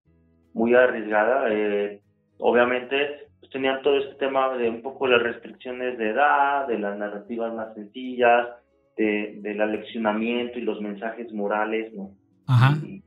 Muy 0.55 0.75
arriesgada. 0.75 1.45
Eh, 1.51 2.01
obviamente 2.39 3.29
pues, 3.39 3.53
tenían 3.53 3.83
todo 3.83 3.99
este 3.99 4.15
tema 4.15 4.57
de 4.57 4.71
un 4.71 4.81
poco 4.81 5.07
las 5.07 5.23
restricciones 5.23 5.99
de 5.99 6.11
edad, 6.11 6.67
de 6.67 6.79
las 6.79 6.97
narrativas 6.97 7.53
más 7.53 7.75
sencillas, 7.75 8.49
de, 8.97 9.39
del 9.43 9.61
aleccionamiento 9.61 10.59
y 10.59 10.63
los 10.63 10.81
mensajes 10.81 11.31
morales, 11.33 11.93
¿no? 11.93 12.11
Ajá. 12.47 12.75
Y, 12.83 13.03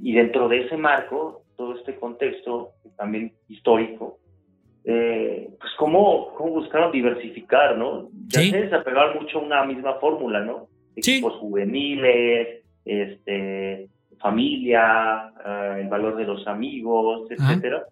dentro 0.00 0.48
de 0.48 0.66
ese 0.66 0.76
marco, 0.76 1.42
todo 1.56 1.76
este 1.76 1.96
contexto 1.96 2.72
también 2.96 3.32
histórico, 3.48 4.18
eh, 4.84 5.50
pues 5.58 5.72
cómo, 5.78 6.34
cómo 6.34 6.50
buscaron 6.52 6.92
diversificar, 6.92 7.76
¿no? 7.76 8.08
Ya 8.28 8.40
se 8.42 8.62
desapegaron 8.62 9.22
mucho 9.22 9.38
a 9.38 9.42
una 9.42 9.64
misma 9.64 9.94
fórmula, 9.94 10.40
¿no? 10.40 10.68
Equipos 10.96 11.34
juveniles, 11.34 12.64
este, 12.84 13.88
familia, 14.18 15.32
eh, 15.44 15.78
el 15.82 15.88
valor 15.88 16.16
de 16.16 16.24
los 16.24 16.46
amigos, 16.46 17.30
etcétera 17.30 17.84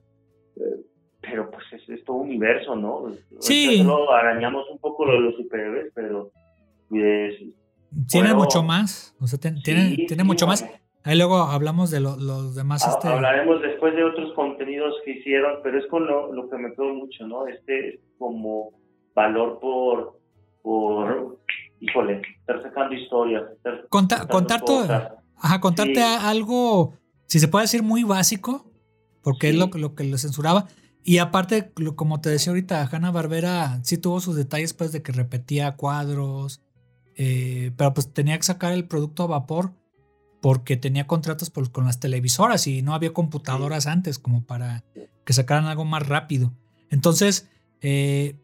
pero 1.29 1.51
pues 1.51 1.65
es, 1.89 2.05
todo 2.05 2.17
universo, 2.19 2.77
¿no? 2.77 3.13
Sí. 3.41 3.79
Solo 3.79 4.13
arañamos 4.13 4.65
un 4.71 4.79
poco 4.79 5.05
lo 5.05 5.15
de 5.15 5.21
los 5.21 5.37
superhéroes, 5.37 5.93
pero 5.95 6.31
pues, 6.89 7.35
Tiene 8.09 8.35
mucho 8.35 8.63
más, 8.63 9.15
o 9.21 9.27
sea, 9.27 9.39
tiene, 9.39 9.97
tiene 10.07 10.25
mucho 10.25 10.47
más. 10.47 10.65
Ahí 11.07 11.17
luego 11.17 11.39
hablamos 11.39 11.93
de 11.93 12.01
los 12.01 12.57
demás. 12.57 12.85
este... 12.85 13.07
Hablaremos 13.07 13.63
después 13.63 13.95
de 13.95 14.03
otros 14.03 14.33
contenidos 14.35 14.93
que 15.05 15.13
hicieron, 15.13 15.61
pero 15.63 15.79
es 15.79 15.87
con 15.87 16.05
lo, 16.05 16.33
lo 16.33 16.51
que 16.51 16.59
me 16.59 16.73
quedó 16.75 16.93
mucho, 16.95 17.25
¿no? 17.29 17.47
Este 17.47 18.01
como 18.19 18.73
valor 19.15 19.61
por, 19.61 20.19
por 20.63 21.39
híjole, 21.79 22.23
estar 22.41 22.61
sacando 22.61 22.97
historias. 22.97 23.45
Contar 23.89 24.63
todo, 24.63 24.85
ajá, 25.37 25.61
contarte 25.61 26.03
algo, 26.03 26.95
si 27.27 27.39
se 27.39 27.47
puede 27.47 27.67
decir, 27.67 27.85
muy 27.85 28.03
básico, 28.03 28.69
porque 29.23 29.51
es 29.51 29.55
lo, 29.55 29.69
lo 29.75 29.95
que 29.95 30.03
le 30.03 30.19
censuraba. 30.19 30.67
Y 31.05 31.19
aparte, 31.19 31.71
como 31.95 32.21
te 32.21 32.31
decía 32.31 32.51
ahorita, 32.51 32.89
Hanna 32.91 33.13
Barbera 33.13 33.79
sí 33.85 33.97
tuvo 33.97 34.19
sus 34.19 34.35
detalles 34.35 34.75
pues 34.75 34.91
de 34.91 35.03
que 35.03 35.13
repetía 35.13 35.77
cuadros, 35.77 36.65
eh, 37.15 37.71
pero 37.77 37.95
pues 37.95 38.13
tenía 38.13 38.37
que 38.37 38.43
sacar 38.43 38.73
el 38.73 38.89
producto 38.89 39.23
a 39.23 39.29
vapor 39.29 39.71
porque 40.41 40.77
tenía 40.77 41.07
contratos 41.07 41.51
por- 41.51 41.71
con 41.73 41.85
las 41.87 41.99
televisoras 42.01 42.67
y 42.67 42.83
no 42.83 42.95
había 42.95 43.13
computadoras 43.13 43.87
antes 43.87 44.19
como 44.19 44.45
para 44.45 44.85
que 45.25 45.33
sacaran 45.33 45.65
algo 45.67 45.85
más 45.85 46.07
rápido. 46.09 46.53
Entonces, 46.91 47.51
eh, 47.81 48.37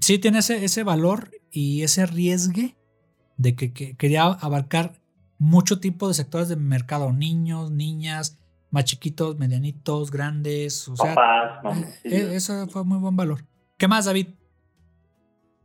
sí 0.00 0.18
tiene 0.18 0.38
ese, 0.38 0.64
ese 0.64 0.82
valor 0.82 1.30
y 1.50 1.82
ese 1.82 2.06
riesgue 2.06 2.76
de 3.36 3.54
que, 3.56 3.72
que 3.72 3.96
quería 3.96 4.24
abarcar 4.24 4.92
mucho 5.38 5.80
tipo 5.80 6.08
de 6.08 6.14
sectores 6.14 6.48
de 6.48 6.56
mercado, 6.56 7.12
niños, 7.12 7.70
niñas, 7.70 8.38
más 8.70 8.84
chiquitos, 8.84 9.38
medianitos, 9.38 10.10
grandes, 10.10 10.86
o 10.88 10.96
sea, 10.96 11.14
Papás, 11.14 12.00
eh, 12.04 12.10
eh, 12.10 12.30
eso 12.34 12.66
fue 12.68 12.84
muy 12.84 12.98
buen 12.98 13.16
valor. 13.16 13.40
¿Qué 13.78 13.88
más, 13.88 14.04
David? 14.04 14.28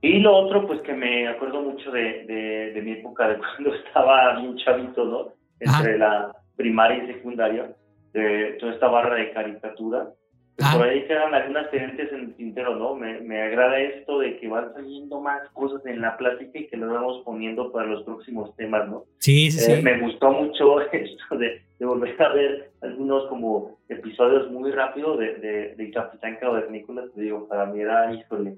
Y 0.01 0.19
lo 0.19 0.35
otro, 0.37 0.67
pues 0.67 0.81
que 0.81 0.93
me 0.93 1.27
acuerdo 1.27 1.61
mucho 1.61 1.91
de, 1.91 2.25
de, 2.25 2.71
de 2.73 2.81
mi 2.81 2.91
época, 2.91 3.27
de 3.27 3.37
cuando 3.37 3.73
estaba 3.87 4.39
bien 4.39 4.55
chavito, 4.57 5.03
¿no? 5.05 5.33
Entre 5.59 5.97
la 5.97 6.31
primaria 6.55 7.03
y 7.03 7.07
secundaria, 7.13 7.71
de 8.13 8.57
toda 8.59 8.73
esta 8.73 8.87
barra 8.87 9.15
de 9.15 9.31
caricatura. 9.31 10.09
Pues 10.57 10.69
por 10.73 10.87
ahí 10.87 11.05
quedan 11.05 11.33
algunas 11.33 11.67
pendientes 11.67 12.13
en 12.13 12.19
el 12.21 12.35
tintero, 12.35 12.77
¿no? 12.77 12.95
Me, 12.95 13.19
me 13.19 13.41
agrada 13.41 13.77
esto 13.77 14.19
de 14.19 14.37
que 14.37 14.47
van 14.47 14.71
saliendo 14.73 15.19
más 15.19 15.49
cosas 15.49 15.85
en 15.85 15.99
la 15.99 16.15
plática 16.15 16.57
y 16.57 16.67
que 16.67 16.77
lo 16.77 16.93
vamos 16.93 17.23
poniendo 17.25 17.73
para 17.73 17.87
los 17.87 18.03
próximos 18.03 18.55
temas, 18.55 18.87
¿no? 18.87 19.03
Sí, 19.17 19.51
sí, 19.51 19.69
Eh, 19.69 19.75
sí. 19.77 19.83
me 19.83 19.99
gustó 19.99 20.31
mucho 20.31 20.79
esto 20.93 21.37
de, 21.37 21.61
de 21.77 21.85
volver 21.85 22.15
a 22.21 22.29
ver 22.33 22.71
algunos 22.81 23.27
como 23.27 23.77
episodios 23.89 24.49
muy 24.49 24.71
rápido 24.71 25.17
de, 25.17 25.35
de, 25.35 25.75
de 25.75 25.91
Capitán 25.91 26.37
Cavernícola. 26.39 27.03
Te 27.13 27.19
digo, 27.21 27.49
para 27.49 27.65
mí 27.65 27.81
era, 27.81 28.13
híjole, 28.13 28.55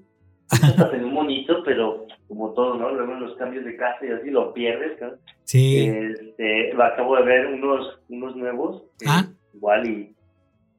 hasta 0.50 0.90
tenía 0.90 1.06
un 1.06 1.14
monito, 1.14 1.62
pero 1.64 2.06
como 2.26 2.52
todo, 2.54 2.74
¿no? 2.74 2.90
Luego 2.90 3.12
en 3.12 3.20
los 3.20 3.36
cambios 3.36 3.64
de 3.64 3.76
casa 3.76 4.04
y 4.06 4.10
así 4.10 4.30
lo 4.30 4.52
pierdes, 4.54 5.00
¿no? 5.00 5.10
Sí. 5.44 5.86
Este, 5.88 6.72
acabo 6.80 7.16
de 7.16 7.22
ver 7.22 7.46
unos, 7.46 8.00
unos 8.08 8.36
nuevos, 8.36 8.82
eh, 9.02 9.06
Ah. 9.08 9.24
igual 9.54 9.88
y, 9.88 10.14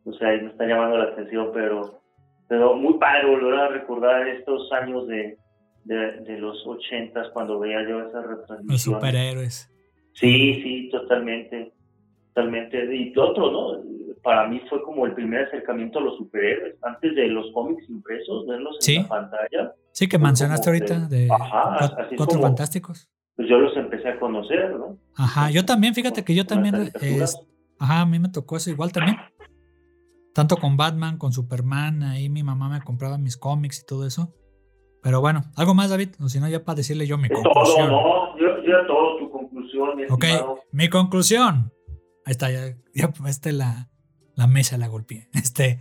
o 0.06 0.14
sea, 0.14 0.30
me 0.30 0.48
está 0.50 0.66
llamando 0.66 0.98
la 0.98 1.06
atención, 1.06 1.52
pero, 1.54 2.00
pero 2.48 2.76
muy 2.76 2.96
padre 2.98 3.28
volver 3.30 3.54
a 3.60 3.68
recordar 3.70 4.28
estos 4.28 4.72
años 4.72 5.08
de, 5.08 5.38
de, 5.86 5.96
de 6.22 6.38
los 6.40 6.66
ochentas 6.68 7.28
cuando 7.30 7.60
veía 7.60 7.82
yo 7.88 8.00
esas 8.02 8.26
Los 8.26 8.40
retransmisiones. 8.40 8.82
superhéroes. 8.82 9.74
Sí, 10.14 10.62
sí, 10.64 10.90
totalmente. 10.92 11.72
Totalmente. 12.34 12.96
Y 12.96 13.14
otro, 13.18 13.52
¿no? 13.52 13.84
Para 14.24 14.48
mí 14.48 14.62
fue 14.70 14.82
como 14.84 15.06
el 15.06 15.14
primer 15.14 15.48
acercamiento 15.48 16.00
a 16.00 16.02
los 16.02 16.18
superhéroes. 16.18 16.76
Antes 16.84 17.16
de 17.16 17.28
los 17.28 17.46
cómics 17.54 17.90
impresos, 17.90 18.46
verlos 18.48 18.78
Sí. 18.80 18.96
en 18.98 19.04
la 19.04 19.10
pantalla, 19.10 19.74
Sí, 19.92 20.08
que 20.08 20.18
mencionaste 20.20 20.70
de- 20.72 20.78
ahorita 20.78 21.08
de 21.08 21.28
Ajá, 21.32 21.76
así 21.78 22.14
es 22.14 22.18
Cuatro 22.18 22.40
Fantásticos. 22.42 23.10
pues 23.36 23.48
yo 23.50 23.58
los 23.58 23.76
empecé 23.78 24.10
a 24.10 24.20
conocer, 24.20 24.76
¿no? 24.78 24.98
Ajá, 25.16 25.50
yo 25.52 25.66
también, 25.66 25.94
fíjate 25.94 26.24
que 26.24 26.36
yo 26.36 26.46
también, 26.46 26.92
es- 27.02 27.38
ajá, 27.80 28.02
a 28.02 28.06
mí 28.06 28.20
me 28.20 28.30
tocó 28.30 28.58
eso 28.58 28.70
igual 28.70 28.92
también. 28.92 29.18
Tanto 30.34 30.58
con 30.58 30.78
Batman, 30.78 31.18
con 31.18 31.34
Superman, 31.34 32.04
ahí 32.04 32.30
mi 32.30 32.44
mamá 32.44 32.70
me 32.70 32.82
compraba 32.82 33.18
mis 33.18 33.36
cómics 33.36 33.82
y 33.82 33.86
todo 33.86 34.06
eso. 34.06 34.34
Pero 35.02 35.22
bueno, 35.22 35.44
algo 35.56 35.74
más, 35.74 35.90
David, 35.90 36.10
o 36.24 36.28
si 36.30 36.40
no, 36.40 36.48
ya 36.50 36.64
para 36.64 36.76
decirle 36.78 37.08
yo 37.08 37.18
mi 37.18 37.28
Es 37.28 37.32
todo, 37.34 37.44
conclusión. 37.44 37.90
¿no? 37.90 38.38
Yo, 38.38 38.46
yo 38.64 38.70
era 38.72 38.86
todo 38.88 39.18
tu 39.18 39.32
conclusión, 39.32 39.96
mi 39.98 40.04
Ok, 40.04 40.24
estimado. 40.26 40.60
mi 40.72 40.90
conclusión. 40.90 41.72
Ahí 42.26 42.32
está, 42.32 42.52
ya, 42.52 42.76
ya 42.94 43.12
este, 43.28 43.52
la, 43.54 43.90
la 44.40 44.48
mesa 44.48 44.78
la 44.78 44.88
golpeé. 44.88 45.30
Este, 45.34 45.80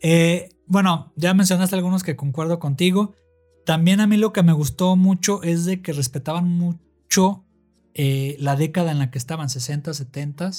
eh, 0.00 0.50
bueno, 0.66 1.12
ya 1.16 1.34
mencionaste 1.34 1.74
algunos 1.74 2.02
que 2.02 2.14
concuerdo 2.16 2.58
contigo. 2.58 3.14
También 3.66 4.00
a 4.00 4.06
mí 4.06 4.16
lo 4.16 4.32
que 4.32 4.42
me 4.42 4.52
gustó 4.52 4.94
mucho 4.96 5.42
es 5.42 5.64
de 5.64 5.80
que 5.82 5.92
respetaban 5.92 6.46
mucho 6.48 7.44
eh, 7.94 8.36
la 8.38 8.56
década 8.56 8.92
en 8.92 8.98
la 8.98 9.10
que 9.10 9.18
estaban, 9.18 9.48
60, 9.48 9.92
70 9.94 10.50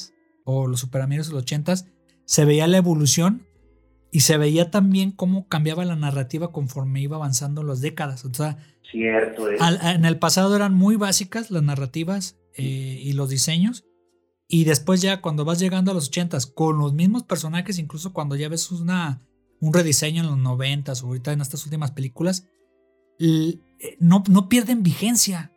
o 0.44 0.68
los 0.68 0.80
superamigos 0.80 1.28
de 1.28 1.34
los 1.34 1.44
80 1.44 1.76
Se 2.26 2.46
veía 2.46 2.68
la 2.68 2.78
evolución 2.78 3.46
y 4.12 4.22
se 4.22 4.38
veía 4.38 4.72
también 4.72 5.12
cómo 5.12 5.48
cambiaba 5.48 5.86
la 5.86 5.96
narrativa 5.96 6.52
conforme 6.52 7.02
iba 7.02 7.18
avanzando 7.18 7.62
las 7.64 7.82
décadas. 7.82 8.26
O 8.26 8.34
sea, 8.34 8.58
Cierto, 8.90 9.50
es. 9.52 9.60
al- 9.62 9.80
en 9.84 10.06
el 10.06 10.18
pasado 10.18 10.56
eran 10.56 10.74
muy 10.74 10.96
básicas 10.96 11.52
las 11.52 11.62
narrativas 11.64 12.38
eh, 12.58 13.00
y 13.04 13.14
los 13.14 13.30
diseños. 13.30 13.84
Y 14.48 14.64
después 14.66 15.02
ya 15.02 15.22
cuando 15.22 15.44
vas 15.44 15.60
llegando 15.60 15.92
a 15.92 15.94
los 15.94 16.12
80s 16.12 16.54
con 16.54 16.78
los 16.78 16.94
mismos 16.94 17.24
personajes, 17.24 17.80
incluso 17.80 18.14
cuando 18.14 18.36
ya 18.36 18.48
ves 18.48 18.72
una, 18.72 19.22
un 19.60 19.74
rediseño 19.74 20.24
en 20.24 20.30
los 20.30 20.38
90s 20.38 21.04
o 21.04 21.08
ahorita 21.08 21.34
en 21.34 21.42
estas 21.42 21.64
últimas 21.66 21.92
películas, 21.92 22.48
eh, 23.20 23.60
no, 24.00 24.24
no 24.30 24.48
pierden 24.50 24.84
vigencia. 24.84 25.52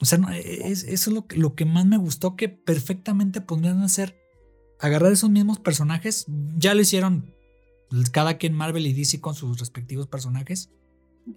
O 0.00 0.04
sea, 0.04 0.18
no, 0.18 0.30
es, 0.30 0.82
eso 0.82 1.10
es 1.10 1.14
lo 1.14 1.26
que, 1.26 1.36
lo 1.36 1.54
que 1.54 1.64
más 1.64 1.86
me 1.86 1.96
gustó, 1.96 2.36
que 2.36 2.48
perfectamente 2.48 3.40
podrían 3.40 3.82
hacer, 3.82 4.18
agarrar 4.80 5.12
esos 5.12 5.30
mismos 5.30 5.58
personajes, 5.60 6.26
ya 6.56 6.74
lo 6.74 6.80
hicieron 6.82 7.34
cada 8.12 8.36
quien 8.36 8.52
Marvel 8.52 8.86
y 8.86 8.92
DC 8.92 9.20
con 9.20 9.34
sus 9.34 9.58
respectivos 9.58 10.08
personajes, 10.08 10.70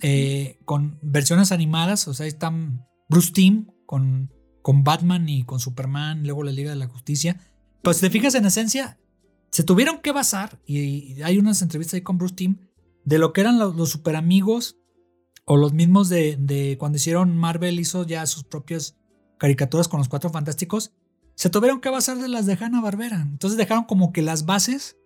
eh, 0.02 0.60
con 0.66 0.98
versiones 1.02 1.52
animadas, 1.52 2.08
o 2.08 2.14
sea, 2.14 2.26
ahí 2.26 2.30
están 2.30 2.86
Bruce 3.08 3.32
Timm 3.32 3.68
con, 3.86 4.32
con 4.62 4.84
Batman 4.84 5.28
y 5.30 5.44
con 5.44 5.60
Superman, 5.60 6.24
luego 6.24 6.44
la 6.44 6.52
Liga 6.52 6.70
de 6.70 6.76
la 6.76 6.88
Justicia. 6.88 7.40
Pero 7.82 7.94
si 7.94 8.02
te 8.02 8.10
fijas 8.10 8.36
en 8.36 8.46
esencia, 8.46 9.00
se 9.52 9.64
tuvieron 9.64 10.00
que 10.02 10.12
basar, 10.12 10.60
y, 10.66 11.22
hay 11.22 11.38
unas 11.38 11.62
entrevistas 11.62 11.96
ahí 11.96 12.02
con 12.02 12.18
Bruce 12.18 12.36
Timm, 12.36 12.58
de 13.06 13.18
lo 13.18 13.34
que 13.34 13.42
eran 13.42 13.58
los, 13.58 13.76
los 13.76 13.90
super 13.90 14.16
amigos 14.16 14.78
o 15.46 15.58
los 15.58 15.74
mismos 15.74 16.10
de, 16.10 16.38
de 16.40 16.78
cuando 16.78 16.98
hicieron 16.98 17.36
Marvel, 17.36 17.80
hizo 17.80 18.06
ya 18.06 18.26
sus 18.26 18.44
propias 18.44 18.98
caricaturas 19.38 19.88
con 19.88 20.00
los 20.00 20.10
cuatro 20.10 20.30
fantásticos, 20.30 20.92
se 21.36 21.50
tuvieron 21.50 21.80
que 21.80 21.90
basar 21.90 22.18
de 22.18 22.28
las 22.28 22.46
de 22.46 22.58
Hanna 22.60 22.82
Barbera. 22.82 23.22
Entonces 23.22 23.58
dejaron 23.58 23.86
como 23.86 24.12
que 24.12 24.22
las 24.22 24.46
bases 24.46 24.98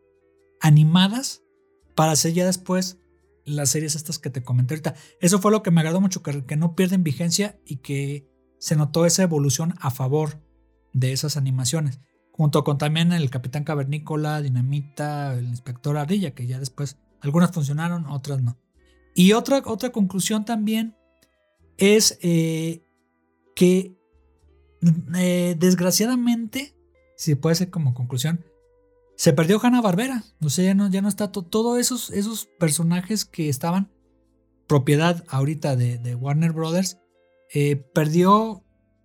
animadas 0.60 1.43
para 1.95 2.14
hacer 2.14 2.34
ya 2.34 2.45
después 2.45 2.97
las 3.45 3.70
series 3.70 3.95
estas 3.95 4.20
que 4.20 4.30
te 4.30 4.43
comenté 4.43 4.74
ahorita. 4.74 4.95
Eso 5.22 5.39
fue 5.39 5.51
lo 5.51 5.62
que 5.62 5.72
me 5.72 5.82
agradó 5.82 6.01
mucho, 6.01 6.24
que, 6.24 6.45
que 6.45 6.56
no 6.56 6.76
pierden 6.76 7.04
vigencia 7.04 7.60
y 7.66 7.78
que 7.78 8.28
se 8.64 8.78
notó 8.78 9.05
esa 9.05 9.24
evolución 9.24 9.74
a 9.82 9.91
favor 9.91 10.39
de 10.93 11.11
esas 11.11 11.36
animaciones. 11.36 11.99
Junto 12.32 12.64
con 12.64 12.78
también 12.78 13.11
el 13.11 13.30
Capitán 13.30 13.66
Cavernícola, 13.66 14.41
Dinamita, 14.41 15.34
el 15.34 15.49
Inspector 15.49 15.97
Ardilla, 15.97 16.34
que 16.34 16.47
ya 16.47 16.59
después 16.59 16.97
algunas 17.20 17.51
funcionaron, 17.51 18.05
otras 18.05 18.41
no. 18.41 18.57
Y 19.14 19.34
otra, 19.34 19.61
otra 19.66 19.91
conclusión 19.91 20.45
también 20.45 20.95
es 21.76 22.18
eh, 22.22 22.86
que 23.53 23.97
eh, 25.14 25.57
desgraciadamente, 25.59 26.74
si 27.18 27.36
puede 27.36 27.55
ser 27.57 27.70
como 27.70 27.93
conclusión, 27.93 28.45
se 29.18 29.34
perdió 29.34 29.59
Hanna 29.61 29.82
Barbera. 29.82 30.24
O 30.41 30.49
sea, 30.49 30.64
ya 30.64 30.74
no, 30.74 30.89
ya 30.89 31.01
no 31.01 31.09
está 31.09 31.34
to- 31.34 31.43
todos 31.43 31.78
esos, 31.80 32.11
esos 32.11 32.45
personajes 32.59 33.26
que 33.26 33.49
estaban 33.49 33.91
propiedad 34.68 35.26
ahorita 35.28 35.76
de, 35.76 35.97
de 35.97 36.16
Warner 36.16 36.53
Brothers. 36.53 36.97
Eh, 37.54 37.76
perdió 37.93 38.64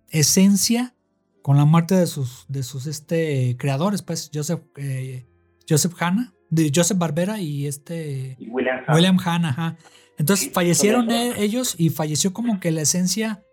esencia 0.09 0.95
con 1.41 1.57
la 1.57 1.65
muerte 1.65 1.95
de 1.95 2.07
sus, 2.07 2.45
de 2.47 2.63
sus 2.63 2.85
este, 2.87 3.55
creadores, 3.57 4.01
pues 4.01 4.29
Joseph, 4.33 4.61
eh, 4.75 5.25
Joseph 5.67 5.93
Hanna, 5.99 6.33
de 6.49 6.71
Joseph 6.73 6.97
Barbera 6.97 7.39
y 7.39 7.67
este 7.67 8.35
Y 8.39 8.49
William 8.49 8.77
Hanna. 8.85 8.95
William 8.95 9.17
Hanna. 9.23 9.49
ajá. 9.49 9.77
Entonces 10.17 10.47
Sí, 10.47 10.51
fallecieron 10.51 11.09
e- 11.11 11.41
ellos 11.43 11.75
y 11.77 11.89
falleció 11.91 12.33
como 12.33 12.59
que 12.59 12.71
la 12.71 12.81
esencia, 12.81 13.43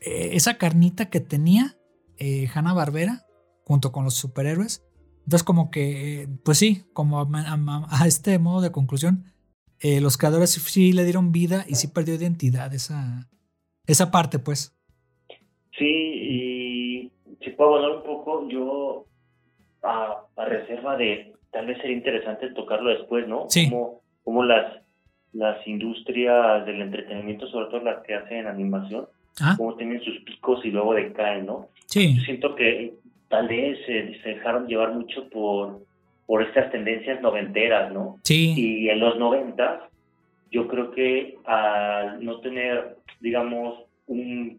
eh, 0.00 0.30
esa 0.32 0.58
carnita 0.58 1.08
que 1.10 1.20
tenía 1.20 1.76
Hanna 2.52 2.72
Barbera 2.74 3.24
junto 3.64 3.92
con 3.92 4.04
los 4.04 4.14
superhéroes. 4.14 4.82
Entonces 5.24 5.44
como 5.44 5.70
que, 5.70 6.28
pues 6.44 6.58
sí, 6.58 6.84
como 6.92 7.20
a, 7.20 7.28
a- 7.32 7.86
a 8.02 8.06
este 8.06 8.38
modo 8.38 8.60
de 8.62 8.72
conclusión, 8.72 9.24
los 9.80 10.16
creadores 10.18 10.50
sí, 10.50 10.60
sí 10.60 10.92
le 10.92 11.04
dieron 11.04 11.30
vida 11.32 11.64
y 11.68 11.76
sí 11.76 11.86
perdió 11.86 12.14
identidad 12.16 12.74
esa, 12.74 13.28
esa 13.88 14.10
parte, 14.10 14.38
pues. 14.38 14.72
Sí, 15.76 15.86
y 15.86 17.12
si 17.44 17.50
puedo 17.50 17.76
hablar 17.76 17.96
un 17.98 18.02
poco, 18.04 18.48
yo 18.48 19.06
a, 19.82 20.22
a 20.36 20.44
reserva 20.44 20.96
de 20.96 21.32
tal 21.50 21.66
vez 21.66 21.78
sería 21.78 21.96
interesante 21.96 22.50
tocarlo 22.50 22.90
después, 22.90 23.26
¿no? 23.26 23.46
Sí. 23.48 23.70
Como, 23.70 24.00
como 24.24 24.44
las, 24.44 24.82
las 25.32 25.66
industrias 25.66 26.66
del 26.66 26.82
entretenimiento, 26.82 27.46
sobre 27.48 27.66
todo 27.66 27.80
las 27.82 28.02
que 28.04 28.14
hacen 28.14 28.46
animación, 28.46 29.06
Ah, 29.40 29.54
como 29.56 29.76
tienen 29.76 30.00
sus 30.02 30.18
picos 30.24 30.64
y 30.64 30.70
luego 30.72 30.94
decaen, 30.94 31.46
¿no? 31.46 31.68
sí, 31.86 32.16
Yo 32.16 32.22
siento 32.24 32.56
que 32.56 32.94
tal 33.28 33.46
vez 33.46 33.78
se, 33.86 34.20
se 34.20 34.30
dejaron 34.30 34.66
llevar 34.66 34.92
mucho 34.94 35.28
por, 35.30 35.78
por 36.26 36.42
estas 36.42 36.72
tendencias 36.72 37.20
noventeras, 37.22 37.92
¿no? 37.92 38.16
sí, 38.24 38.52
Y 38.56 38.88
en 38.90 38.98
los 38.98 39.16
noventas, 39.16 39.80
yo 40.50 40.66
creo 40.68 40.90
que 40.92 41.36
al 41.44 42.24
no 42.24 42.40
tener, 42.40 42.96
digamos, 43.20 43.80
un, 44.06 44.58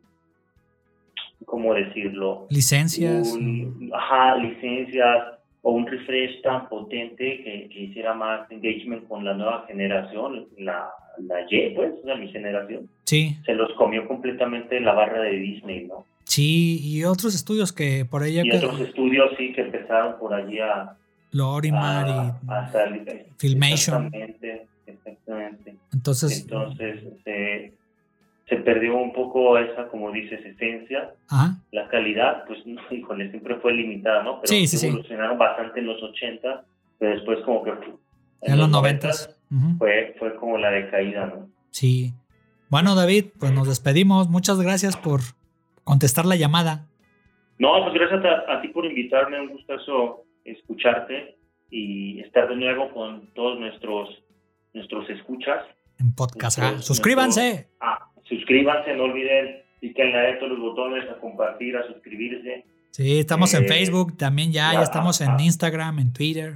¿cómo 1.45 1.73
decirlo? 1.73 2.47
licencias. 2.49 3.31
Un- 3.33 3.91
ajá, 3.93 4.35
licencias, 4.37 5.39
o 5.61 5.71
un 5.71 5.85
refresh 5.87 6.41
tan 6.41 6.69
potente 6.69 7.43
que, 7.43 7.69
que 7.69 7.79
hiciera 7.81 8.13
más 8.13 8.49
engagement 8.49 9.07
con 9.07 9.25
la 9.25 9.33
nueva 9.33 9.65
generación, 9.67 10.47
la, 10.57 10.89
la 11.17 11.41
Y, 11.49 11.71
pues, 11.71 11.93
o 12.01 12.05
sea, 12.05 12.15
mi 12.15 12.29
generación. 12.29 12.89
Sí, 13.03 13.35
Se 13.45 13.53
los 13.53 13.73
comió 13.73 14.07
completamente 14.07 14.79
la 14.79 14.93
barra 14.93 15.21
de 15.21 15.31
Disney, 15.31 15.85
¿no? 15.85 16.05
sí, 16.23 16.79
y 16.83 17.03
otros 17.05 17.33
estudios 17.33 17.73
que 17.73 18.05
por 18.05 18.21
ahí 18.21 18.39
Y 18.39 18.51
otros 18.51 18.79
estudios 18.81 19.31
sí 19.37 19.51
que 19.51 19.61
empezaron 19.61 20.19
por 20.19 20.33
allí 20.33 20.59
a, 20.59 20.95
Lorimar 21.31 22.05
a, 22.07 22.39
y 22.41 22.51
a 22.51 22.71
salir. 22.71 23.25
Filmation. 23.37 24.05
Exactamente, 24.05 24.67
exactamente. 24.93 25.75
entonces, 25.93 26.41
Entonces 26.41 27.01
se, 27.23 27.73
se 28.47 28.55
perdió 28.57 28.97
un 28.97 29.13
poco 29.13 29.57
esa, 29.57 29.87
como 29.89 30.11
dices, 30.11 30.43
esencia. 30.45 31.13
ajá, 31.29 31.57
La 31.71 31.87
calidad, 31.89 32.45
pues, 32.47 32.65
no, 32.65 32.81
híjole, 32.91 33.29
siempre 33.31 33.55
fue 33.57 33.73
limitada, 33.73 34.23
¿no? 34.23 34.41
Pero 34.41 34.47
Sí, 34.47 34.67
sí, 34.67 34.77
sí. 34.77 34.87
evolucionaron 34.87 35.37
bastante 35.37 35.79
en 35.79 35.85
los 35.87 36.01
80, 36.01 36.63
pero 36.97 37.15
después 37.15 37.39
como 37.45 37.63
que 37.63 37.71
en 38.41 38.57
los 38.57 38.69
noventas. 38.69 39.37
ujú, 39.51 39.77
fue, 39.77 40.15
fue 40.17 40.35
como 40.35 40.57
la 40.57 40.71
decaída, 40.71 41.25
¿no? 41.27 41.49
Sí. 41.71 42.13
Bueno, 42.69 42.95
David, 42.95 43.25
pues 43.39 43.51
nos 43.51 43.67
despedimos. 43.67 44.29
Muchas 44.29 44.61
gracias 44.61 44.95
por 44.95 45.21
contestar 45.83 46.25
la 46.25 46.35
llamada 46.35 46.85
No, 47.57 47.71
pues 47.83 47.95
gracias 47.95 48.23
a, 48.23 48.53
a 48.53 48.61
ti 48.61 48.67
por 48.69 48.85
invitarme, 48.85 49.41
un 49.41 49.49
gustazo 49.49 50.23
escucharte 50.45 51.35
y 51.71 52.19
estar 52.21 52.47
de 52.47 52.55
nuevo 52.55 52.91
con 52.93 53.27
todos 53.33 53.59
nuestros 53.59 54.09
nuestros 54.73 55.09
escuchas. 55.09 55.63
en 55.99 56.13
podcast. 56.15 56.57
Ah, 56.59 56.61
Nuestros- 56.71 56.85
Suscríbanse. 56.85 57.41
nuestros- 57.41 57.75
ah, 57.81 58.09
suscríbanse, 58.23 58.95
no 58.95 59.03
olviden 59.03 59.63
piquen 59.81 60.15
a 60.15 60.39
todos 60.39 60.51
los 60.53 60.59
botones, 60.61 61.03
a 61.09 61.19
compartir, 61.19 61.75
a 61.75 61.85
suscribirse. 61.87 62.63
Sí, 62.91 63.19
estamos 63.19 63.53
en 63.53 63.65
Eh, 63.65 63.67
Facebook 63.67 64.15
también 64.17 64.51
ya, 64.53 64.71
ya 64.71 64.79
ya, 64.79 64.83
estamos 64.83 65.19
en 65.21 65.29
ah. 65.31 65.37
Instagram, 65.41 65.99
en 65.99 66.13
Twitter. 66.13 66.55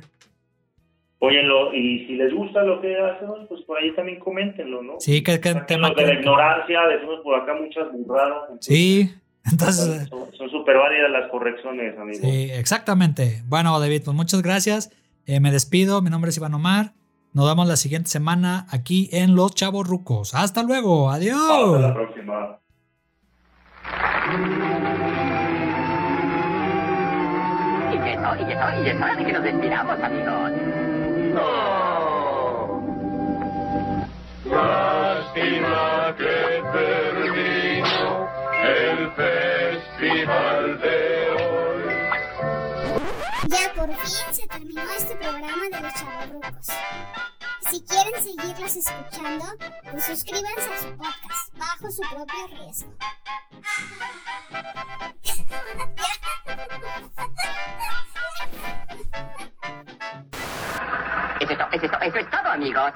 Óyenlo, 1.20 1.74
y 1.74 2.06
si 2.06 2.16
les 2.16 2.34
gusta 2.34 2.64
lo 2.64 2.82
que 2.82 2.98
hacemos, 2.98 3.40
pues 3.48 3.62
por 3.64 3.78
ahí 3.78 3.94
también 3.96 4.20
coméntenlo, 4.20 4.82
¿no? 4.84 4.94
Sí, 5.00 5.24
que, 5.24 5.40
que 5.40 5.54
Sáquenlo 5.54 5.66
tema. 5.66 5.90
de 5.90 6.08
la 6.08 6.14
que- 6.14 6.20
ignorancia, 6.20 6.82
decimos 6.88 7.20
por 7.24 7.40
acá 7.42 7.54
muchas 7.54 7.92
burradas. 7.94 8.50
Sí, 8.60 9.10
entonces, 9.46 10.08
Son 10.10 10.34
son 10.38 10.50
súper 10.50 10.78
válidas 10.78 11.12
las 11.12 11.30
correcciones, 11.32 11.98
amigo. 11.98 12.20
sí, 12.24 12.50
exactamente. 12.52 13.42
Bueno, 13.48 13.80
David, 13.80 14.02
pues 14.04 14.16
muchas 14.16 14.42
gracias. 14.42 14.92
Eh, 15.26 15.40
me 15.40 15.52
despido. 15.52 16.02
Mi 16.02 16.10
nombre 16.10 16.30
es 16.30 16.38
Iván 16.38 16.54
Omar. 16.54 16.92
Nos 17.34 17.48
vemos 17.48 17.68
la 17.68 17.76
siguiente 17.78 18.10
semana 18.10 18.68
aquí 18.70 19.10
en 19.12 19.36
Los 19.36 19.56
Chavos 19.56 19.88
Rucos. 19.88 20.36
Hasta 20.36 20.62
luego. 20.64 21.10
Hasta 21.10 21.26
la 21.26 21.34
Adiós. 21.34 21.94
próxima. 21.94 22.60
Y 27.92 27.96
eso, 27.96 28.36
y 28.40 28.52
eso, 28.52 28.84
y 28.84 28.90
es 28.90 28.96
hora 29.02 29.16
de 29.16 29.26
que 29.26 29.34
nos 29.34 29.44
despidamos, 29.44 30.00
amigos. 30.02 30.52
Lástima 34.84 36.16
que 36.18 36.64
terminó 36.74 38.28
el 38.64 39.12
festival 39.12 40.80
de 40.82 41.30
hoy. 41.32 41.33
Ya 43.54 43.72
por 43.76 43.88
fin 43.88 44.34
se 44.34 44.48
terminó 44.48 44.82
este 44.98 45.16
programa 45.16 45.64
de 45.72 45.80
los 45.80 45.94
chavorrucos. 45.94 46.68
Si 47.70 47.84
quieren 47.84 48.24
seguirlos 48.24 48.76
escuchando, 48.76 49.46
pues 49.92 50.06
suscríbanse 50.06 50.74
a 50.74 50.80
su 50.80 50.98
podcast 50.98 51.58
bajo 51.58 51.92
su 51.92 52.02
propio 52.02 52.48
riesgo. 52.48 52.94
Es 61.40 61.50
esto, 61.52 61.66
es 61.74 61.84
esto, 61.84 62.00
eso 62.02 62.18
es 62.18 62.30
todo, 62.32 62.48
amigos. 62.48 62.92